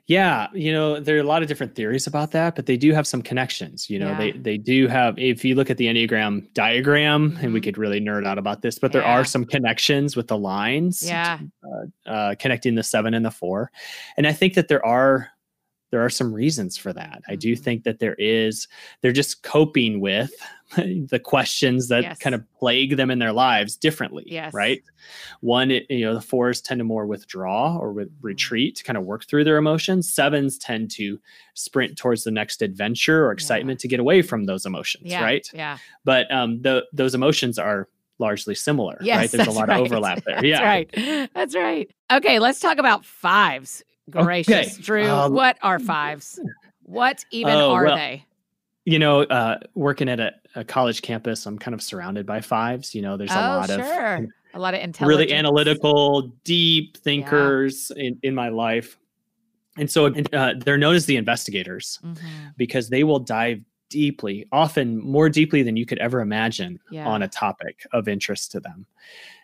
Yeah, 0.07 0.49
you 0.53 0.71
know, 0.71 0.99
there 0.99 1.17
are 1.17 1.19
a 1.19 1.23
lot 1.23 1.41
of 1.41 1.47
different 1.47 1.73
theories 1.73 2.05
about 2.05 2.29
that, 2.31 2.55
but 2.55 2.67
they 2.67 2.77
do 2.77 2.93
have 2.93 3.07
some 3.07 3.23
connections. 3.23 3.89
You 3.89 3.97
know, 3.97 4.15
they 4.15 4.27
Yeah. 4.27 4.33
they 4.39 4.57
do 4.57 4.87
have 4.87 5.17
if 5.17 5.43
you 5.43 5.55
look 5.55 5.71
at 5.71 5.77
the 5.77 5.87
Enneagram 5.87 6.53
diagram, 6.53 7.37
and 7.41 7.53
we 7.53 7.59
Mhm. 7.59 7.63
could 7.63 7.77
really 7.79 7.99
nerd 7.99 8.23
out 8.27 8.37
about 8.37 8.61
this, 8.61 8.77
but 8.77 8.91
there 8.91 9.01
Yeah. 9.01 9.13
are 9.17 9.25
some 9.25 9.45
connections 9.45 10.15
with 10.15 10.27
the 10.27 10.37
lines 10.37 11.03
Yeah. 11.03 11.39
uh, 12.05 12.35
connecting 12.37 12.75
the 12.75 12.83
seven 12.83 13.15
and 13.15 13.25
the 13.25 13.31
four. 13.31 13.71
And 14.15 14.27
I 14.27 14.31
think 14.31 14.53
that 14.53 14.67
there 14.67 14.85
are 14.85 15.29
there 15.91 16.03
are 16.03 16.09
some 16.09 16.33
reasons 16.33 16.75
for 16.75 16.91
that. 16.91 17.21
I 17.29 17.35
do 17.35 17.53
Mhm. 17.55 17.59
think 17.59 17.83
that 17.85 17.99
there 17.99 18.15
is 18.19 18.67
they're 19.01 19.13
just 19.13 19.43
coping 19.43 20.01
with 20.01 20.31
the 20.77 21.19
questions 21.23 21.87
that 21.89 22.03
Yes. 22.03 22.17
kind 22.19 22.33
of 22.33 22.43
plague 22.59 22.97
them 22.97 23.11
in 23.11 23.19
their 23.19 23.31
lives 23.33 23.75
differently. 23.77 24.23
Yes. 24.25 24.53
Right. 24.53 24.81
One, 25.41 25.69
it, 25.71 25.85
you 25.89 26.03
know, 26.05 26.13
the 26.15 26.21
fours 26.21 26.59
tend 26.61 26.79
to 26.79 26.83
more 26.83 27.05
withdraw 27.05 27.77
or 27.77 27.89
Mm-hmm. 27.89 27.97
re- 27.99 28.07
retreat 28.21 28.75
to 28.77 28.83
kind 28.83 28.97
of 28.97 29.03
work 29.03 29.25
through 29.25 29.43
their 29.43 29.57
emotions. 29.57 30.11
Sevens 30.11 30.57
tend 30.57 30.89
to 30.91 31.19
sprint 31.53 31.97
towards 31.97 32.23
the 32.23 32.31
next 32.31 32.61
adventure 32.61 33.25
or 33.25 33.31
excitement 33.31 33.79
to 33.81 33.87
get 33.87 33.99
away 33.99 34.21
from 34.21 34.45
those 34.45 34.65
emotions. 34.65 35.03
Yeah. 35.05 35.23
Right. 35.23 35.47
Yeah. 35.53 35.77
But 36.03 36.31
um, 36.33 36.61
the 36.61 36.85
those 36.93 37.13
emotions 37.13 37.59
are 37.59 37.87
largely 38.17 38.55
similar. 38.55 38.97
Yes. 39.01 39.17
right. 39.17 39.31
There's 39.31 39.47
a 39.47 39.51
lot 39.51 39.67
right. 39.67 39.79
of 39.79 39.85
overlap 39.85 40.23
there. 40.23 40.43
Yeah. 40.43 40.85
That's 40.93 40.95
yeah. 40.97 41.13
right. 41.21 41.29
That's 41.35 41.55
right. 41.55 41.91
Okay. 42.11 42.39
Let's 42.39 42.59
talk 42.59 42.77
about 42.79 43.05
fives. 43.05 43.83
Gracious. 44.09 44.73
Okay, 44.75 44.81
Drew, 44.81 45.09
um, 45.09 45.33
what 45.33 45.57
are 45.61 45.79
fives? 45.93 46.39
What 46.83 47.25
even 47.31 47.53
Oh, 47.53 47.71
are 47.73 47.85
well, 47.85 47.95
they? 47.95 48.23
you 48.85 48.99
know, 48.99 49.21
uh, 49.23 49.57
working 49.73 50.07
at 50.09 50.19
a, 50.19 50.31
a 50.55 50.63
college 50.63 51.01
campus, 51.01 51.45
I'm 51.45 51.59
kind 51.59 51.73
of 51.73 51.81
surrounded 51.81 52.25
by 52.25 52.41
fives. 52.41 52.95
You 52.95 53.01
know, 53.01 53.17
there's 53.17 53.31
a 53.31 53.37
oh, 53.39 53.57
lot 53.57 53.69
of 53.69 53.79
a 54.53 54.59
lot 54.59 54.73
of 54.73 54.81
intelligence. 54.81 55.01
really 55.01 55.33
analytical, 55.33 56.33
deep 56.43 56.97
thinkers 56.97 57.91
in, 57.95 58.17
in 58.23 58.33
my 58.33 58.49
life. 58.49 58.97
And 59.77 59.91
so 59.91 60.13
uh, 60.33 60.53
they're 60.57 60.77
known 60.77 60.95
as 60.95 61.05
the 61.05 61.17
investigators 61.17 61.99
Mhm. 62.03 62.53
because 62.55 62.87
they 62.89 63.03
will 63.03 63.19
dive 63.19 63.59
deeply, 63.89 64.47
often 64.51 64.97
more 64.97 65.29
deeply 65.29 65.61
than 65.61 65.75
you 65.75 65.85
could 65.85 65.99
ever 65.99 66.21
imagine 66.21 66.79
Yeah. 66.89 67.05
on 67.07 67.23
a 67.23 67.27
topic 67.27 67.85
of 67.91 68.07
interest 68.07 68.51
to 68.53 68.59
them. 68.61 68.85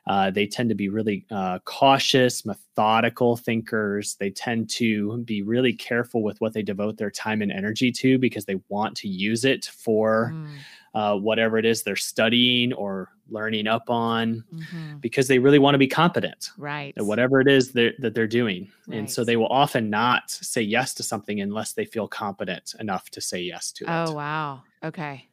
Uh, 0.08 0.32
they 0.32 0.48
tend 0.48 0.70
to 0.70 0.76
be 0.76 0.90
really 0.90 1.26
uh, 1.30 1.60
cautious, 1.66 2.44
methodical 2.46 3.38
thinkers. 3.38 4.16
They 4.16 4.32
tend 4.32 4.70
to 4.72 5.18
be 5.20 5.44
really 5.44 5.74
careful 5.74 6.24
with 6.24 6.42
what 6.42 6.54
they 6.54 6.64
devote 6.64 6.98
their 6.98 7.12
time 7.12 7.42
and 7.44 7.52
energy 7.52 7.92
to 7.92 8.18
because 8.18 8.46
they 8.46 8.60
want 8.70 8.98
to 8.98 9.08
use 9.08 9.46
it 9.46 9.66
for 9.66 10.32
Mm, 10.34 10.48
uh, 10.94 11.16
whatever 11.16 11.58
it 11.58 11.66
is 11.66 11.84
they're 11.84 11.96
studying 11.96 12.74
or 12.74 13.10
learning 13.30 13.66
up 13.66 13.90
on 13.90 14.44
mhm. 14.54 15.00
because 15.00 15.28
they 15.30 15.40
really 15.40 15.60
want 15.60 15.74
to 15.74 15.78
be 15.78 15.88
competent 15.88 16.50
Right. 16.58 16.94
at 16.98 17.06
whatever 17.06 17.40
it 17.40 17.48
is 17.48 17.72
they're, 17.72 17.94
that 18.00 18.14
they're 18.14 18.28
doing. 18.28 18.70
And 18.92 19.10
so 19.10 19.24
they 19.24 19.38
will 19.38 19.48
often 19.48 19.90
not 19.90 20.30
say 20.30 20.62
yes 20.62 20.94
to 20.96 21.04
something 21.04 21.40
unless 21.40 21.72
they 21.74 21.86
feel 21.86 22.10
competent 22.10 22.76
enough 22.80 23.10
to 23.12 23.22
say 23.22 23.42
yes 23.42 23.72
to 23.74 23.86
it. 23.86 23.90
Oh, 23.90 24.12
wow. 24.14 24.64
Okay. 24.84 25.28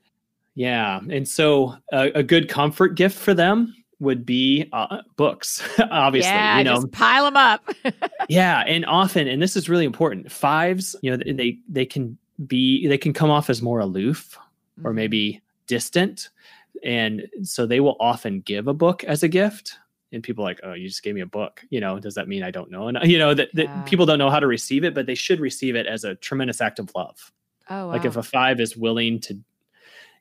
Yeah. 0.54 1.00
And 1.10 1.26
so 1.26 1.76
a, 1.92 2.12
a 2.18 2.22
good 2.22 2.48
comfort 2.48 2.94
gift 2.94 3.18
for 3.18 3.34
them 3.34 3.74
would 3.98 4.24
be 4.24 4.68
uh, 4.72 4.98
books, 5.16 5.60
obviously. 5.90 6.30
yeah, 6.30 6.58
you 6.58 6.64
know, 6.64 6.76
just 6.76 6.92
pile 6.92 7.24
them 7.24 7.36
up. 7.36 7.68
yeah. 8.28 8.60
And 8.60 8.86
often, 8.86 9.26
and 9.26 9.42
this 9.42 9.56
is 9.56 9.68
really 9.68 9.84
important, 9.84 10.30
fives, 10.30 10.94
you 11.02 11.10
know, 11.10 11.16
they 11.34 11.58
they 11.68 11.84
can 11.84 12.16
be 12.46 12.86
they 12.86 12.98
can 12.98 13.12
come 13.12 13.28
off 13.30 13.50
as 13.50 13.60
more 13.60 13.80
aloof 13.80 14.38
or 14.84 14.92
Mhm. 14.92 14.94
maybe 14.94 15.42
distant. 15.68 16.30
And 16.82 17.28
so 17.44 17.66
they 17.66 17.78
will 17.78 17.96
often 18.00 18.40
give 18.40 18.66
a 18.66 18.74
book 18.74 19.04
as 19.04 19.22
a 19.22 19.28
gift. 19.28 19.74
And 20.10 20.22
people 20.22 20.42
are 20.44 20.48
like, 20.48 20.60
oh, 20.64 20.72
you 20.72 20.88
just 20.88 21.02
gave 21.02 21.14
me 21.14 21.20
a 21.20 21.26
book. 21.26 21.62
You 21.70 21.80
know, 21.80 22.00
does 22.00 22.14
that 22.14 22.28
mean 22.28 22.42
I 22.42 22.50
don't 22.50 22.70
know? 22.70 22.88
And 22.88 22.98
you 23.04 23.18
know, 23.18 23.34
that, 23.34 23.50
that 23.54 23.64
Yeah. 23.66 23.82
people 23.82 24.06
don't 24.06 24.18
know 24.18 24.30
how 24.30 24.40
to 24.40 24.46
receive 24.46 24.82
it, 24.84 24.94
but 24.94 25.06
they 25.06 25.14
should 25.14 25.38
receive 25.38 25.76
it 25.76 25.86
as 25.86 26.02
a 26.04 26.14
tremendous 26.16 26.60
act 26.60 26.78
of 26.78 26.90
love. 26.96 27.30
Oh, 27.70 27.86
wow. 27.86 27.92
Like 27.92 28.04
if 28.04 28.16
a 28.16 28.22
five 28.22 28.58
is 28.58 28.76
willing 28.76 29.20
to 29.20 29.38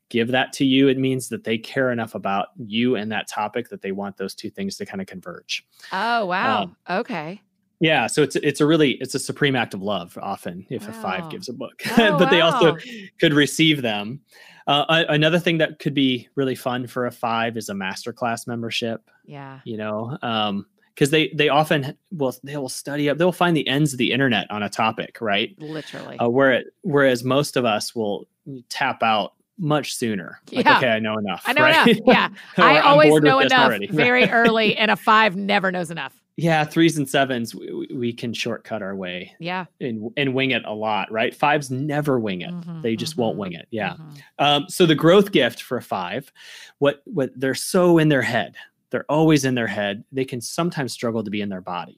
give 0.09 0.29
that 0.29 0.51
to 0.53 0.65
you, 0.65 0.87
it 0.89 0.97
means 0.97 1.29
that 1.29 1.43
they 1.43 1.57
care 1.57 1.91
enough 1.91 2.15
about 2.15 2.47
you 2.57 2.95
and 2.95 3.11
that 3.11 3.27
topic 3.27 3.69
that 3.69 3.81
they 3.81 3.91
want 3.91 4.17
those 4.17 4.33
two 4.35 4.49
things 4.49 4.77
to 4.77 4.85
kind 4.85 5.01
of 5.01 5.07
converge. 5.07 5.65
oh, 5.91 6.25
wow. 6.25 6.63
um, 6.63 6.75
okay. 6.89 7.41
Yeah, 7.79 8.07
so 8.07 8.23
it's 8.23 8.35
it's 8.37 8.59
a 8.59 8.65
really 8.65 8.91
it's 8.93 9.13
a 9.13 9.19
supreme 9.19 9.55
act 9.55 9.73
of 9.73 9.81
love 9.81 10.17
often 10.21 10.65
if 10.69 10.87
a 10.87 10.93
five 10.93 11.29
gives 11.29 11.47
a 11.47 11.53
book, 11.53 11.73
Oh, 11.97 12.17
but 12.17 12.29
they 12.29 12.41
also 12.41 12.77
could 13.19 13.33
receive 13.33 13.81
them. 13.81 14.21
Uh, 14.65 15.05
another 15.09 15.39
thing 15.39 15.59
that 15.59 15.79
could 15.79 15.93
be 15.93 16.27
really 16.35 16.55
fun 16.55 16.87
for 16.87 17.05
a 17.05 17.11
five 17.11 17.55
is 17.55 17.69
a 17.69 17.73
masterclass 17.73 18.47
membership. 18.47 19.01
Yeah. 19.25 19.61
You 19.63 19.77
know, 19.77 20.17
um, 20.21 20.65
because 20.93 21.11
they 21.11 21.29
they 21.35 21.49
often 21.49 21.95
will 22.11 22.35
they 22.43 22.57
will 22.57 22.67
study 22.67 23.09
up 23.09 23.19
they'll 23.19 23.31
find 23.31 23.55
the 23.55 23.67
ends 23.67 23.93
of 23.93 23.99
the 23.99 24.11
internet 24.11 24.49
on 24.49 24.63
a 24.63 24.69
topic, 24.69 25.19
right? 25.21 25.55
Literally. 25.59 26.17
Uh, 26.17 26.29
where 26.29 26.63
whereas 26.81 27.23
most 27.23 27.55
of 27.55 27.65
us 27.65 27.93
will 27.95 28.27
tap 28.69 29.03
out 29.03 29.33
much 29.59 29.93
sooner. 29.95 30.39
Like, 30.51 30.65
Yeah. 30.65 30.77
okay, 30.77 30.89
I 30.89 30.99
know 30.99 31.17
enough. 31.17 31.43
I 31.45 31.53
know 31.53 31.61
right? 31.61 31.87
enough. 31.87 32.01
Yeah. 32.05 32.29
I 32.57 32.79
always 32.79 33.13
know 33.21 33.39
enough 33.39 33.67
already. 33.67 33.87
very 33.91 34.29
early, 34.29 34.75
and 34.75 34.89
a 34.91 34.95
five 34.95 35.35
never 35.35 35.71
knows 35.71 35.91
enough. 35.91 36.13
Yeah, 36.37 36.63
threes 36.63 36.97
and 36.97 37.09
sevens, 37.09 37.53
we, 37.55 37.87
we- 37.93 38.13
can 38.13 38.33
shortcut 38.33 38.81
our 38.81 38.95
way 38.95 39.33
Yeah. 39.39 39.65
and, 39.81 40.11
and 40.17 40.33
wing 40.33 40.51
it 40.51 40.63
a 40.65 40.73
lot, 40.73 41.11
right? 41.11 41.33
Fives 41.35 41.69
never 41.71 42.19
wing 42.19 42.41
it. 42.41 42.51
Mhm, 42.53 42.81
They 42.83 42.95
just 42.95 43.17
won't 43.17 43.35
mhm, 43.35 43.39
wing 43.39 43.53
it. 43.53 43.67
Yeah. 43.71 43.95
mhm. 43.95 44.21
Um, 44.39 44.65
so 44.69 44.85
the 44.85 44.95
growth 44.95 45.31
gift 45.31 45.61
for 45.63 45.77
a 45.77 45.81
five, 45.81 46.31
what 46.79 47.01
what 47.05 47.31
they're 47.35 47.55
so 47.55 47.97
in 47.97 48.07
their 48.09 48.21
head, 48.21 48.55
they're 48.91 49.05
always 49.09 49.43
in 49.45 49.55
their 49.55 49.67
head. 49.67 50.03
They 50.11 50.25
can 50.25 50.39
sometimes 50.39 50.93
struggle 50.93 51.23
to 51.23 51.29
be 51.31 51.41
in 51.41 51.49
their 51.49 51.61
body. 51.61 51.97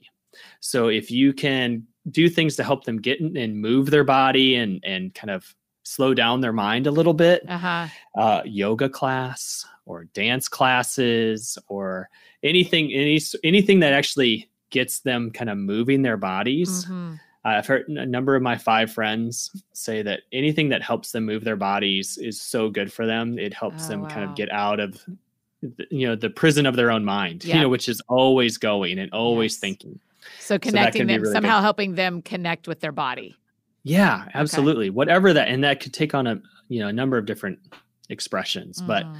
So 0.60 0.88
if 0.88 1.10
you 1.10 1.32
can 1.32 1.86
do 2.10 2.28
things 2.28 2.56
to 2.56 2.64
help 2.64 2.84
them 2.84 3.00
get 3.00 3.20
in 3.20 3.36
and 3.36 3.60
move 3.60 3.90
their 3.90 4.04
body 4.04 4.56
and 4.56 4.82
and 4.84 5.14
kind 5.14 5.30
of 5.30 5.54
slow 5.82 6.14
down 6.14 6.40
their 6.40 6.52
mind 6.52 6.86
a 6.86 6.90
little 6.90 7.14
bit, 7.14 7.42
Uh-huh. 7.48 7.86
uh, 8.16 8.42
yoga 8.44 8.88
class 8.88 9.64
or 9.86 10.04
dance 10.14 10.48
classes 10.48 11.58
or 11.68 12.08
anything 12.42 12.92
any 12.92 13.20
anything 13.44 13.80
that 13.80 13.92
actually 13.92 14.48
gets 14.70 15.00
them 15.00 15.30
kind 15.30 15.50
of 15.50 15.58
moving 15.58 16.02
their 16.02 16.16
bodies. 16.16 16.84
Mhm. 16.86 17.14
Uh, 17.44 17.48
I've 17.48 17.66
heard 17.66 17.88
a 17.88 18.06
number 18.06 18.36
of 18.36 18.42
my 18.42 18.56
five 18.56 18.92
friends 18.92 19.50
say 19.72 20.02
that 20.02 20.20
anything 20.32 20.68
that 20.68 20.82
helps 20.82 21.10
them 21.12 21.24
move 21.24 21.42
their 21.42 21.56
bodies 21.56 22.18
is 22.18 22.40
so 22.40 22.68
good 22.70 22.92
for 22.92 23.06
them. 23.06 23.38
It 23.38 23.54
helps 23.54 23.86
Oh, 23.86 23.88
them 23.88 24.06
kind 24.06 24.24
of 24.28 24.36
get 24.36 24.52
out 24.52 24.78
of, 24.78 25.02
the, 25.62 25.86
you 25.90 26.06
know, 26.06 26.14
the 26.14 26.30
prison 26.30 26.66
of 26.66 26.76
their 26.76 26.90
own 26.90 27.04
mind. 27.04 27.44
Yeah. 27.44 27.56
You 27.56 27.60
know, 27.62 27.68
which 27.70 27.88
is 27.88 28.00
always 28.08 28.58
going 28.58 28.98
and 28.98 29.10
always 29.12 29.54
Yes. 29.54 29.60
thinking. 29.60 29.98
So 30.38 30.58
connecting 30.58 31.06
be 31.06 31.14
them, 31.14 31.22
really 31.22 31.32
somehow 31.34 31.62
helping 31.62 31.94
them 31.94 32.20
connect 32.22 32.68
with 32.68 32.80
their 32.80 32.92
body. 32.92 33.34
Yeah, 33.82 34.28
absolutely. 34.34 34.90
Whatever 34.90 35.32
that, 35.32 35.48
and 35.48 35.64
that 35.64 35.80
could 35.80 35.92
take 35.94 36.14
on 36.14 36.26
a 36.26 36.40
you 36.68 36.80
know 36.80 36.88
a 36.88 36.92
number 36.92 37.16
of 37.18 37.26
different 37.26 37.58
expressions. 38.08 38.82
But 38.82 39.06
Mhm. 39.06 39.16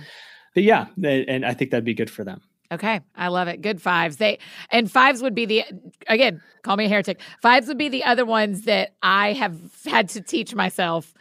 but 0.54 0.62
yeah, 0.64 0.86
and 1.02 1.44
I 1.46 1.54
think 1.54 1.70
that'd 1.70 1.84
be 1.84 1.94
good 1.94 2.10
for 2.10 2.24
them. 2.24 2.40
Okay, 2.72 3.00
I 3.16 3.28
love 3.28 3.48
it. 3.48 3.62
Good 3.62 3.82
fives. 3.82 4.18
They 4.18 4.38
and 4.70 4.90
fives 4.90 5.22
would 5.22 5.34
be 5.34 5.44
the 5.46 5.64
again, 6.08 6.40
call 6.62 6.76
me 6.76 6.84
a 6.84 6.88
heretic. 6.88 7.20
Fives 7.42 7.66
would 7.68 7.78
be 7.78 7.88
the 7.88 8.04
other 8.04 8.24
ones 8.24 8.62
that 8.62 8.94
I 9.02 9.32
have 9.32 9.58
had 9.86 10.08
to 10.10 10.20
teach 10.20 10.54
myself. 10.54 11.12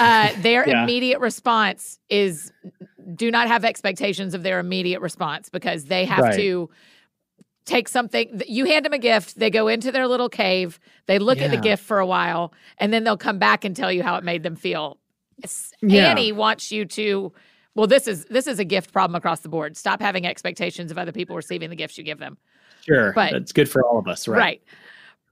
Uh, 0.00 0.30
their 0.40 0.66
Yeah. 0.66 0.82
immediate 0.84 1.18
response 1.20 1.98
is 2.08 2.50
do 3.14 3.30
not 3.30 3.46
have 3.48 3.64
expectations 3.64 4.32
of 4.34 4.42
their 4.42 4.58
immediate 4.58 5.00
response 5.00 5.48
because 5.48 5.84
they 5.86 6.04
have 6.06 6.20
Right. 6.24 6.36
to 6.36 6.70
take 7.66 7.88
something 7.88 8.40
you 8.46 8.64
hand 8.64 8.84
them 8.84 8.92
a 8.92 8.98
gift 8.98 9.38
they 9.38 9.50
go 9.50 9.66
into 9.68 9.90
their 9.92 10.06
little 10.06 10.28
cave 10.28 10.78
they 11.06 11.18
look 11.18 11.38
at 11.38 11.50
the 11.50 11.56
gift 11.56 11.82
for 11.84 11.98
a 11.98 12.06
while 12.06 12.52
and 12.78 12.92
then 12.92 13.02
they'll 13.04 13.16
come 13.16 13.38
back 13.38 13.64
and 13.64 13.74
tell 13.76 13.90
you 13.92 14.02
how 14.04 14.14
it 14.16 14.22
made 14.24 14.42
them 14.44 14.54
feel. 14.56 14.98
Yeah. 15.82 16.10
annie 16.10 16.32
wants 16.32 16.70
you 16.72 16.84
to 16.86 17.32
well 17.74 17.86
this 17.88 18.06
is 18.08 18.24
this 18.26 18.46
is 18.46 18.58
a 18.58 18.64
gift 18.64 18.92
problem 18.92 19.14
across 19.16 19.40
the 19.40 19.48
board. 19.48 19.76
Stop 19.76 20.00
having 20.00 20.24
expectations 20.26 20.90
of 20.90 20.96
other 20.96 21.12
people 21.12 21.36
receiving 21.36 21.68
the 21.68 21.76
gifts 21.76 21.98
you 21.98 22.04
give 22.04 22.18
them. 22.18 22.38
Sure, 22.86 23.12
But- 23.14 23.32
it's 23.34 23.52
good 23.52 23.68
for 23.68 23.84
all 23.84 23.98
of 23.98 24.06
us, 24.06 24.28
right? 24.28 24.38
right, 24.38 24.62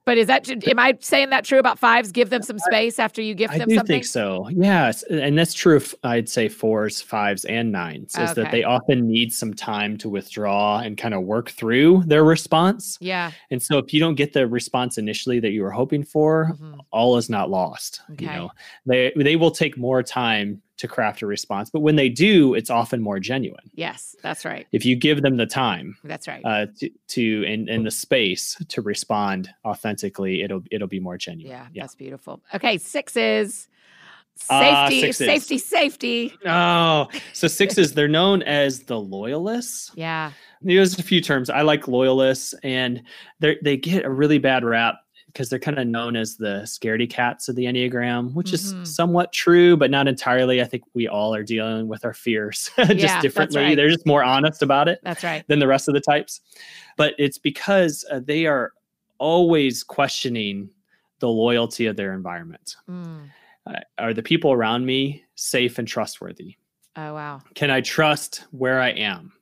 but 0.04 0.18
is 0.18 0.26
that 0.26 0.48
am 0.68 0.78
i 0.78 0.96
saying 1.00 1.30
that 1.30 1.44
true 1.44 1.58
about 1.58 1.78
fives 1.78 2.12
give 2.12 2.30
them 2.30 2.42
some 2.42 2.58
space 2.58 2.98
after 2.98 3.22
you 3.22 3.34
gift 3.34 3.54
I 3.54 3.58
them 3.58 3.68
do 3.68 3.74
something 3.76 3.94
think 3.94 4.04
so. 4.06 4.48
Yes, 4.50 5.02
and 5.04 5.36
that's 5.38 5.54
true. 5.54 5.76
Of, 5.76 5.94
I'd 6.04 6.28
say 6.28 6.48
fours, 6.48 7.00
fives, 7.00 7.44
and 7.46 7.72
nines 7.72 8.16
is 8.16 8.34
that 8.34 8.50
they 8.50 8.64
often 8.64 9.06
need 9.06 9.32
some 9.32 9.52
time 9.54 9.96
to 9.98 10.08
withdraw 10.08 10.78
and 10.80 10.96
kind 10.96 11.14
of 11.14 11.22
work 11.22 11.50
through 11.50 12.04
their 12.06 12.24
response. 12.24 12.96
yeah 13.00 13.30
And 13.50 13.62
so, 13.62 13.78
if 13.78 13.92
you 13.92 14.00
don't 14.00 14.14
get 14.14 14.32
the 14.32 14.46
response 14.46 14.98
initially 14.98 15.40
that 15.40 15.50
you 15.50 15.62
were 15.62 15.70
hoping 15.70 16.02
for, 16.04 16.52
Mhm. 16.60 16.78
all 16.90 17.16
is 17.16 17.28
not 17.28 17.50
lost. 17.50 18.00
You 18.08 18.14
Okay. 18.28 18.36
know, 18.36 18.50
they 18.86 19.12
they 19.16 19.36
will 19.36 19.50
take 19.50 19.76
more 19.76 20.02
time 20.02 20.62
to 20.78 20.88
craft 20.88 21.22
a 21.22 21.26
response, 21.26 21.70
but 21.70 21.80
when 21.80 21.96
they 21.96 22.08
do, 22.08 22.54
it's 22.54 22.70
often 22.70 23.00
more 23.00 23.20
genuine. 23.20 23.70
yes 23.74 24.16
that's 24.22 24.44
right 24.44 24.66
If 24.72 24.84
you 24.84 24.96
give 24.96 25.22
them 25.22 25.36
the 25.36 25.46
time 25.46 25.96
that's 26.04 26.26
right 26.26 26.42
uh, 26.44 26.66
to 26.78 26.90
to 27.08 27.44
and, 27.46 27.68
and 27.68 27.86
the 27.86 27.90
space 27.90 28.56
to 28.68 28.82
respond 28.82 29.50
authentically, 29.64 30.42
it'll 30.42 30.62
it'll 30.70 30.88
be 30.88 31.00
more 31.00 31.16
genuine. 31.18 31.50
yeah, 31.56 31.66
yeah. 31.72 31.82
that's 31.82 31.94
beautiful 31.94 32.42
okay 32.54 32.78
sixes 32.78 33.68
Ah, 34.50 34.88
safety 34.88 35.00
sixes. 35.12 35.26
safety 35.26 35.58
safety 35.58 36.32
Oh, 36.44 37.06
so 37.32 37.46
sixes, 37.46 37.94
they're 37.94 38.08
known 38.08 38.42
as 38.42 38.80
the 38.80 38.98
loyalists. 38.98 39.92
yeah 39.94 40.32
There's 40.60 40.98
a 40.98 41.04
few 41.04 41.20
terms. 41.20 41.50
I 41.50 41.62
like 41.62 41.86
loyalists, 41.86 42.52
and 42.64 43.02
they 43.38 43.58
they 43.62 43.76
get 43.76 44.04
a 44.04 44.10
really 44.10 44.38
bad 44.38 44.64
rap 44.64 44.96
because 45.34 45.50
they're 45.50 45.58
kind 45.58 45.78
of 45.80 45.86
known 45.88 46.14
as 46.16 46.36
the 46.36 46.62
scaredy 46.64 47.10
cats 47.10 47.48
of 47.48 47.56
the 47.56 47.64
Enneagram, 47.64 48.32
which 48.34 48.52
Mhm. 48.52 48.82
is 48.82 48.94
somewhat 48.94 49.32
true, 49.32 49.76
but 49.76 49.90
not 49.90 50.06
entirely. 50.08 50.62
I 50.62 50.64
think 50.64 50.84
we 50.94 51.08
all 51.08 51.34
are 51.34 51.42
dealing 51.42 51.88
with 51.88 52.04
our 52.04 52.14
fears 52.14 52.70
just 52.76 52.98
that's 53.00 53.20
differently. 53.22 53.60
right. 53.62 53.74
They're 53.76 53.90
just 53.90 54.06
more 54.06 54.22
honest 54.22 54.62
about 54.62 54.88
it 54.88 55.00
that's 55.02 55.24
right 55.24 55.44
than 55.48 55.58
the 55.58 55.66
rest 55.66 55.88
of 55.88 55.94
the 55.94 56.00
types. 56.00 56.40
But 56.96 57.14
it's 57.18 57.36
because 57.36 58.04
uh, 58.12 58.20
they 58.24 58.46
are 58.46 58.72
always 59.18 59.82
questioning 59.82 60.70
the 61.18 61.28
loyalty 61.28 61.86
of 61.86 61.96
their 61.96 62.14
environment. 62.14 62.76
Mm. 62.88 63.28
Uh, 63.66 63.80
are 63.98 64.14
the 64.14 64.22
people 64.22 64.52
around 64.52 64.86
me 64.86 65.24
safe 65.34 65.78
and 65.78 65.88
trustworthy? 65.88 66.56
oh 66.96 67.12
wow 67.14 67.40
Can 67.56 67.72
I 67.72 67.80
trust 67.80 68.44
where 68.52 68.80
I 68.80 68.90
am? 68.90 69.32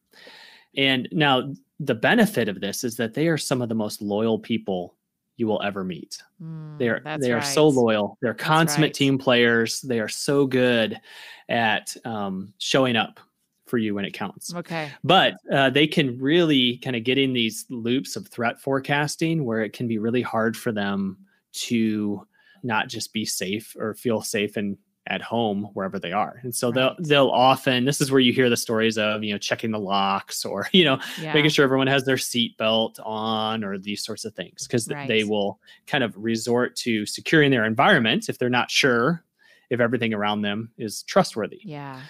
And 0.75 1.07
now 1.13 1.53
the 1.81 1.95
benefit 1.95 2.49
of 2.49 2.61
this 2.63 2.83
is 2.83 2.97
that 2.97 3.13
they 3.13 3.29
are 3.29 3.37
some 3.37 3.61
of 3.61 3.69
the 3.69 3.75
most 3.75 4.01
loyal 4.01 4.39
people 4.39 4.95
you 5.43 5.49
will 5.49 5.61
ever 5.63 5.83
meet. 5.83 6.23
Mm, 6.41 6.79
They 6.79 6.89
are 6.89 7.03
they 7.19 7.33
are 7.33 7.43
so 7.43 7.67
loyal. 7.67 8.17
They're 8.23 8.33
consummate 8.33 8.91
right. 8.91 8.95
team 8.95 9.19
players. 9.19 9.81
They 9.81 9.99
are 9.99 10.09
so 10.09 10.47
good 10.47 11.01
at 11.49 11.97
um, 12.05 12.55
showing 12.59 12.95
up 12.95 13.19
for 13.67 13.77
you 13.77 13.93
when 13.97 14.05
it 14.05 14.13
counts. 14.15 14.55
okay 14.55 14.93
But 15.03 15.35
uh, 15.53 15.71
they 15.71 15.89
can 15.89 16.17
really 16.21 16.77
kind 16.77 16.95
of 16.95 17.03
get 17.03 17.19
in 17.19 17.33
these 17.33 17.67
loops 17.71 18.15
of 18.15 18.29
threat 18.29 18.61
forecasting 18.61 19.45
where 19.45 19.63
it 19.63 19.73
can 19.73 19.89
be 19.89 19.99
really 19.99 20.23
hard 20.23 20.57
for 20.57 20.71
them 20.71 21.19
to 21.55 22.25
not 22.63 22.87
just 22.87 23.13
be 23.13 23.25
safe 23.25 23.75
or 23.77 23.95
feel 23.95 24.23
safe 24.23 24.57
and 24.57 24.79
at 25.09 25.21
home 25.21 25.65
wherever 25.75 25.99
they 25.99 26.13
are. 26.13 26.39
And 26.43 26.55
so 26.55 26.69
Right. 26.69 26.75
they'll 26.75 26.97
they'll 27.01 27.31
often 27.31 27.85
this 27.85 28.01
is 28.01 28.11
where 28.13 28.21
you 28.21 28.33
hear 28.33 28.49
the 28.49 28.57
stories 28.57 28.97
of, 28.99 29.25
you 29.25 29.33
know, 29.33 29.39
checking 29.39 29.73
the 29.73 29.79
locks 29.79 30.45
or, 30.45 30.69
you 30.73 30.85
know, 30.85 30.99
yeah 31.19 31.35
making 31.35 31.51
sure 31.51 31.65
everyone 31.65 31.89
has 31.89 32.05
their 32.05 32.17
seatbelt 32.17 32.99
on 33.05 33.65
or 33.65 33.79
these 33.79 34.05
sorts 34.05 34.25
of 34.25 34.35
things 34.35 34.67
because 34.67 34.87
they 34.87 35.25
will 35.25 35.59
kind 35.87 36.05
of 36.05 36.15
resort 36.17 36.77
to 36.77 37.05
securing 37.07 37.51
their 37.51 37.65
environment 37.65 38.29
if 38.29 38.39
they're 38.39 38.49
not 38.51 38.71
sure 38.71 39.25
if 39.71 39.81
everything 39.81 40.15
around 40.15 40.43
them 40.43 40.71
is 40.79 41.03
trustworthy 41.03 41.61
yeah 41.65 42.01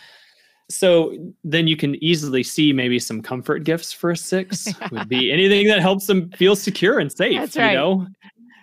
so 0.69 1.15
then 1.45 1.67
you 1.67 1.77
can 1.77 2.03
easily 2.03 2.43
see 2.43 2.73
maybe 2.73 2.99
some 2.99 3.21
comfort 3.21 3.61
gifts 3.61 3.93
for 3.93 4.11
a 4.11 4.17
six 4.17 4.69
would 4.91 5.09
be 5.09 5.31
anything 5.33 5.67
that 5.69 5.81
helps 5.81 6.07
them 6.07 6.31
feel 6.33 6.57
secure 6.57 6.99
and 6.99 7.11
safe 7.13 7.39
That's 7.39 7.57
you 7.57 7.63
right. 7.63 7.75
know 7.75 8.07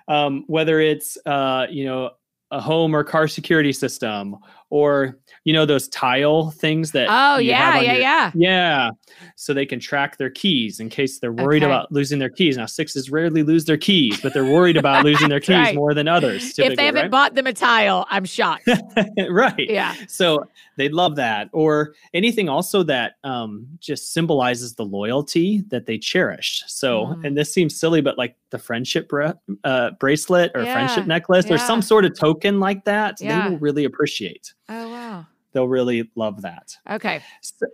um, 0.07 0.43
whether 0.47 0.80
it's 0.80 1.17
uh, 1.25 1.67
you 1.69 1.86
know 1.86 2.11
a 2.52 2.60
home 2.60 2.95
or 2.95 3.04
car 3.04 3.28
security 3.28 3.72
system 3.72 4.38
or 4.72 5.17
you 5.45 5.53
know 5.53 5.65
those 5.65 5.88
tile 5.89 6.51
things 6.51 6.91
that 6.91 7.07
oh 7.09 7.38
you 7.39 7.49
yeah 7.49 7.72
have 7.72 7.76
on 7.80 7.84
yeah 7.86 7.91
your- 7.93 8.01
yeah 8.01 8.32
yeah 8.36 8.89
so 9.36 9.53
they 9.53 9.65
can 9.65 9.80
track 9.80 10.17
their 10.17 10.30
keys 10.30 10.80
in 10.80 10.89
case 10.89 11.20
they're 11.20 11.32
worried 11.34 11.63
Okay. 11.63 11.72
about 11.72 11.91
losing 11.91 12.20
their 12.20 12.30
keys 12.30 12.57
now 12.57 12.65
sixes 12.67 13.09
rarely 13.09 13.41
lose 13.41 13.65
their 13.65 13.78
keys 13.78 14.20
but 14.22 14.34
they're 14.34 14.45
worried 14.45 14.78
about 14.78 15.03
losing 15.09 15.28
their 15.30 15.39
keys 15.39 15.55
right. 15.55 15.76
more 15.76 15.93
than 15.93 16.07
others 16.07 16.57
if 16.59 16.76
they 16.76 16.86
haven't 16.86 17.03
right? 17.03 17.11
bought 17.11 17.34
them 17.36 17.47
a 17.47 17.53
tile 17.53 18.05
i'm 18.09 18.26
shocked 18.26 18.70
right 19.30 19.70
yeah 19.70 19.95
so 20.07 20.45
they'd 20.78 20.93
love 20.93 21.15
that 21.15 21.49
or 21.51 21.93
anything 22.13 22.47
also 22.47 22.84
that 22.84 23.13
um, 23.24 23.65
just 23.80 24.13
symbolizes 24.13 24.76
the 24.76 24.86
loyalty 24.86 25.63
that 25.70 25.86
they 25.86 25.97
cherish 25.97 26.63
so 26.67 26.99
Mm. 27.07 27.26
and 27.26 27.38
this 27.38 27.51
seems 27.53 27.80
silly 27.80 28.01
but 28.01 28.17
like 28.17 28.36
the 28.51 28.59
friendship 28.59 29.07
bra- 29.09 29.34
uh, 29.63 29.91
bracelet 29.99 30.51
or 30.55 30.63
friendship 30.65 30.99
Yeah, 31.03 31.05
necklace 31.05 31.49
or 31.49 31.57
some 31.57 31.82
sort 31.82 32.03
of 32.05 32.17
token 32.17 32.59
like 32.59 32.84
that 32.86 33.17
Yeah. 33.20 33.43
they 33.45 33.49
will 33.51 33.59
really 33.59 33.86
appreciate 33.86 34.53
oh 34.70 34.89
wow. 34.89 35.26
They'll 35.51 35.67
really 35.67 36.09
love 36.15 36.43
that. 36.43 36.78
Okay. 36.89 37.22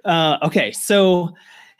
Uh, 0.05 0.37
okay 0.43 0.71
so 0.71 1.33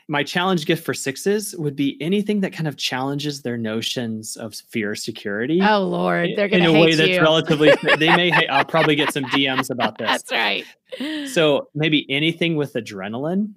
my 0.07 0.23
challenge 0.23 0.65
gift 0.67 0.85
for 0.85 0.93
sixes 0.93 1.55
would 1.55 1.75
be 1.75 1.97
anything 1.99 2.39
that 2.41 2.53
kind 2.53 2.67
of 2.67 2.77
challenges 2.77 3.41
their 3.41 3.57
notions 3.57 4.37
of 4.37 4.53
fear 4.53 4.93
security. 4.93 5.61
Oh 5.61 5.79
lord 5.83 6.31
they're 6.35 6.47
gonna 6.47 6.65
in 6.65 6.69
a 6.69 6.73
hate 6.73 6.81
way 6.81 6.95
that's 6.95 7.09
you. 7.09 7.21
relatively 7.21 7.71
they 7.97 8.15
may 8.15 8.29
ha- 8.29 8.45
i'll 8.51 8.65
probably 8.65 8.95
get 8.95 9.11
some 9.11 9.23
dms 9.25 9.69
about 9.69 9.97
this. 9.97 10.23
That's 10.23 10.31
right. 10.31 10.65
So 11.27 11.69
maybe 11.73 12.05
anything 12.09 12.55
with 12.55 12.73
adrenaline 12.73 13.53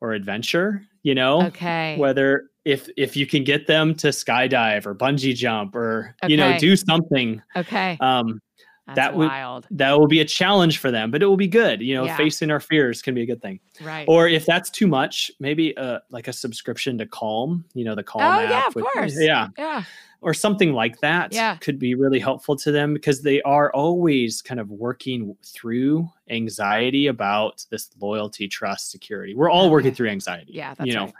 or 0.00 0.12
adventure, 0.12 0.82
you 1.02 1.14
know, 1.14 1.42
okay. 1.46 1.96
Whether 1.96 2.50
if 2.64 2.88
if 2.96 3.16
you 3.16 3.26
can 3.26 3.44
get 3.44 3.66
them 3.66 3.94
to 3.96 4.08
skydive 4.08 4.86
or 4.86 4.94
bungee 4.94 5.34
jump 5.34 5.74
or 5.74 6.14
you 6.26 6.36
know 6.36 6.58
do 6.58 6.76
something. 6.76 7.42
Okay. 7.56 7.96
Um 8.00 8.40
That's 8.86 8.96
that 8.96 9.16
would 9.16 9.28
wild. 9.28 9.66
that 9.70 9.96
will 9.96 10.08
be 10.08 10.20
a 10.20 10.24
challenge 10.24 10.78
for 10.78 10.90
them, 10.90 11.10
but 11.12 11.22
it 11.22 11.26
will 11.26 11.36
be 11.36 11.46
good. 11.46 11.80
You 11.80 11.94
know, 11.94 12.04
Yeah. 12.04 12.16
facing 12.16 12.50
our 12.50 12.58
fears 12.58 13.00
can 13.00 13.14
be 13.14 13.22
a 13.22 13.26
good 13.26 13.40
thing. 13.40 13.60
Right. 13.80 14.04
Or 14.08 14.26
if 14.26 14.44
that's 14.44 14.70
too 14.70 14.88
much, 14.88 15.30
maybe 15.38 15.76
uh, 15.76 16.00
like 16.10 16.26
a 16.26 16.32
subscription 16.32 16.98
to 16.98 17.06
Calm. 17.06 17.64
You 17.74 17.84
know, 17.84 17.94
the 17.94 18.02
Calm. 18.02 18.22
Oh, 18.22 18.40
app 18.40 18.50
yeah, 18.50 18.66
of 18.66 18.74
course. 18.74 19.14
Yeah, 19.16 19.48
yeah. 19.56 19.84
or 20.20 20.34
something 20.34 20.72
like 20.72 20.98
that. 21.00 21.32
Yeah. 21.32 21.56
could 21.56 21.78
be 21.78 21.94
really 21.94 22.18
helpful 22.18 22.56
to 22.56 22.72
them 22.72 22.92
because 22.92 23.22
they 23.22 23.40
are 23.42 23.72
always 23.72 24.42
kind 24.42 24.58
of 24.58 24.68
working 24.70 25.36
through 25.44 26.08
anxiety 26.28 27.06
about 27.06 27.64
this 27.70 27.88
loyalty, 28.00 28.48
trust, 28.48 28.90
security. 28.90 29.34
We're 29.34 29.50
all 29.50 29.70
working 29.70 29.94
through 29.94 30.08
anxiety. 30.08 30.54
Yeah. 30.54 30.74
That's 30.74 30.88
you 30.88 30.94
know, 30.94 31.12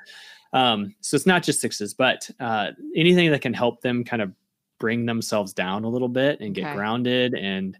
right. 0.53 0.73
um, 0.73 0.95
so 1.01 1.15
it's 1.15 1.27
not 1.27 1.43
just 1.45 1.61
sixes, 1.61 1.95
but 1.95 2.29
uh, 2.41 2.73
anything 2.97 3.31
that 3.31 3.41
can 3.41 3.55
help 3.55 3.83
them 3.83 4.03
kind 4.05 4.21
of 4.23 4.33
bring 4.83 5.07
themselves 5.07 5.53
down 5.53 5.85
a 5.85 5.89
little 5.89 6.09
bit 6.09 6.41
and 6.41 6.57
get 6.57 6.65
Okay. 6.65 6.75
grounded 6.75 7.35
and 7.35 7.79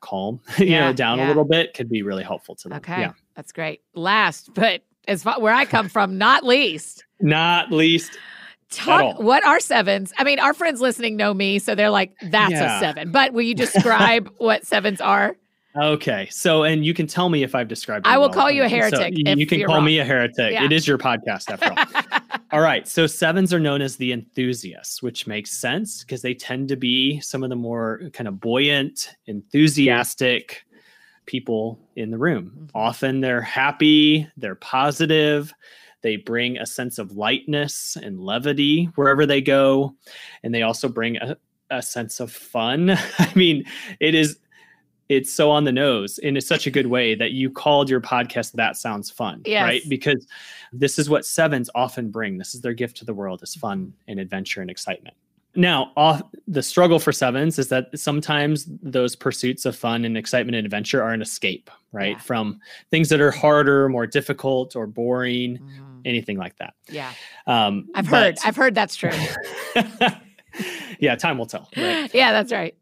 calm, 0.00 0.38
you 0.58 0.66
Yeah, 0.66 0.88
know, 0.88 0.92
down 0.92 1.16
yeah. 1.16 1.26
a 1.26 1.28
little 1.28 1.46
bit 1.46 1.72
could 1.72 1.88
be 1.88 2.02
really 2.02 2.22
helpful 2.22 2.54
to 2.56 2.68
them. 2.68 2.76
Okay. 2.76 3.00
Yeah. 3.00 3.12
That's 3.34 3.52
great. 3.52 3.80
Last, 3.94 4.52
but 4.52 4.82
as 5.08 5.22
far 5.22 5.40
where 5.40 5.54
I 5.54 5.64
come 5.64 5.88
from, 5.88 6.18
not 6.18 6.44
least. 6.44 7.06
Not 7.20 7.72
least, 7.72 8.18
Talk 8.70 9.18
what 9.18 9.44
are 9.46 9.60
sevens? 9.60 10.12
I 10.18 10.24
mean, 10.24 10.38
our 10.38 10.52
friends 10.54 10.80
listening 10.82 11.16
know 11.16 11.32
me, 11.34 11.58
so 11.58 11.74
they're 11.74 11.88
like, 11.90 12.12
that's 12.30 12.52
Yeah. 12.52 12.76
a 12.76 12.80
seven. 12.80 13.10
But 13.12 13.32
will 13.32 13.42
you 13.42 13.54
describe 13.66 14.30
what 14.38 14.66
sevens 14.66 15.00
are? 15.00 15.36
Okay. 15.74 16.28
So, 16.30 16.64
and 16.64 16.84
you 16.84 16.92
can 16.92 17.06
tell 17.06 17.30
me 17.30 17.42
if 17.42 17.54
I've 17.54 17.68
described. 17.68 18.06
I 18.06 18.18
will 18.18 18.24
well. 18.28 18.34
call 18.34 18.50
you 18.50 18.62
a 18.62 18.68
So 18.68 18.76
heretic 18.76 19.16
you, 19.16 19.24
if 19.26 19.38
you 19.38 19.46
can 19.46 19.64
call 19.64 19.76
wrong. 19.76 19.84
me 19.86 19.98
a 20.00 20.04
heretic. 20.04 20.52
Yeah. 20.52 20.64
It 20.64 20.72
is 20.72 20.86
your 20.86 20.98
podcast 20.98 21.50
after 21.50 21.70
all. 21.70 22.01
all 22.52 22.60
right. 22.60 22.86
So 22.86 23.06
sevens 23.06 23.52
are 23.54 23.58
known 23.60 23.80
as 23.80 23.96
the 23.96 24.12
enthusiasts, 24.12 25.02
which 25.02 25.26
makes 25.26 25.50
sense 25.52 26.04
because 26.04 26.20
they 26.22 26.34
tend 26.34 26.68
to 26.68 26.76
be 26.76 27.18
some 27.20 27.42
of 27.42 27.50
the 27.50 27.56
more 27.56 28.02
kind 28.12 28.28
of 28.28 28.40
buoyant, 28.40 29.14
enthusiastic 29.26 30.64
people 31.26 31.78
in 31.96 32.10
the 32.10 32.18
room. 32.18 32.52
Mhm. 32.66 32.70
Often 32.74 33.20
they're 33.20 33.40
happy, 33.40 34.28
they're 34.36 34.56
positive, 34.56 35.52
they 36.02 36.16
bring 36.16 36.58
a 36.58 36.66
sense 36.66 36.98
of 36.98 37.12
lightness 37.12 37.96
and 38.02 38.20
levity 38.20 38.86
wherever 38.96 39.24
they 39.24 39.40
go, 39.40 39.94
and 40.42 40.54
they 40.54 40.62
also 40.62 40.88
bring 40.88 41.16
a, 41.18 41.36
a 41.70 41.80
sense 41.80 42.20
of 42.20 42.30
fun. 42.30 42.90
I 43.18 43.32
mean, 43.34 43.64
it 44.00 44.14
is 44.14 44.38
it's 45.08 45.32
so 45.32 45.50
on 45.50 45.64
the 45.64 45.72
nose 45.72 46.18
in 46.18 46.40
such 46.40 46.66
a 46.66 46.70
good 46.70 46.86
way 46.86 47.14
that 47.14 47.32
you 47.32 47.50
called 47.50 47.90
your 47.90 48.00
podcast 48.00 48.52
that 48.52 48.76
sounds 48.76 49.10
fun 49.10 49.42
Yes. 49.44 49.62
right 49.64 49.82
because 49.88 50.26
this 50.72 50.98
is 50.98 51.10
what 51.10 51.26
sevens 51.26 51.68
often 51.74 52.10
bring 52.10 52.38
this 52.38 52.54
is 52.54 52.60
their 52.60 52.72
gift 52.74 52.96
to 52.98 53.04
the 53.04 53.12
world 53.14 53.42
is 53.42 53.54
fun 53.54 53.92
and 54.08 54.18
adventure 54.20 54.60
and 54.62 54.70
excitement 54.70 55.16
now 55.54 55.92
off, 55.98 56.22
the 56.48 56.62
struggle 56.62 56.98
for 56.98 57.12
sevens 57.12 57.58
is 57.58 57.68
that 57.68 57.90
sometimes 57.98 58.66
those 58.82 59.14
pursuits 59.14 59.66
of 59.66 59.76
fun 59.76 60.06
and 60.06 60.16
excitement 60.16 60.56
and 60.56 60.64
adventure 60.64 61.02
are 61.02 61.12
an 61.12 61.20
escape 61.20 61.70
right 61.92 62.12
Yeah. 62.16 62.18
from 62.18 62.60
things 62.90 63.10
that 63.10 63.20
are 63.20 63.30
harder 63.30 63.88
more 63.90 64.06
difficult 64.06 64.74
or 64.76 64.86
boring 64.86 65.58
Mhm. 65.58 66.00
anything 66.06 66.38
like 66.38 66.56
that 66.56 66.72
Yeah. 66.88 67.12
um 67.46 67.88
I've 67.94 68.06
heard. 68.06 68.38
I've 68.44 68.56
heard 68.56 68.74
that's 68.74 68.96
true. 68.96 69.10
yeah 71.00 71.16
time 71.16 71.38
will 71.38 71.46
tell 71.46 71.68
right 71.76 72.10
yeah, 72.14 72.32
that's 72.32 72.52
right. 72.52 72.74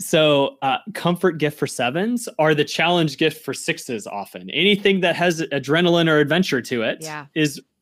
So, 0.00 0.58
uh, 0.62 0.78
comfort 0.94 1.38
gift 1.38 1.58
for 1.58 1.66
sevens 1.66 2.28
are 2.38 2.54
the 2.54 2.64
challenge 2.64 3.18
gift 3.18 3.44
for 3.44 3.52
sixes. 3.52 4.06
Often, 4.06 4.48
anything 4.50 5.00
that 5.00 5.16
has 5.16 5.40
adrenaline 5.42 6.08
or 6.08 6.18
adventure 6.18 6.62
to 6.62 6.82
it 6.82 6.98
is 7.00 7.06
Yeah. 7.06 7.26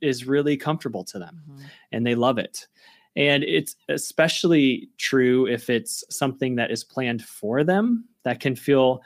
is 0.01 0.27
really 0.27 0.57
comfortable 0.57 1.05
to 1.05 1.19
them, 1.19 1.43
Mhm. 1.49 1.61
and 1.93 2.07
they 2.07 2.15
love 2.15 2.39
it. 2.39 2.67
And 3.17 3.45
it's 3.45 3.77
especially 3.89 4.91
true 4.99 5.47
if 5.47 5.69
it's 5.71 6.05
something 6.11 6.57
that 6.57 6.71
is 6.71 6.85
planned 6.85 7.23
for 7.25 7.65
them 7.65 8.05
that 8.25 8.41
can 8.41 8.57
feel, 8.57 9.03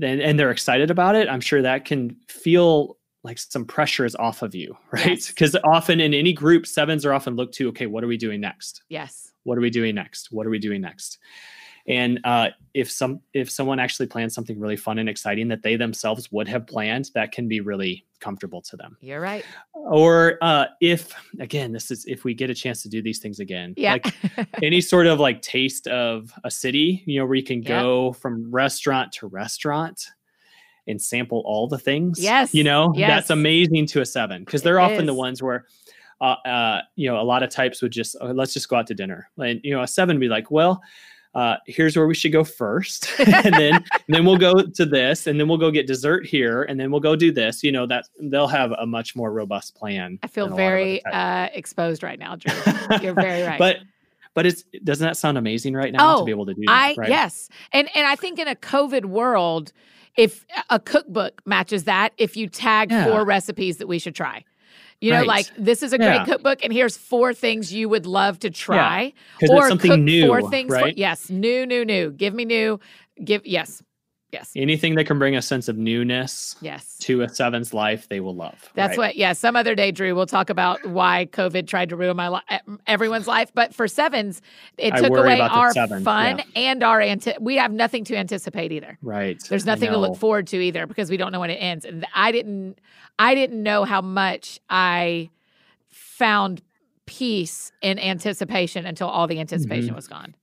and, 0.00 0.20
and 0.20 0.38
they're 0.38 0.50
excited 0.50 0.90
about 0.90 1.14
it. 1.14 1.28
I'm 1.28 1.40
sure 1.40 1.62
that 1.62 1.84
can 1.86 2.16
feel 2.28 2.98
like 3.22 3.38
some 3.38 3.64
pressure 3.64 4.04
is 4.04 4.14
off 4.16 4.42
of 4.42 4.54
you, 4.54 4.76
right? 4.92 5.06
Yes. 5.08 5.28
Because 5.28 5.56
often 5.64 6.00
in 6.00 6.14
any 6.14 6.32
group, 6.32 6.66
sevens 6.66 7.04
are 7.04 7.12
often 7.12 7.34
looked 7.36 7.54
to. 7.56 7.68
Okay, 7.68 7.86
what 7.86 8.04
are 8.04 8.06
we 8.06 8.16
doing 8.16 8.40
next? 8.40 8.82
Yes. 8.88 9.32
what 9.44 9.56
are 9.56 9.60
we 9.60 9.70
doing 9.70 9.94
next 9.94 10.32
what 10.32 10.44
are 10.44 10.50
we 10.50 10.58
doing 10.58 10.80
next 10.80 11.18
and 11.88 12.18
uh, 12.24 12.48
if 12.74 12.90
some 12.90 13.20
if 13.32 13.50
someone 13.50 13.78
actually 13.78 14.06
plans 14.06 14.34
something 14.34 14.58
really 14.58 14.76
fun 14.76 14.98
and 14.98 15.08
exciting 15.08 15.48
that 15.48 15.62
they 15.62 15.76
themselves 15.76 16.30
would 16.32 16.48
have 16.48 16.66
planned 16.66 17.10
that 17.14 17.32
can 17.32 17.46
be 17.48 17.60
really 17.60 18.04
comfortable 18.20 18.60
to 18.62 18.76
them 18.76 18.96
You're 19.00 19.20
right. 19.20 19.44
or 19.74 20.38
uh, 20.42 20.66
if 20.80 21.12
again 21.38 21.72
this 21.72 21.90
is 21.90 22.04
if 22.06 22.24
we 22.24 22.34
get 22.34 22.50
a 22.50 22.54
chance 22.54 22.82
to 22.82 22.88
do 22.88 23.02
these 23.02 23.18
things 23.18 23.40
again 23.40 23.74
Yeah. 23.76 23.92
like 23.92 24.14
any 24.62 24.80
sort 24.80 25.06
of 25.06 25.20
like 25.20 25.42
taste 25.42 25.86
of 25.86 26.32
a 26.44 26.50
city 26.50 27.02
you 27.06 27.18
know 27.18 27.26
where 27.26 27.36
you 27.36 27.44
can 27.44 27.62
Yeah. 27.62 27.82
go 27.82 28.12
from 28.12 28.50
restaurant 28.50 29.12
to 29.12 29.26
restaurant 29.28 30.06
and 30.88 31.00
sample 31.00 31.42
all 31.46 31.68
the 31.68 31.78
things 31.78 32.18
Yes, 32.18 32.54
you 32.54 32.64
know 32.64 32.92
yes. 32.96 33.08
that's 33.08 33.30
amazing 33.30 33.86
to 33.88 34.00
a 34.00 34.06
seven 34.06 34.44
because 34.44 34.62
they're 34.62 34.78
It 34.78 34.82
often 34.84 35.06
the 35.06 35.14
ones 35.14 35.42
where 35.42 35.66
uh, 36.18 36.36
uh, 36.46 36.80
you 36.94 37.06
know, 37.06 37.20
a 37.20 37.22
lot 37.22 37.42
of 37.42 37.50
types 37.50 37.82
would 37.82 37.92
just 37.92 38.16
uh, 38.22 38.32
let's 38.32 38.54
just 38.54 38.70
go 38.70 38.76
out 38.76 38.86
to 38.86 38.94
dinner. 38.94 39.28
And 39.36 39.60
you 39.62 39.74
know, 39.74 39.82
a 39.82 39.86
seven 39.86 40.16
would 40.16 40.20
be 40.22 40.28
like, 40.28 40.50
well, 40.50 40.80
uh, 41.36 41.58
here's 41.66 41.94
where 41.96 42.06
we 42.06 42.14
should 42.14 42.32
go 42.32 42.42
first, 42.42 43.08
and 43.18 43.54
then 43.54 43.74
and 43.74 43.84
then 44.08 44.24
we'll 44.24 44.38
go 44.38 44.54
to 44.62 44.86
this, 44.86 45.26
and 45.26 45.38
then 45.38 45.46
we'll 45.48 45.58
go 45.58 45.70
get 45.70 45.86
dessert 45.86 46.24
here, 46.26 46.62
and 46.62 46.80
then 46.80 46.90
we'll 46.90 47.00
go 47.00 47.14
do 47.14 47.30
this. 47.30 47.62
You 47.62 47.72
know, 47.72 47.86
that 47.86 48.06
they'll 48.18 48.46
have 48.48 48.72
a 48.72 48.86
much 48.86 49.14
more 49.14 49.30
robust 49.30 49.74
plan. 49.74 50.18
I 50.22 50.28
feel 50.28 50.46
than 50.46 50.54
a 50.54 50.56
lot 50.56 50.62
of 50.62 50.68
very 50.72 51.04
uh, 51.04 51.48
exposed 51.52 52.02
right 52.02 52.18
now, 52.18 52.36
Drew. 52.36 52.54
You're 53.02 53.14
very 53.14 53.42
right. 53.42 53.58
but 53.58 53.76
but 54.34 54.46
it's 54.46 54.64
doesn't 54.82 55.06
that 55.06 55.16
sound 55.16 55.36
amazing 55.36 55.74
right 55.74 55.92
now 55.92 56.16
Oh, 56.16 56.18
to 56.20 56.24
be 56.24 56.30
able 56.30 56.46
to 56.46 56.54
do 56.54 56.62
I 56.68 56.94
that? 56.94 57.00
Right? 57.02 57.08
yes, 57.10 57.48
and 57.72 57.88
and 57.94 58.06
I 58.06 58.16
think 58.16 58.38
in 58.38 58.48
a 58.48 58.56
COVID 58.56 59.04
world, 59.04 59.72
if 60.16 60.46
a 60.70 60.80
cookbook 60.80 61.42
matches 61.44 61.84
that, 61.84 62.14
if 62.16 62.36
you 62.36 62.48
tag 62.48 62.90
Yeah. 62.90 63.04
four 63.04 63.24
recipes 63.26 63.76
that 63.76 63.88
we 63.88 63.98
should 63.98 64.14
try, 64.14 64.42
you 65.00 65.10
know, 65.10 65.18
Right. 65.18 65.26
like 65.26 65.46
this 65.58 65.82
is 65.82 65.92
a 65.92 65.98
great 65.98 66.06
Yeah. 66.06 66.24
cookbook, 66.24 66.60
and 66.64 66.72
here's 66.72 66.96
four 66.96 67.34
things 67.34 67.72
you 67.72 67.88
would 67.88 68.06
love 68.06 68.38
to 68.40 68.50
try, 68.50 69.12
because 69.40 69.56
it's 69.56 69.68
something 69.68 69.90
cook 69.90 70.00
new, 70.00 70.26
four 70.26 70.48
things. 70.50 70.74
for- 70.76 70.88
yes, 70.88 71.28
new, 71.30 71.66
new, 71.66 71.84
new. 71.84 72.10
Give 72.12 72.32
me 72.34 72.44
new. 72.44 72.80
Give 73.24 73.42
yes, 73.46 73.82
yes, 74.32 74.52
Anything 74.56 74.94
that 74.96 75.04
can 75.06 75.18
bring 75.18 75.36
a 75.36 75.42
sense 75.42 75.68
of 75.68 75.76
newness 75.76 76.56
yes. 76.60 76.98
to 76.98 77.22
a 77.22 77.28
seven's 77.28 77.72
life, 77.72 78.08
they 78.08 78.20
will 78.20 78.34
love. 78.34 78.70
That's 78.74 78.90
right? 78.90 78.98
what, 78.98 79.16
yeah. 79.16 79.32
Some 79.32 79.56
other 79.56 79.74
day, 79.74 79.92
Drew, 79.92 80.14
we'll 80.14 80.26
talk 80.26 80.50
about 80.50 80.84
why 80.86 81.28
COVID 81.32 81.66
tried 81.66 81.88
to 81.90 81.96
ruin 81.96 82.16
my 82.16 82.28
life, 82.28 82.42
everyone's 82.86 83.26
life. 83.26 83.50
But 83.54 83.74
for 83.74 83.88
sevens, 83.88 84.42
it 84.78 84.92
I 84.92 85.00
took 85.00 85.10
away 85.16 85.40
our 85.40 85.72
sevens, 85.72 86.04
fun 86.04 86.38
yeah. 86.38 86.44
and 86.54 86.82
our 86.82 87.00
anti- 87.00 87.36
We 87.40 87.56
have 87.56 87.72
nothing 87.72 88.04
to 88.04 88.16
anticipate 88.16 88.72
either. 88.72 88.98
Right. 89.02 89.42
There's 89.48 89.66
nothing 89.66 89.90
to 89.90 89.98
look 89.98 90.16
forward 90.16 90.46
to 90.48 90.58
either 90.58 90.86
because 90.86 91.10
we 91.10 91.16
don't 91.16 91.32
know 91.32 91.40
when 91.40 91.50
it 91.50 91.56
ends. 91.60 91.84
And 91.84 92.06
I 92.14 92.32
didn't, 92.32 92.78
I 93.18 93.34
didn't 93.34 93.62
know 93.62 93.84
how 93.84 94.00
much 94.00 94.60
I 94.68 95.30
found 95.88 96.62
peace 97.06 97.70
in 97.82 97.98
anticipation 97.98 98.84
until 98.84 99.08
all 99.08 99.26
the 99.26 99.38
anticipation 99.38 99.86
Mm-hmm. 99.88 99.94
was 99.96 100.08
gone. 100.08 100.34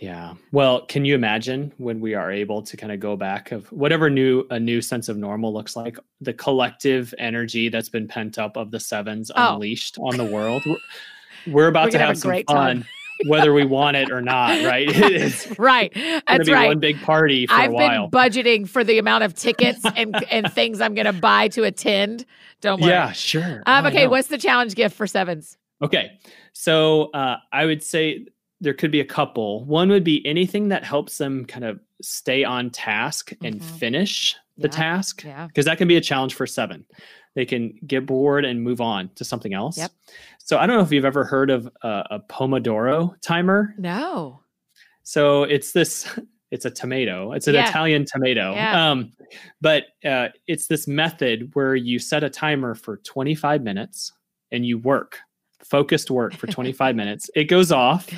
Yeah. 0.00 0.34
Well, 0.50 0.86
can 0.86 1.04
you 1.04 1.14
imagine 1.14 1.72
when 1.76 2.00
we 2.00 2.14
are 2.14 2.32
able 2.32 2.62
to 2.62 2.76
kind 2.76 2.90
of 2.90 3.00
go 3.00 3.16
back 3.16 3.52
of 3.52 3.70
whatever 3.70 4.08
new 4.08 4.46
a 4.50 4.58
new 4.58 4.80
sense 4.80 5.10
of 5.10 5.18
normal 5.18 5.52
looks 5.52 5.76
like, 5.76 5.98
the 6.22 6.32
collective 6.32 7.12
energy 7.18 7.68
that's 7.68 7.90
been 7.90 8.08
pent 8.08 8.38
up 8.38 8.56
of 8.56 8.70
the 8.70 8.80
sevens 8.80 9.30
Oh. 9.36 9.54
unleashed 9.54 9.98
on 9.98 10.16
the 10.16 10.24
world. 10.24 10.62
We're, 10.66 10.76
we're 11.52 11.68
about 11.68 11.86
We're 11.88 11.90
to 11.92 11.98
have, 11.98 12.08
have 12.08 12.18
some 12.18 12.30
great 12.30 12.46
fun, 12.46 12.56
time. 12.82 12.86
whether 13.26 13.52
we 13.52 13.66
want 13.66 13.98
it 13.98 14.10
or 14.10 14.22
not. 14.22 14.64
Right? 14.64 14.88
It's 14.94 15.58
Right. 15.58 15.92
That's 16.26 16.48
be 16.48 16.54
right. 16.54 16.68
one 16.68 16.80
big 16.80 16.98
party 17.02 17.46
for 17.46 17.52
I've 17.52 17.70
a 17.70 17.74
while. 17.74 18.08
been 18.08 18.18
budgeting 18.18 18.66
for 18.66 18.82
the 18.82 18.96
amount 18.96 19.24
of 19.24 19.34
tickets 19.34 19.84
and, 19.96 20.16
and 20.30 20.50
things 20.50 20.80
I'm 20.80 20.94
going 20.94 21.04
to 21.04 21.12
buy 21.12 21.48
to 21.48 21.64
attend. 21.64 22.24
Don't 22.62 22.80
worry. 22.80 22.92
yeah, 22.92 23.12
sure. 23.12 23.62
Um, 23.66 23.84
okay, 23.84 24.06
what's 24.06 24.28
the 24.28 24.38
challenge 24.38 24.74
gift 24.74 24.96
for 24.96 25.06
sevens? 25.06 25.58
Okay. 25.82 26.12
So 26.54 27.10
uh, 27.12 27.36
I 27.52 27.66
would 27.66 27.82
say 27.82 28.26
there 28.60 28.74
could 28.74 28.90
be 28.90 29.00
a 29.00 29.04
couple. 29.04 29.64
One 29.64 29.88
would 29.88 30.04
be 30.04 30.24
anything 30.26 30.68
that 30.68 30.84
helps 30.84 31.18
them 31.18 31.44
kind 31.46 31.64
of 31.64 31.80
stay 32.02 32.44
on 32.44 32.70
task 32.70 33.32
and 33.42 33.60
Mhm. 33.60 33.78
finish 33.78 34.36
the 34.58 34.68
Yeah, 34.68 34.72
task, 34.72 35.24
yeah. 35.24 35.46
because 35.46 35.64
that 35.64 35.78
can 35.78 35.88
be 35.88 35.96
a 35.96 36.00
challenge 36.00 36.34
for 36.34 36.46
seven. 36.46 36.84
They 37.34 37.44
can 37.46 37.78
get 37.86 38.06
bored 38.06 38.44
and 38.44 38.62
move 38.62 38.80
on 38.80 39.08
to 39.14 39.24
something 39.24 39.54
else. 39.54 39.78
Yep. 39.78 39.92
So 40.38 40.58
I 40.58 40.66
don't 40.66 40.76
know 40.76 40.82
if 40.82 40.92
you've 40.92 41.04
ever 41.04 41.24
heard 41.24 41.48
of 41.50 41.68
a, 41.82 42.04
a 42.10 42.20
Pomodoro 42.20 43.14
timer. 43.22 43.74
No. 43.78 44.40
So 45.02 45.44
it's 45.44 45.72
this. 45.72 46.06
It's 46.52 46.64
a 46.64 46.70
tomato. 46.70 47.30
It's 47.30 47.46
an 47.46 47.54
Yeah. 47.54 47.68
Italian 47.68 48.04
tomato. 48.04 48.52
Yeah. 48.54 48.90
Um, 48.90 49.12
but 49.60 49.84
uh, 50.04 50.30
it's 50.48 50.66
this 50.66 50.88
method 50.88 51.48
where 51.52 51.76
you 51.76 52.00
set 52.00 52.24
a 52.24 52.28
timer 52.28 52.74
for 52.74 52.96
25 52.96 53.62
minutes 53.62 54.10
and 54.50 54.66
you 54.66 54.76
work 54.76 55.20
focused 55.64 56.10
work 56.10 56.34
for 56.34 56.46
25 56.48 56.96
minutes. 56.96 57.30
It 57.34 57.44
goes 57.44 57.70
off. 57.72 58.08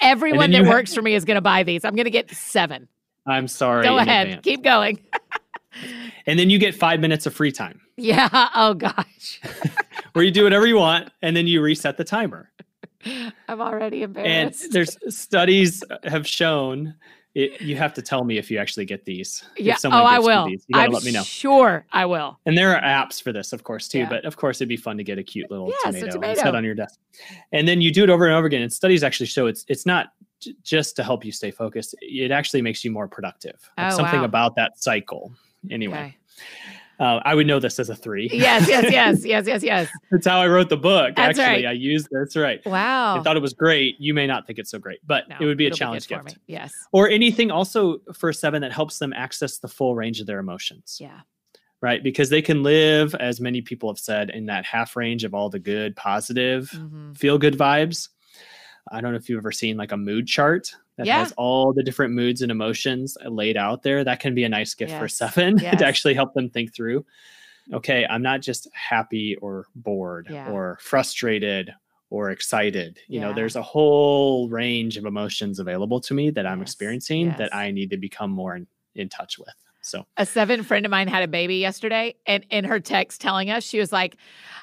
Everyone 0.00 0.50
that 0.52 0.64
ha- 0.64 0.70
works 0.70 0.94
for 0.94 1.02
me 1.02 1.14
is 1.14 1.24
going 1.24 1.36
to 1.36 1.40
buy 1.42 1.62
these. 1.62 1.84
I'm 1.84 1.94
going 1.94 2.04
to 2.04 2.10
get 2.10 2.30
seven. 2.30 2.88
I'm 3.26 3.48
sorry. 3.48 3.84
Go 3.84 3.98
ahead. 3.98 4.26
advance. 4.28 4.44
Keep 4.44 4.62
going. 4.62 5.00
And 6.26 6.38
then 6.38 6.50
you 6.50 6.58
get 6.58 6.74
five 6.74 7.00
minutes 7.00 7.24
of 7.24 7.34
free 7.34 7.50
time 7.50 7.80
Yeah. 7.96 8.28
Oh, 8.54 8.74
gosh. 8.74 9.40
where 10.12 10.22
you 10.22 10.30
do 10.30 10.44
whatever 10.44 10.66
you 10.66 10.76
want 10.76 11.10
and 11.22 11.34
then 11.34 11.46
you 11.46 11.62
reset 11.62 11.96
the 11.96 12.04
timer. 12.04 12.50
I'm 13.48 13.60
already 13.60 14.02
embarrassed. 14.02 14.64
And 14.64 14.72
there's 14.72 14.98
studies 15.08 15.82
have 16.04 16.26
shown 16.26 16.94
it, 17.34 17.60
you 17.62 17.76
have 17.76 17.94
to 17.94 18.02
tell 18.02 18.24
me 18.24 18.36
if 18.38 18.50
you 18.50 18.58
actually 18.58 18.84
get 18.84 19.04
these. 19.04 19.42
Yeah. 19.56 19.76
Oh, 19.86 19.90
I 19.90 20.18
will. 20.18 20.46
these. 20.46 20.64
You 20.68 20.74
gotta 20.74 20.86
I'm 20.86 20.92
let 20.92 21.02
me 21.04 21.12
know. 21.12 21.22
sure 21.22 21.86
I 21.92 22.04
will. 22.04 22.38
And 22.46 22.56
there 22.58 22.76
are 22.76 22.80
apps 22.82 23.22
for 23.22 23.32
this, 23.32 23.52
of 23.52 23.64
course, 23.64 23.88
too. 23.88 24.00
Yeah. 24.00 24.08
But 24.08 24.24
of 24.24 24.36
course, 24.36 24.58
it'd 24.58 24.68
be 24.68 24.76
fun 24.76 24.96
to 24.98 25.04
get 25.04 25.18
a 25.18 25.22
cute 25.22 25.50
little 25.50 25.68
it's 25.70 25.82
tomato, 25.82 26.04
and 26.04 26.12
tomato. 26.12 26.40
set 26.42 26.54
on 26.54 26.64
your 26.64 26.74
desk. 26.74 26.98
And 27.52 27.66
then 27.66 27.80
you 27.80 27.90
do 27.92 28.04
it 28.04 28.10
over 28.10 28.26
and 28.26 28.34
over 28.34 28.46
again. 28.46 28.62
And 28.62 28.72
studies 28.72 29.02
actually 29.02 29.26
show 29.26 29.46
it's 29.46 29.64
it's 29.68 29.86
not 29.86 30.08
j- 30.40 30.54
just 30.62 30.94
to 30.96 31.02
help 31.02 31.24
you 31.24 31.32
stay 31.32 31.50
focused. 31.50 31.94
It 32.02 32.30
actually 32.30 32.60
makes 32.62 32.84
you 32.84 32.90
more 32.90 33.08
productive. 33.08 33.58
Like 33.78 33.92
Oh, 33.92 33.96
something 33.96 34.20
wow. 34.20 34.26
about 34.26 34.56
that 34.56 34.78
cycle. 34.82 35.32
Anyway, 35.70 35.96
Okay. 35.96 36.16
Uh, 37.00 37.20
I 37.24 37.34
would 37.34 37.46
know 37.46 37.58
this 37.58 37.78
as 37.80 37.88
a 37.90 37.96
three. 37.96 38.28
Yes, 38.32 38.68
yes, 38.68 38.84
yes, 38.92 39.24
yes, 39.24 39.46
yes, 39.46 39.62
yes. 39.62 39.88
That's 40.10 40.26
how 40.26 40.40
I 40.40 40.46
wrote 40.46 40.68
the 40.68 40.76
book. 40.76 41.16
That's 41.16 41.38
actually, 41.38 41.64
right. 41.64 41.70
I 41.70 41.72
used 41.72 42.08
that's 42.12 42.36
right. 42.36 42.64
Wow. 42.66 43.18
I 43.18 43.22
thought 43.22 43.36
it 43.36 43.42
was 43.42 43.54
great. 43.54 43.96
You 43.98 44.14
may 44.14 44.26
not 44.26 44.46
think 44.46 44.58
it's 44.58 44.70
so 44.70 44.78
great, 44.78 45.00
but 45.06 45.28
No, 45.28 45.36
it 45.40 45.44
would 45.46 45.58
be 45.58 45.66
a 45.66 45.70
challenge 45.70 46.06
for 46.06 46.16
gift. 46.16 46.26
me. 46.26 46.42
Yes. 46.46 46.72
Or 46.92 47.08
anything 47.08 47.50
also 47.50 47.98
for 48.14 48.32
seven 48.32 48.62
that 48.62 48.72
helps 48.72 48.98
them 48.98 49.12
access 49.14 49.58
the 49.58 49.68
full 49.68 49.94
range 49.94 50.20
of 50.20 50.26
their 50.26 50.38
emotions. 50.38 50.98
Yeah. 51.00 51.20
right? 51.80 52.04
Because 52.04 52.30
they 52.30 52.40
can 52.42 52.62
live, 52.62 53.12
as 53.16 53.40
many 53.40 53.60
people 53.60 53.90
have 53.90 53.98
said, 53.98 54.30
in 54.30 54.46
that 54.46 54.64
half 54.64 54.94
range 54.94 55.24
of 55.24 55.34
all 55.34 55.50
the 55.50 55.58
good, 55.58 55.96
positive, 55.96 56.70
Mhm. 56.70 57.18
feel 57.18 57.38
good 57.38 57.58
vibes. 57.58 58.08
I 58.92 59.00
don't 59.00 59.10
know 59.10 59.16
if 59.16 59.28
you've 59.28 59.38
ever 59.38 59.50
seen 59.50 59.76
like 59.76 59.90
a 59.90 59.96
mood 59.96 60.28
chart 60.28 60.72
that 60.96 61.06
Yeah. 61.06 61.18
has 61.18 61.32
all 61.32 61.72
the 61.72 61.82
different 61.82 62.12
moods 62.14 62.42
and 62.42 62.50
emotions 62.50 63.16
laid 63.26 63.56
out 63.56 63.82
there. 63.82 64.04
That 64.04 64.20
can 64.20 64.34
be 64.34 64.44
a 64.44 64.48
nice 64.48 64.74
gift 64.74 64.92
for 64.92 65.08
seven 65.08 65.58
Yes. 65.62 65.78
to 65.78 65.86
actually 65.86 66.14
help 66.14 66.34
them 66.34 66.50
think 66.50 66.74
through. 66.74 67.00
Mm-hmm. 67.00 67.74
Okay, 67.76 68.06
I'm 68.08 68.22
not 68.22 68.40
just 68.42 68.68
happy 68.74 69.36
or 69.36 69.66
bored 69.76 70.26
Yeah. 70.30 70.50
or 70.50 70.78
frustrated 70.80 71.72
or 72.10 72.30
excited. 72.30 72.98
You 73.08 73.20
know, 73.20 73.32
there's 73.32 73.56
a 73.56 73.62
whole 73.62 74.48
range 74.50 74.96
of 74.98 75.06
emotions 75.06 75.58
available 75.60 75.98
to 76.02 76.12
me 76.12 76.28
that 76.30 76.46
I'm 76.46 76.58
Yes. 76.58 76.68
experiencing 76.68 77.26
Yes. 77.26 77.38
that 77.38 77.54
I 77.54 77.70
need 77.70 77.88
to 77.90 77.96
become 77.96 78.30
more 78.30 78.54
in, 78.56 78.66
in 78.94 79.08
touch 79.08 79.38
with. 79.38 79.48
So, 79.84 80.06
a 80.16 80.24
seven 80.24 80.62
friend 80.62 80.86
of 80.86 80.90
mine 80.90 81.08
had 81.08 81.22
a 81.24 81.28
baby 81.28 81.56
yesterday 81.56 82.14
and 82.26 82.46
in 82.50 82.64
her 82.64 82.78
text 82.80 83.20
telling 83.20 83.50
us 83.50 83.64
she 83.64 83.78
was 83.80 83.92
like 83.92 84.16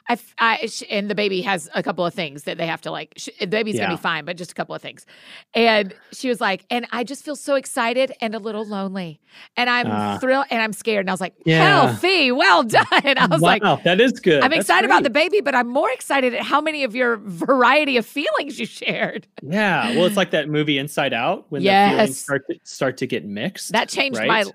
I, 0.08 0.18
I- 0.40 0.66
sh- 0.66 0.84
and 0.90 1.10
the 1.10 1.14
baby 1.14 1.42
has 1.42 1.70
a 1.76 1.84
couple 1.84 2.06
of 2.06 2.14
things 2.14 2.44
that 2.44 2.58
they 2.58 2.66
have 2.66 2.82
to 2.82 2.92
like 2.92 3.14
sh- 3.18 3.30
the 3.40 3.46
baby's 3.48 3.78
gonna 3.78 3.94
be 3.94 4.02
fine 4.02 4.24
but 4.26 4.38
just 4.38 4.52
a 4.52 4.56
couple 4.56 4.74
of 4.74 4.82
things 4.82 5.06
and 5.54 5.94
she 6.14 6.30
was 6.30 6.40
like 6.42 6.66
and 6.72 6.88
i 6.92 7.04
just 7.04 7.24
feel 7.24 7.36
so 7.36 7.56
excited 7.56 8.12
and 8.22 8.34
a 8.34 8.40
little 8.40 8.66
lonely 8.66 9.20
and 9.58 9.70
i'm 9.70 9.88
Ah. 9.90 10.18
thrilled 10.20 10.46
and 10.50 10.62
i'm 10.62 10.74
scared 10.74 11.02
and 11.02 11.10
i 11.10 11.14
was 11.14 11.22
like 11.22 11.36
Yeah. 11.46 11.64
healthy 11.88 12.32
well 12.32 12.64
done 12.64 12.86
i 12.92 13.28
was 13.30 13.42
like 13.42 13.62
that 13.84 14.00
is 14.02 14.14
good. 14.14 14.42
i'm 14.44 14.50
That's 14.52 14.62
excited 14.62 14.86
about 14.86 15.04
the 15.04 15.10
baby 15.10 15.42
but 15.42 15.54
i'm 15.54 15.68
more 15.68 15.92
excited 15.92 16.34
at 16.34 16.42
how 16.44 16.62
many 16.62 16.84
of 16.86 16.96
your 16.96 17.18
variety 17.18 17.98
of 17.98 18.06
feelings 18.06 18.58
you 18.60 18.66
shared 18.66 19.28
Yeah, 19.44 19.96
well, 19.96 20.06
it's 20.06 20.18
like 20.18 20.32
that 20.32 20.50
movie 20.50 20.78
Inside 20.78 21.14
Out 21.14 21.46
when 21.50 21.62
the 21.62 21.70
feelings 21.98 22.20
start 22.20 22.44
to, 22.50 22.56
start 22.64 22.98
to 22.98 23.06
get 23.08 23.26
mixed. 23.26 23.74
that 23.74 23.90
changed 23.90 24.20
my 24.20 24.44
right? 24.44 24.54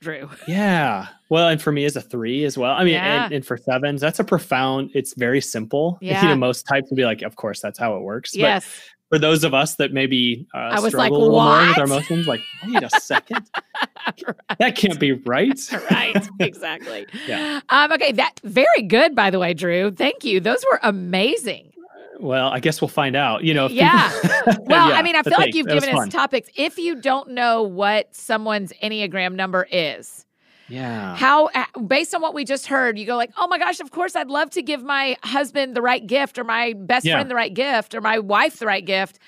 Drew 0.00 0.28
Yeah. 0.48 1.06
Well, 1.28 1.48
and 1.48 1.60
for 1.60 1.72
me 1.72 1.84
as 1.84 1.96
a 1.96 2.00
three 2.00 2.44
as 2.44 2.56
well. 2.56 2.72
I 2.72 2.84
mean, 2.84 2.94
Yeah. 2.94 3.24
and, 3.24 3.34
and 3.34 3.46
for 3.46 3.56
sevens, 3.56 4.00
that's 4.00 4.18
a 4.20 4.24
profound. 4.24 4.90
It's 4.94 5.14
very 5.14 5.40
simple. 5.40 5.98
Yeah. 6.00 6.22
You 6.22 6.28
know, 6.28 6.36
most 6.36 6.62
types 6.64 6.90
would 6.90 6.96
be 6.96 7.04
like, 7.04 7.22
of 7.22 7.36
course, 7.36 7.60
that's 7.60 7.78
how 7.78 7.96
it 7.96 8.02
works. 8.02 8.34
yes 8.34 8.64
But 9.10 9.16
for 9.16 9.20
those 9.20 9.44
of 9.44 9.54
us 9.54 9.76
that 9.76 9.92
maybe 9.92 10.46
uh, 10.54 10.58
I 10.58 10.74
was 10.80 10.92
like, 10.94 11.06
struggle 11.08 11.18
a 11.18 11.20
little 11.22 11.40
more 11.40 11.66
with 11.68 11.78
our 11.78 11.84
emotions, 11.84 12.26
like, 12.26 12.40
wait 12.66 12.82
a 12.82 12.90
second, 13.00 13.48
that 14.58 14.76
can't 14.76 14.98
be 15.00 15.12
right. 15.12 15.58
right 15.90 16.28
exactly 16.40 17.06
Yeah. 17.26 17.60
um 17.70 17.92
okay 17.92 18.12
that 18.12 18.40
very 18.44 18.82
good 18.86 19.14
by 19.14 19.30
the 19.30 19.38
way 19.38 19.54
drew 19.54 19.90
thank 19.90 20.24
you 20.24 20.40
those 20.40 20.64
were 20.70 20.80
amazing 20.82 21.72
Well, 22.18 22.48
I 22.48 22.60
guess 22.60 22.80
we'll 22.80 22.88
find 22.88 23.14
out. 23.16 23.44
You 23.44 23.54
know. 23.54 23.66
if 23.66 23.72
Yeah. 23.72 24.10
people- 24.20 24.64
well 24.66 24.88
Yeah, 24.90 24.94
i 24.96 25.02
mean 25.02 25.16
i 25.16 25.22
feel 25.22 25.32
like 25.32 25.38
thanks. 25.52 25.56
you've 25.56 25.66
given 25.68 25.88
us 25.90 25.94
fun. 25.94 26.10
topics 26.10 26.48
if 26.56 26.78
you 26.78 27.00
don't 27.00 27.30
know 27.30 27.62
what 27.62 28.14
someone's 28.14 28.72
enneagram 28.82 29.34
number 29.34 29.66
is 29.70 30.24
Yeah. 30.68 31.14
how 31.16 31.46
uh, 31.48 31.64
based 31.86 32.14
on 32.14 32.22
what 32.22 32.32
we 32.34 32.44
just 32.44 32.66
heard 32.68 32.98
you 32.98 33.06
go 33.06 33.16
like 33.16 33.30
oh 33.36 33.46
my 33.48 33.58
gosh 33.58 33.80
of 33.80 33.90
course 33.90 34.14
i'd 34.16 34.28
love 34.28 34.50
to 34.50 34.62
give 34.62 34.82
my 34.82 35.16
husband 35.24 35.74
the 35.76 35.82
right 35.82 36.06
gift 36.06 36.38
or 36.38 36.44
my 36.44 36.74
best 36.74 37.04
Yeah. 37.06 37.14
friend 37.16 37.30
the 37.30 37.34
right 37.34 37.52
gift 37.52 37.94
or 37.94 38.00
my 38.00 38.18
wife 38.18 38.58
the 38.58 38.66
right 38.66 38.84
gift 38.84 39.18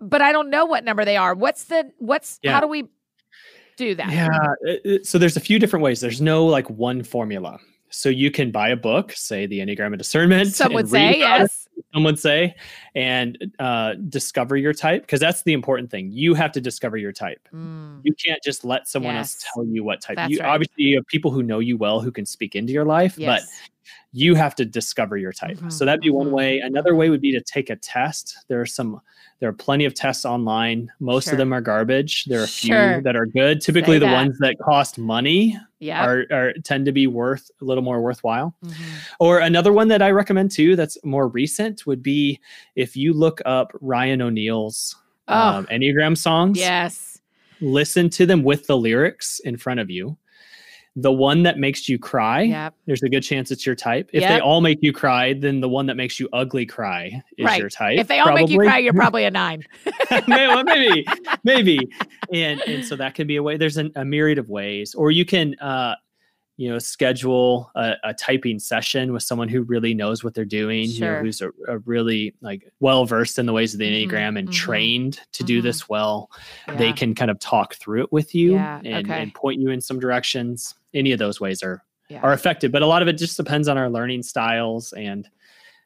but 0.00 0.20
i 0.22 0.32
don't 0.32 0.50
know 0.50 0.64
what 0.66 0.84
number 0.84 1.04
they 1.04 1.16
are 1.16 1.34
what's 1.34 1.64
the 1.64 1.90
what's 1.98 2.38
Yeah. 2.42 2.52
how 2.52 2.60
do 2.60 2.66
we 2.68 2.84
do 3.78 3.94
that 3.94 4.10
Yeah. 4.12 4.28
it- 4.62 4.80
it- 4.84 5.06
so 5.06 5.18
there's 5.18 5.36
a 5.36 5.40
few 5.40 5.58
different 5.58 5.82
ways. 5.82 6.00
There's 6.00 6.20
no 6.20 6.44
like 6.46 6.68
one 6.68 7.02
formula. 7.02 7.58
So 7.92 8.08
you 8.08 8.30
can 8.30 8.50
buy 8.50 8.70
a 8.70 8.76
book, 8.76 9.12
say 9.12 9.46
the 9.46 9.60
Enneagram 9.60 9.92
of 9.92 9.98
Discernment. 9.98 10.48
some 10.54 10.72
would 10.72 10.86
and 10.86 10.92
read 10.92 11.12
say 11.14 11.20
about 11.20 11.40
it, 11.40 11.42
yes 11.42 11.68
Some 11.92 12.04
would 12.04 12.18
say, 12.18 12.54
and 12.94 13.52
uh, 13.58 13.94
discover 14.08 14.56
your 14.56 14.72
type 14.72 15.02
because 15.02 15.20
that's 15.20 15.42
the 15.42 15.52
important 15.52 15.90
thing. 15.90 16.10
You 16.10 16.32
have 16.34 16.52
to 16.52 16.60
discover 16.60 16.96
your 16.96 17.12
type. 17.12 17.46
Mm, 17.52 18.00
You 18.02 18.14
can't 18.14 18.42
just 18.42 18.64
let 18.64 18.88
someone 18.88 19.14
Yes. 19.14 19.34
else 19.44 19.52
tell 19.54 19.66
you 19.66 19.84
what 19.84 20.00
type. 20.00 20.16
That's 20.16 20.30
you 20.30 20.38
right. 20.40 20.48
obviously 20.48 20.84
you 20.84 20.96
have 20.96 21.06
people 21.06 21.30
who 21.30 21.42
know 21.42 21.58
you 21.58 21.76
well 21.76 22.00
who 22.00 22.10
can 22.10 22.24
speak 22.26 22.56
into 22.56 22.72
your 22.72 22.84
life, 22.86 23.14
but 23.16 23.20
yes 23.20 23.60
you 24.12 24.34
have 24.34 24.54
to 24.56 24.64
discover 24.64 25.16
your 25.16 25.32
type. 25.32 25.56
Mhm, 25.58 25.72
So 25.72 25.84
that'd 25.84 26.00
be 26.02 26.10
one 26.10 26.28
mhm. 26.28 26.32
way. 26.32 26.58
Another 26.60 26.94
way 26.94 27.08
would 27.08 27.20
be 27.22 27.32
to 27.32 27.40
take 27.40 27.70
a 27.70 27.76
test. 27.76 28.36
There 28.48 28.60
are 28.60 28.66
some 28.66 29.00
there 29.40 29.48
are 29.48 29.52
plenty 29.52 29.84
of 29.86 29.92
tests 29.94 30.24
online. 30.24 30.88
Most 31.00 31.24
Sure. 31.24 31.32
of 31.32 31.38
them 31.38 31.52
are 31.52 31.60
garbage. 31.60 32.26
There 32.26 32.40
are 32.40 32.44
a 32.44 32.46
Sure. 32.46 32.92
few 32.94 33.02
that 33.02 33.16
are 33.16 33.26
good. 33.26 33.60
Typically 33.60 33.98
the 33.98 34.06
that. 34.06 34.12
ones 34.12 34.38
that 34.38 34.56
cost 34.60 34.98
money 34.98 35.58
yeah 35.80 36.06
are, 36.06 36.26
are 36.30 36.52
tend 36.62 36.86
to 36.86 36.92
be 36.92 37.08
worth 37.08 37.50
a 37.60 37.64
little 37.64 37.82
more 37.82 38.00
worthwhile. 38.00 38.54
Mhm. 38.64 38.72
Or 39.18 39.40
another 39.40 39.72
one 39.72 39.88
that 39.88 40.00
I 40.00 40.10
recommend 40.12 40.52
too 40.52 40.76
that's 40.76 40.96
more 41.04 41.26
recent 41.26 41.86
would 41.86 42.02
be 42.04 42.38
if 42.76 42.96
you 42.96 43.12
look 43.14 43.40
up 43.44 43.72
Ryan 43.80 44.22
O'Neal's 44.22 44.94
Oh. 45.26 45.34
um, 45.58 45.66
Enneagram 45.66 46.16
songs 46.16 46.58
yes 46.58 47.18
listen 47.60 48.10
to 48.10 48.26
them 48.26 48.42
with 48.42 48.66
the 48.66 48.76
lyrics 48.76 49.40
in 49.44 49.56
front 49.56 49.78
of 49.80 49.88
you. 49.90 50.16
The 50.94 51.10
one 51.12 51.42
that 51.44 51.58
makes 51.58 51.88
you 51.88 51.98
cry, 51.98 52.42
Yep. 52.42 52.74
there's 52.86 53.02
a 53.02 53.08
good 53.08 53.22
chance 53.22 53.50
it's 53.50 53.64
your 53.64 53.74
type. 53.74 54.10
If 54.12 54.22
they 54.28 54.40
all 54.40 54.60
make 54.60 54.78
you 54.82 54.92
cry, 54.92 55.32
then 55.32 55.60
the 55.60 55.68
one 55.68 55.86
that 55.86 55.96
makes 55.96 56.20
you 56.20 56.28
ugly 56.34 56.66
cry 56.66 57.22
is 57.38 57.46
Right. 57.46 57.58
your 57.58 57.70
type. 57.70 57.98
If 57.98 58.08
they 58.08 58.18
all 58.18 58.34
make 58.34 58.50
you 58.50 58.58
cry, 58.58 58.76
you're 58.78 58.92
probably 58.92 59.24
a 59.26 59.30
nine. 59.30 59.62
May- 60.28 60.62
maybe, 60.64 61.06
maybe, 61.44 61.78
and 62.32 62.60
and 62.66 62.84
so 62.84 62.96
that 62.96 63.14
can 63.14 63.26
be 63.26 63.36
a 63.36 63.42
way. 63.42 63.56
There's 63.56 63.78
an, 63.78 63.90
a 63.96 64.04
myriad 64.04 64.36
of 64.38 64.50
ways, 64.50 64.94
or 64.94 65.10
you 65.10 65.24
can, 65.24 65.54
uh, 65.60 65.94
you 66.58 66.68
know, 66.70 66.78
schedule 66.78 67.70
a, 67.74 67.94
a 68.04 68.14
typing 68.14 68.58
session 68.58 69.12
with 69.12 69.22
someone 69.22 69.48
who 69.48 69.62
really 69.62 69.94
knows 69.94 70.22
what 70.22 70.34
they're 70.34 70.44
doing. 70.44 70.82
You 70.90 71.00
know, 71.00 71.06
Sure. 71.14 71.20
who's 71.22 71.40
a, 71.40 71.50
a 71.66 71.78
really 71.78 72.34
like 72.42 72.70
well 72.80 73.04
versed 73.06 73.38
in 73.38 73.46
the 73.46 73.52
ways 73.52 73.72
of 73.74 73.78
the 73.80 73.86
Mhm, 73.90 74.08
enneagram 74.10 74.38
and 74.38 74.48
mhm, 74.48 74.52
trained 74.52 75.20
to 75.32 75.42
do 75.44 75.60
mhm. 75.60 75.62
this 75.62 75.88
well 75.88 76.30
they 76.76 76.92
can 76.92 77.14
kind 77.14 77.30
of 77.30 77.38
talk 77.38 77.74
through 77.76 78.02
it 78.02 78.12
with 78.12 78.34
you 78.34 78.52
Yeah, 78.54 78.80
and, 78.84 79.06
okay. 79.10 79.22
and 79.22 79.34
point 79.34 79.60
you 79.60 79.70
in 79.70 79.80
some 79.80 79.98
directions. 79.98 80.74
Any 80.94 81.12
of 81.12 81.18
those 81.18 81.40
ways 81.40 81.62
are 81.62 81.82
Yeah. 82.08 82.20
are 82.20 82.32
effective, 82.34 82.70
but 82.70 82.82
a 82.82 82.86
lot 82.86 83.00
of 83.02 83.08
it 83.08 83.14
just 83.18 83.36
depends 83.38 83.66
on 83.68 83.78
our 83.78 83.88
learning 83.88 84.22
styles 84.22 84.92
and 84.92 85.28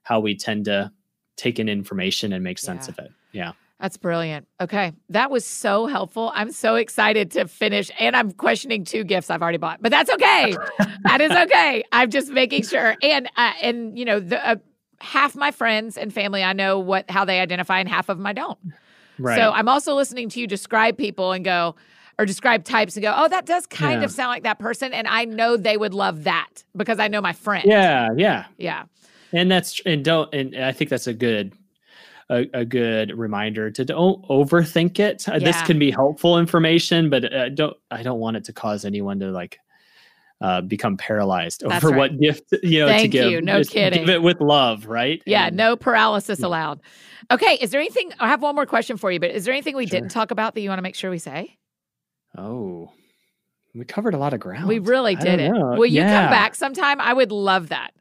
how 0.03 0.19
we 0.21 0.37
tend 0.37 0.65
to 0.67 0.91
take 1.37 1.59
in 1.61 1.69
information 1.69 2.33
and 2.33 2.43
make 2.43 2.59
sense 2.59 2.87
Yeah. 2.89 2.93
of 2.93 2.99
it. 3.07 3.13
Yeah. 3.33 3.53
That's 3.81 3.97
brilliant. 3.99 4.49
Okay. 4.61 4.93
That 5.11 5.31
was 5.31 5.45
so 5.45 5.87
helpful. 5.87 6.33
I'm 6.35 6.51
so 6.51 6.77
excited 6.77 7.31
to 7.33 7.47
finish. 7.47 7.91
And 7.99 8.17
I'm 8.17 8.33
questioning 8.33 8.85
two 8.85 9.05
gifts 9.05 9.29
I've 9.29 9.43
already 9.43 9.59
bought, 9.59 9.83
but 9.83 9.91
that's 9.91 10.11
okay. 10.11 10.57
that 11.05 11.21
is 11.21 11.31
okay. 11.31 11.85
I'm 11.93 12.11
just 12.11 12.31
making 12.33 12.63
sure. 12.63 12.97
And, 13.03 13.29
uh, 13.37 13.53
and 13.61 13.99
you 13.99 14.07
know, 14.07 14.19
the, 14.19 14.47
uh, 14.49 14.57
half 15.01 15.37
my 15.37 15.51
friends 15.51 15.99
and 15.99 16.11
family, 16.13 16.43
I 16.43 16.55
know 16.55 16.79
what, 16.79 17.11
how 17.11 17.27
they 17.27 17.39
identify 17.39 17.79
and 17.79 17.89
half 17.89 18.09
of 18.09 18.17
them 18.17 18.27
I 18.27 18.33
don't. 18.33 18.59
Right. 19.19 19.37
So 19.39 19.51
I'm 19.51 19.69
also 19.69 19.95
listening 19.95 20.31
to 20.31 20.41
you 20.41 20.47
describe 20.47 20.97
people 20.97 21.33
and 21.33 21.45
go, 21.45 21.75
or 22.19 22.25
describe 22.25 22.65
types 22.65 22.97
and 22.97 23.03
go, 23.03 23.13
oh, 23.15 23.29
that 23.29 23.45
does 23.45 23.67
kind 23.67 24.01
Yeah. 24.01 24.07
of 24.07 24.11
sound 24.11 24.29
like 24.31 24.45
that 24.45 24.59
person. 24.59 24.95
And 24.95 25.07
I 25.07 25.27
know 25.27 25.59
they 25.59 25.77
would 25.77 25.93
love 25.93 26.25
that 26.25 26.65
because 26.75 26.99
I 26.99 27.09
know 27.09 27.21
my 27.21 27.35
friend. 27.35 27.65
yeah, 27.67 28.09
yeah. 28.17 28.47
Yeah. 28.57 28.85
And 29.33 29.51
that's 29.51 29.83
and 29.85 30.03
don't 30.03 30.33
and 30.35 30.57
I 30.57 30.73
think 30.73 30.89
that's 30.89 31.07
a 31.09 31.13
good 31.13 31.53
a, 32.29 32.47
a 32.55 32.65
good 32.65 33.17
reminder 33.17 33.71
to 33.71 33.85
don't 33.85 34.23
overthink 34.29 34.99
it. 34.99 35.29
Uh, 35.29 35.39
This 35.39 35.61
can 35.63 35.79
be 35.79 35.91
helpful 35.91 36.39
information, 36.39 37.09
but 37.11 37.33
uh, 37.33 37.49
don't 37.51 37.77
I 37.91 38.03
don't 38.03 38.19
want 38.19 38.37
it 38.37 38.45
to 38.45 38.53
cause 38.53 38.85
anyone 38.85 39.19
to 39.21 39.27
like 39.31 39.59
uh, 40.41 40.61
become 40.61 40.97
paralyzed 40.97 41.63
That's 41.67 41.85
over 41.85 41.95
right. 41.95 41.99
what 42.13 42.21
gift 42.21 42.53
you 42.63 42.81
know 42.81 42.87
to 42.89 42.93
Thank 42.93 43.13
give. 43.13 43.31
you. 43.31 43.41
No 43.41 43.59
Just 43.59 43.71
kidding. 43.71 44.01
Give 44.01 44.11
it 44.11 44.23
with 44.23 44.41
love, 44.41 44.87
right? 44.87 45.23
Yeah, 45.25 45.47
And- 45.47 45.57
no 45.57 45.77
paralysis 45.77 46.41
Yeah. 46.41 46.47
allowed. 46.47 46.81
Okay, 47.31 47.55
is 47.61 47.71
there 47.71 47.81
anything? 47.81 48.13
I 48.21 48.29
have 48.29 48.43
one 48.43 48.55
more 48.55 48.67
question 48.67 48.97
for 48.97 49.11
you, 49.11 49.19
but 49.19 49.31
is 49.31 49.45
there 49.45 49.55
anything 49.55 49.77
we 49.77 49.87
Sure. 49.87 49.99
didn't 50.01 50.11
talk 50.13 50.31
about 50.31 50.55
that 50.55 50.61
you 50.61 50.69
want 50.69 50.79
to 50.79 50.83
make 50.83 50.95
sure 50.95 51.11
we 51.11 51.19
say? 51.19 51.57
Oh, 52.37 52.93
we 53.75 53.85
covered 53.85 54.15
a 54.15 54.19
lot 54.19 54.33
of 54.35 54.41
ground. 54.41 54.67
We 54.69 54.79
really 54.79 55.17
did 55.17 55.41
it. 55.41 55.51
know. 55.51 55.75
Will 55.77 55.87
you 55.87 56.01
Yeah. 56.03 56.23
come 56.23 56.31
back 56.31 56.55
sometime? 56.55 57.01
I 57.01 57.13
would 57.15 57.33
love 57.33 57.69
that. 57.71 57.93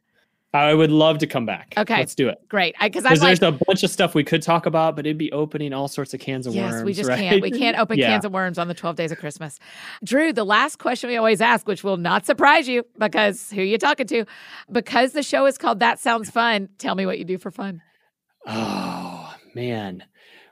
I 0.55 0.73
would 0.73 0.91
love 0.91 1.17
to 1.19 1.27
come 1.27 1.45
back. 1.45 1.73
Okay. 1.77 1.97
let's 1.97 2.15
do 2.15 2.29
it. 2.29 2.37
Great, 2.49 2.75
because 2.81 3.03
I'm 3.05 3.11
like, 3.17 3.39
there's 3.39 3.41
a 3.41 3.51
bunch 3.65 3.83
of 3.83 3.89
stuff 3.91 4.15
we 4.15 4.23
could 4.23 4.41
talk 4.41 4.65
about, 4.65 4.95
but 4.95 5.05
it'd 5.05 5.17
be 5.17 5.31
opening 5.31 5.73
all 5.73 5.87
sorts 5.87 6.13
of 6.13 6.19
cans 6.19 6.47
of 6.47 6.55
yes, 6.55 6.71
worms. 6.73 6.83
we 6.85 6.93
just 6.93 7.09
right? 7.09 7.19
can't. 7.19 7.41
We 7.41 7.51
can't 7.51 7.77
open 7.77 7.97
Yeah. 7.99 8.07
cans 8.07 8.25
of 8.25 8.31
worms 8.31 8.57
on 8.57 8.67
the 8.67 8.73
12 8.73 8.95
days 8.95 9.11
of 9.11 9.17
Christmas. 9.17 9.59
Drew, 10.03 10.31
the 10.33 10.45
last 10.45 10.79
question 10.79 11.09
we 11.09 11.17
always 11.17 11.41
ask, 11.41 11.67
which 11.67 11.83
will 11.83 11.97
not 11.97 12.25
surprise 12.25 12.67
you, 12.67 12.83
because 12.97 13.51
who 13.51 13.61
you 13.61 13.77
talking 13.77 14.07
to? 14.07 14.25
Because 14.71 15.11
the 15.13 15.23
show 15.23 15.45
is 15.45 15.57
called 15.57 15.79
That 15.79 15.99
Sounds 15.99 16.29
Fun. 16.29 16.69
Tell 16.77 16.95
me 16.95 17.05
what 17.05 17.19
you 17.19 17.25
do 17.25 17.37
for 17.37 17.51
fun. 17.51 17.81
Oh 18.47 19.33
man. 19.55 20.03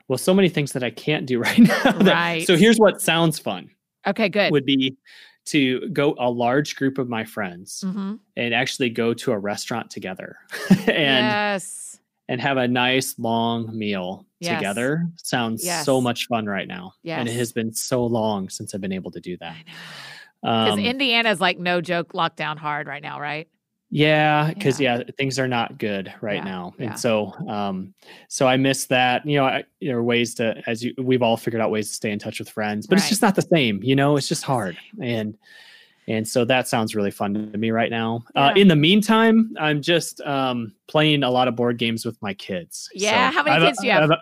well, 0.08 0.18
so 0.18 0.34
many 0.34 0.48
things 0.48 0.72
that 0.72 0.82
I 0.82 0.90
can't 0.90 1.26
do 1.26 1.38
right 1.40 1.58
now. 1.58 1.82
that- 1.92 2.02
Right. 2.06 2.46
so 2.46 2.56
here's 2.56 2.78
what 2.78 3.00
sounds 3.00 3.38
fun 3.38 3.70
Okay, 4.06 4.28
good. 4.28 4.52
would 4.52 4.64
be 4.66 4.96
to 5.46 5.88
go 5.90 6.14
a 6.18 6.30
large 6.30 6.74
group 6.76 6.98
of 6.98 7.08
my 7.08 7.24
friends 7.24 7.82
Mhm. 7.86 8.18
and 8.36 8.54
actually 8.54 8.90
go 8.90 9.12
to 9.14 9.32
a 9.32 9.38
restaurant 9.38 9.90
together 9.90 10.36
and 10.70 11.26
yes. 11.26 12.00
and 12.28 12.40
have 12.40 12.56
a 12.56 12.66
nice 12.66 13.18
long 13.18 13.76
meal 13.76 14.26
Yes. 14.40 14.58
together 14.58 15.06
sounds 15.16 15.64
Yes. 15.64 15.84
so 15.84 16.00
much 16.00 16.26
fun 16.26 16.46
right 16.46 16.68
now. 16.68 16.92
And 17.04 17.28
it 17.28 17.34
has 17.36 17.52
been 17.52 17.72
so 17.72 18.04
long 18.04 18.48
since 18.50 18.74
I've 18.74 18.80
been 18.80 18.92
able 18.92 19.10
to 19.12 19.20
do 19.20 19.36
that. 19.38 19.56
Because 20.42 20.72
Um, 20.74 20.78
Indiana's 20.80 21.40
like 21.40 21.58
no 21.58 21.80
joke 21.80 22.12
lockdown 22.12 22.58
hard 22.58 22.86
right 22.86 23.02
now, 23.02 23.18
right? 23.20 23.48
Yeah, 23.96 24.52
because 24.52 24.80
yeah. 24.80 25.04
things 25.16 25.38
are 25.38 25.46
not 25.46 25.78
good 25.78 26.12
right 26.20 26.38
Yeah, 26.38 26.44
now, 26.44 26.74
yeah. 26.80 26.86
and 26.90 26.98
so 26.98 27.32
um, 27.48 27.94
so 28.28 28.48
I 28.48 28.56
miss 28.56 28.86
that. 28.86 29.24
You 29.24 29.36
know, 29.38 29.44
I, 29.44 29.64
there 29.80 29.96
are 29.98 30.02
ways 30.02 30.34
to, 30.34 30.60
as 30.66 30.82
you, 30.82 30.92
we've 30.98 31.22
all 31.22 31.36
figured 31.36 31.62
out 31.62 31.70
ways 31.70 31.88
to 31.90 31.94
stay 31.94 32.10
in 32.10 32.18
touch 32.18 32.40
with 32.40 32.50
friends, 32.50 32.88
but 32.88 32.96
Right. 32.96 33.02
it's 33.02 33.08
just 33.08 33.22
not 33.22 33.36
the 33.36 33.42
same. 33.42 33.80
You 33.84 33.94
know, 33.94 34.16
it's 34.16 34.26
just 34.26 34.42
hard, 34.42 34.76
and 35.00 35.38
and 36.08 36.26
so 36.26 36.44
that 36.44 36.66
sounds 36.66 36.96
really 36.96 37.12
fun 37.12 37.52
to 37.52 37.56
me 37.56 37.70
right 37.70 37.88
now. 37.90 38.24
Uh, 38.34 38.52
in 38.56 38.66
the 38.66 38.74
meantime, 38.74 39.54
I'm 39.60 39.80
just 39.80 40.20
um, 40.22 40.74
playing 40.88 41.22
a 41.22 41.30
lot 41.30 41.46
of 41.46 41.54
board 41.54 41.78
games 41.78 42.04
with 42.04 42.20
my 42.20 42.34
kids. 42.34 42.90
Yeah, 42.94 43.30
how 43.30 43.44
many 43.44 43.64
kids 43.64 43.78
do 43.80 43.86
you 43.86 43.92
have? 43.92 44.10
I 44.10 44.16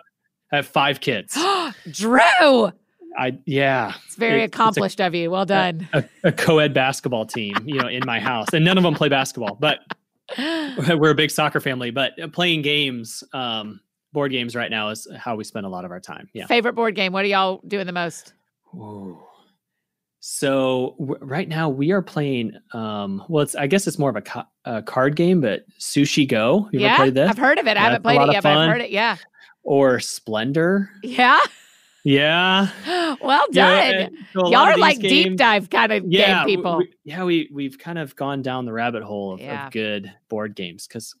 I 0.51 0.57
have 0.57 0.67
five 0.67 0.99
kids. 0.99 1.35
Drew, 1.89 2.71
I 3.17 3.37
yeah, 3.45 3.93
it's 4.05 4.15
very 4.15 4.41
It- 4.41 4.45
it's 4.45 4.55
a- 4.55 4.61
accomplished 4.61 5.01
of 5.01 5.13
you. 5.15 5.29
Well 5.31 5.45
done. 5.45 5.87
a, 5.93 6.03
a 6.23 6.31
co-ed 6.31 6.73
basketball 6.73 7.25
team, 7.25 7.55
you 7.65 7.75
know, 7.79 7.87
in 7.87 8.03
my 8.05 8.19
house, 8.19 8.47
and 8.53 8.63
none 8.65 8.77
of 8.77 8.83
them 8.83 8.93
play 8.95 9.09
basketball, 9.09 9.55
but 9.59 9.79
we're 10.37 11.11
a 11.11 11.15
big 11.15 11.31
soccer 11.31 11.59
family. 11.59 11.91
But 11.91 12.13
playing 12.33 12.61
games, 12.63 13.23
um, 13.33 13.79
board 14.13 14.31
games, 14.31 14.55
right 14.55 14.71
now 14.71 14.89
is 14.89 15.07
how 15.17 15.35
we 15.35 15.43
spend 15.43 15.65
a 15.65 15.69
lot 15.69 15.85
of 15.85 15.91
our 15.91 15.99
time. 15.99 16.29
Yeah. 16.33 16.45
Favorite 16.47 16.73
board 16.73 16.95
game? 16.95 17.13
What 17.13 17.25
are 17.25 17.27
y'all 17.27 17.61
doing 17.67 17.85
the 17.87 17.91
most? 17.93 18.33
Ooh. 18.75 19.19
So 20.19 20.95
w- 20.99 21.19
right 21.21 21.47
now 21.49 21.67
we 21.69 21.91
are 21.91 22.01
playing. 22.01 22.53
Um, 22.71 23.23
well, 23.27 23.43
it's 23.43 23.55
I 23.55 23.67
guess 23.67 23.87
it's 23.87 23.99
more 23.99 24.09
of 24.09 24.15
a, 24.15 24.21
ca- 24.21 24.47
a 24.65 24.81
card 24.81 25.15
game, 25.15 25.41
but 25.41 25.65
Sushi 25.79 26.27
Go. 26.27 26.69
You 26.71 26.79
yeah, 26.79 26.93
ever 26.93 27.03
played 27.03 27.13
this? 27.15 27.29
I've 27.29 27.37
heard 27.37 27.59
of 27.59 27.67
it. 27.67 27.75
I 27.75 27.81
haven't 27.81 28.03
played 28.03 28.21
it 28.21 28.31
yet, 28.31 28.43
but 28.43 28.57
I've 28.57 28.69
heard 28.69 28.81
it. 28.81 28.91
Yeah. 28.91 29.17
Or 29.63 29.99
Splendor. 29.99 30.89
Yeah. 31.03 31.39
Yeah. 32.03 32.67
well 33.21 33.45
done. 33.51 33.93
and 33.93 34.17
so 34.33 34.47
Y'all 34.51 34.57
are 34.67 34.77
like 34.77 34.99
deep 34.99 35.37
dive 35.37 35.69
kind 35.69 35.91
of 35.91 36.03
yeah, 36.07 36.45
game 36.45 36.57
people. 36.57 36.77
we- 36.77 36.93
yeah, 37.03 37.23
we 37.23 37.49
we've 37.51 37.77
kind 37.77 37.97
of 37.97 38.15
gone 38.15 38.41
down 38.41 38.65
the 38.65 38.73
rabbit 38.73 39.03
hole 39.03 39.33
of, 39.33 39.39
Yeah. 39.41 39.67
of 39.67 39.71
good 39.73 40.11
board 40.29 40.55
games 40.55 40.87
because 40.87 41.15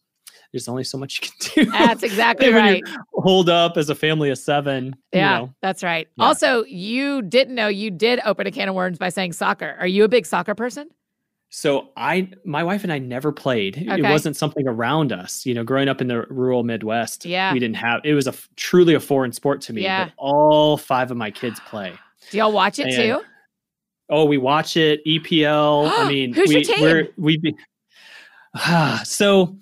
there's 0.51 0.67
only 0.67 0.83
so 0.83 0.97
much 0.97 1.19
you 1.21 1.29
can 1.55 1.65
do. 1.65 1.71
That's 1.71 2.03
exactly 2.03 2.51
right. 2.51 2.81
you're 3.25 3.49
up 3.49 3.77
as 3.77 3.89
a 3.89 3.95
family 3.95 4.29
of 4.29 4.37
seven. 4.37 4.95
Yeah, 5.11 5.39
You 5.39 5.45
know. 5.45 5.53
that's 5.61 5.83
right. 5.83 6.07
Yeah. 6.17 6.25
Also, 6.25 6.63
you 6.65 7.21
didn't 7.21 7.55
know 7.55 7.67
you 7.67 7.89
did 7.89 8.19
open 8.25 8.45
a 8.47 8.51
can 8.51 8.69
of 8.69 8.75
worms 8.75 8.97
by 8.99 9.09
saying 9.09 9.33
soccer. 9.33 9.75
Are 9.79 9.87
you 9.87 10.03
a 10.03 10.07
big 10.07 10.25
soccer 10.25 10.53
person? 10.53 10.89
So 11.55 11.89
I, 11.95 12.31
my 12.45 12.63
wife 12.63 12.83
and 12.83 12.91
I 12.91 12.97
never 12.97 13.31
played. 13.31 13.77
It 13.77 14.01
wasn't 14.01 14.35
something 14.35 14.67
around 14.67 15.13
us. 15.13 15.45
You 15.45 15.53
know, 15.53 15.63
growing 15.63 15.87
up 15.87 16.01
in 16.01 16.07
the 16.07 16.23
rural 16.31 16.63
Midwest, 16.63 17.25
Yeah. 17.25 17.53
we 17.53 17.59
didn't 17.59 17.75
have. 17.75 18.01
It 18.03 18.15
was 18.15 18.25
a 18.25 18.33
truly 18.55 18.95
a 18.95 18.99
foreign 18.99 19.31
sport 19.31 19.61
to 19.61 19.73
me. 19.73 19.83
Yeah. 19.83 20.05
But 20.05 20.13
all 20.17 20.77
five 20.77 21.11
of 21.11 21.17
my 21.17 21.29
kids 21.29 21.59
play. 21.67 21.93
Do 22.31 22.37
y'all 22.39 22.51
watch 22.51 22.79
it 22.79 22.87
And 22.87 22.95
too? 22.95 23.21
Oh, 24.09 24.25
we 24.25 24.39
watch 24.39 24.75
it. 24.77 25.05
EPL. 25.05 25.91
I 25.95 26.07
mean, 26.09 26.33
Who's 26.33 26.51
your 26.51 26.61
we, 26.61 26.63
team? 26.65 26.81
We're, 26.81 27.07
we 27.17 27.37
be, 27.37 27.55
so 29.03 29.55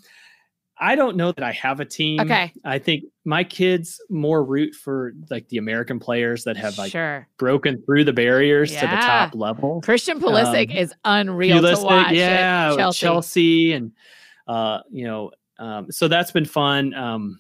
I 0.82 0.96
don't 0.96 1.16
know 1.16 1.32
that 1.32 1.44
I 1.44 1.52
have 1.52 1.80
a 1.80 1.86
team. 1.86 2.20
Okay. 2.20 2.52
I 2.66 2.80
think 2.80 3.04
my 3.24 3.44
kids 3.44 4.02
more 4.10 4.44
root 4.44 4.74
for 4.74 5.14
like 5.30 5.48
the 5.50 5.58
American 5.58 6.00
players 6.00 6.44
that 6.46 6.58
have 6.58 6.80
like 6.80 6.92
sure. 6.92 7.28
broken 7.38 7.84
through 7.84 8.06
the 8.06 8.14
barriers 8.14 8.72
to 8.72 8.82
the 8.82 8.88
top 8.88 9.36
level. 9.36 9.80
Christian 9.82 10.20
Pulisic 10.20 10.72
Um, 10.72 10.78
is 10.78 10.94
unreal 11.06 11.62
to 11.62 11.84
watch. 11.84 12.14
yeah, 12.14 12.74
Chelsea. 12.76 13.00
Chelsea. 13.00 13.74
and 13.74 13.92
uh, 14.48 14.80
you 14.90 15.06
know, 15.06 15.30
um, 15.60 15.92
so 15.92 16.08
that's 16.08 16.32
been 16.32 16.46
fun. 16.46 16.96
Um, 16.96 17.40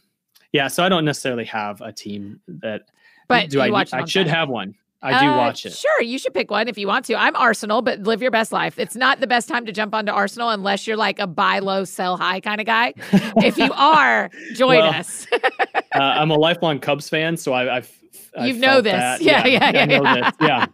yeah, 0.52 0.68
so 0.68 0.84
I 0.84 0.89
don't 0.89 1.04
necessarily 1.06 1.46
have 1.46 1.82
a 1.82 1.92
team 1.92 2.39
that. 2.48 2.84
But 3.28 3.50
do 3.50 3.60
I? 3.60 3.86
I 3.92 4.06
should 4.06 4.28
have 4.28 4.50
one. 4.50 4.76
I 5.04 5.20
do 5.20 5.28
Uh, 5.32 5.38
watch 5.38 5.66
it. 5.66 5.74
Sure, 5.74 6.02
you 6.04 6.20
should 6.20 6.34
pick 6.34 6.52
one 6.52 6.68
if 6.68 6.78
you 6.78 6.86
want 6.88 7.06
to. 7.06 7.16
I'm 7.16 7.36
Arsenal, 7.36 7.82
but 7.82 8.02
live 8.02 8.22
your 8.22 8.30
best 8.32 8.52
life. 8.52 8.78
It's 8.78 8.95
not 8.95 9.20
the 9.20 9.28
best 9.28 9.47
time 9.47 9.66
to 9.66 9.72
jump 9.72 9.95
onto 9.95 10.12
Arsenal 10.12 10.49
unless 10.49 10.86
you're 10.86 10.97
like 10.97 11.18
a 11.20 11.26
buy 11.28 11.60
low, 11.60 11.84
sell 11.86 12.18
high 12.18 12.39
kind 12.39 12.62
of 12.62 12.68
guy. 12.68 12.93
if 13.38 13.58
you 13.58 13.72
are, 13.76 14.30
join 14.54 14.78
Well, 14.80 14.93
us. 14.93 15.26
uh, 15.34 15.80
I'm 15.99 16.30
a 16.30 16.36
lifelong 16.36 16.80
Cubs 16.80 17.10
fan, 17.10 17.36
so 17.38 17.54
I, 17.54 17.78
I've. 17.78 17.91
I've 18.38 18.47
You 18.56 18.62
know 18.62 18.80
this. 18.80 18.93
that. 18.93 19.22
Yeah, 19.22 19.45
yeah, 19.45 19.66
I 19.66 19.72
yeah, 19.74 19.86
know 19.86 20.04
yeah. 20.04 20.16
this. 20.30 20.34
Yeah. 20.39 20.66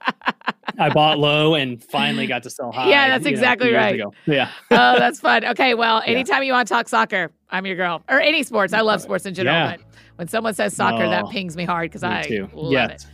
I 0.77 0.89
bought 0.91 1.17
low 1.17 1.55
and 1.55 1.83
finally 1.83 2.27
got 2.27 2.43
to 2.43 2.51
sell 2.51 2.71
high. 2.71 2.87
Yeah, 2.89 3.07
that's 3.07 3.25
you 3.25 3.31
know, 3.31 3.33
exactly 3.35 3.73
right. 3.73 3.95
ago. 3.95 4.13
Yeah. 4.27 4.51
oh, 4.71 4.99
that's 4.99 5.19
fun. 5.19 5.43
Okay, 5.43 5.73
well, 5.73 6.03
Yeah. 6.05 6.11
anytime 6.11 6.43
you 6.43 6.53
want 6.53 6.67
to 6.67 6.73
talk 6.73 6.87
soccer, 6.87 7.31
I'm 7.49 7.65
your 7.65 7.75
girl. 7.75 8.03
Or 8.09 8.19
any 8.19 8.43
sports. 8.43 8.73
I 8.73 8.81
love 8.81 9.01
sports 9.01 9.25
in 9.25 9.33
general. 9.33 9.55
Yeah. 9.55 9.77
But 9.77 9.85
when 10.17 10.27
someone 10.27 10.53
says 10.53 10.75
soccer, 10.75 11.07
that 11.09 11.23
Oh, 11.23 11.29
pings 11.29 11.57
me 11.57 11.65
hard 11.65 11.89
because 11.89 12.03
I 12.03 12.23
too. 12.23 12.47
love 12.53 12.91
it. 12.91 13.07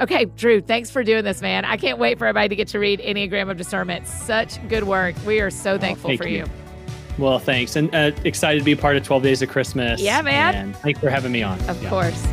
Okay, 0.00 0.24
Drew, 0.24 0.60
thanks 0.60 0.90
for 0.90 1.04
doing 1.04 1.24
this, 1.24 1.40
man. 1.40 1.64
I 1.64 1.76
can't 1.76 1.98
wait 1.98 2.18
for 2.18 2.26
everybody 2.26 2.48
to 2.48 2.56
get 2.56 2.68
to 2.68 2.78
read 2.78 3.00
Enneagram 3.00 3.50
of 3.50 3.56
Discernment. 3.56 4.06
Such 4.06 4.66
good 4.68 4.84
work. 4.84 5.14
We 5.26 5.40
are 5.40 5.50
so 5.50 5.78
thankful 5.78 6.08
thank 6.10 6.20
for 6.22 6.28
you. 6.28 6.38
you. 6.38 6.46
Well, 7.18 7.38
thanks, 7.38 7.76
and 7.76 7.94
uh, 7.94 8.10
excited 8.24 8.58
to 8.58 8.64
be 8.64 8.72
a 8.72 8.76
part 8.76 8.96
of 8.96 9.04
12 9.04 9.22
Days 9.22 9.42
of 9.42 9.48
Christmas. 9.48 10.00
Yeah, 10.00 10.20
man. 10.22 10.54
And 10.54 10.76
thanks 10.76 10.98
for 10.98 11.10
having 11.10 11.30
me 11.32 11.42
on. 11.42 11.60
Of 11.68 11.80
Yeah. 11.82 11.90
course. 11.90 12.26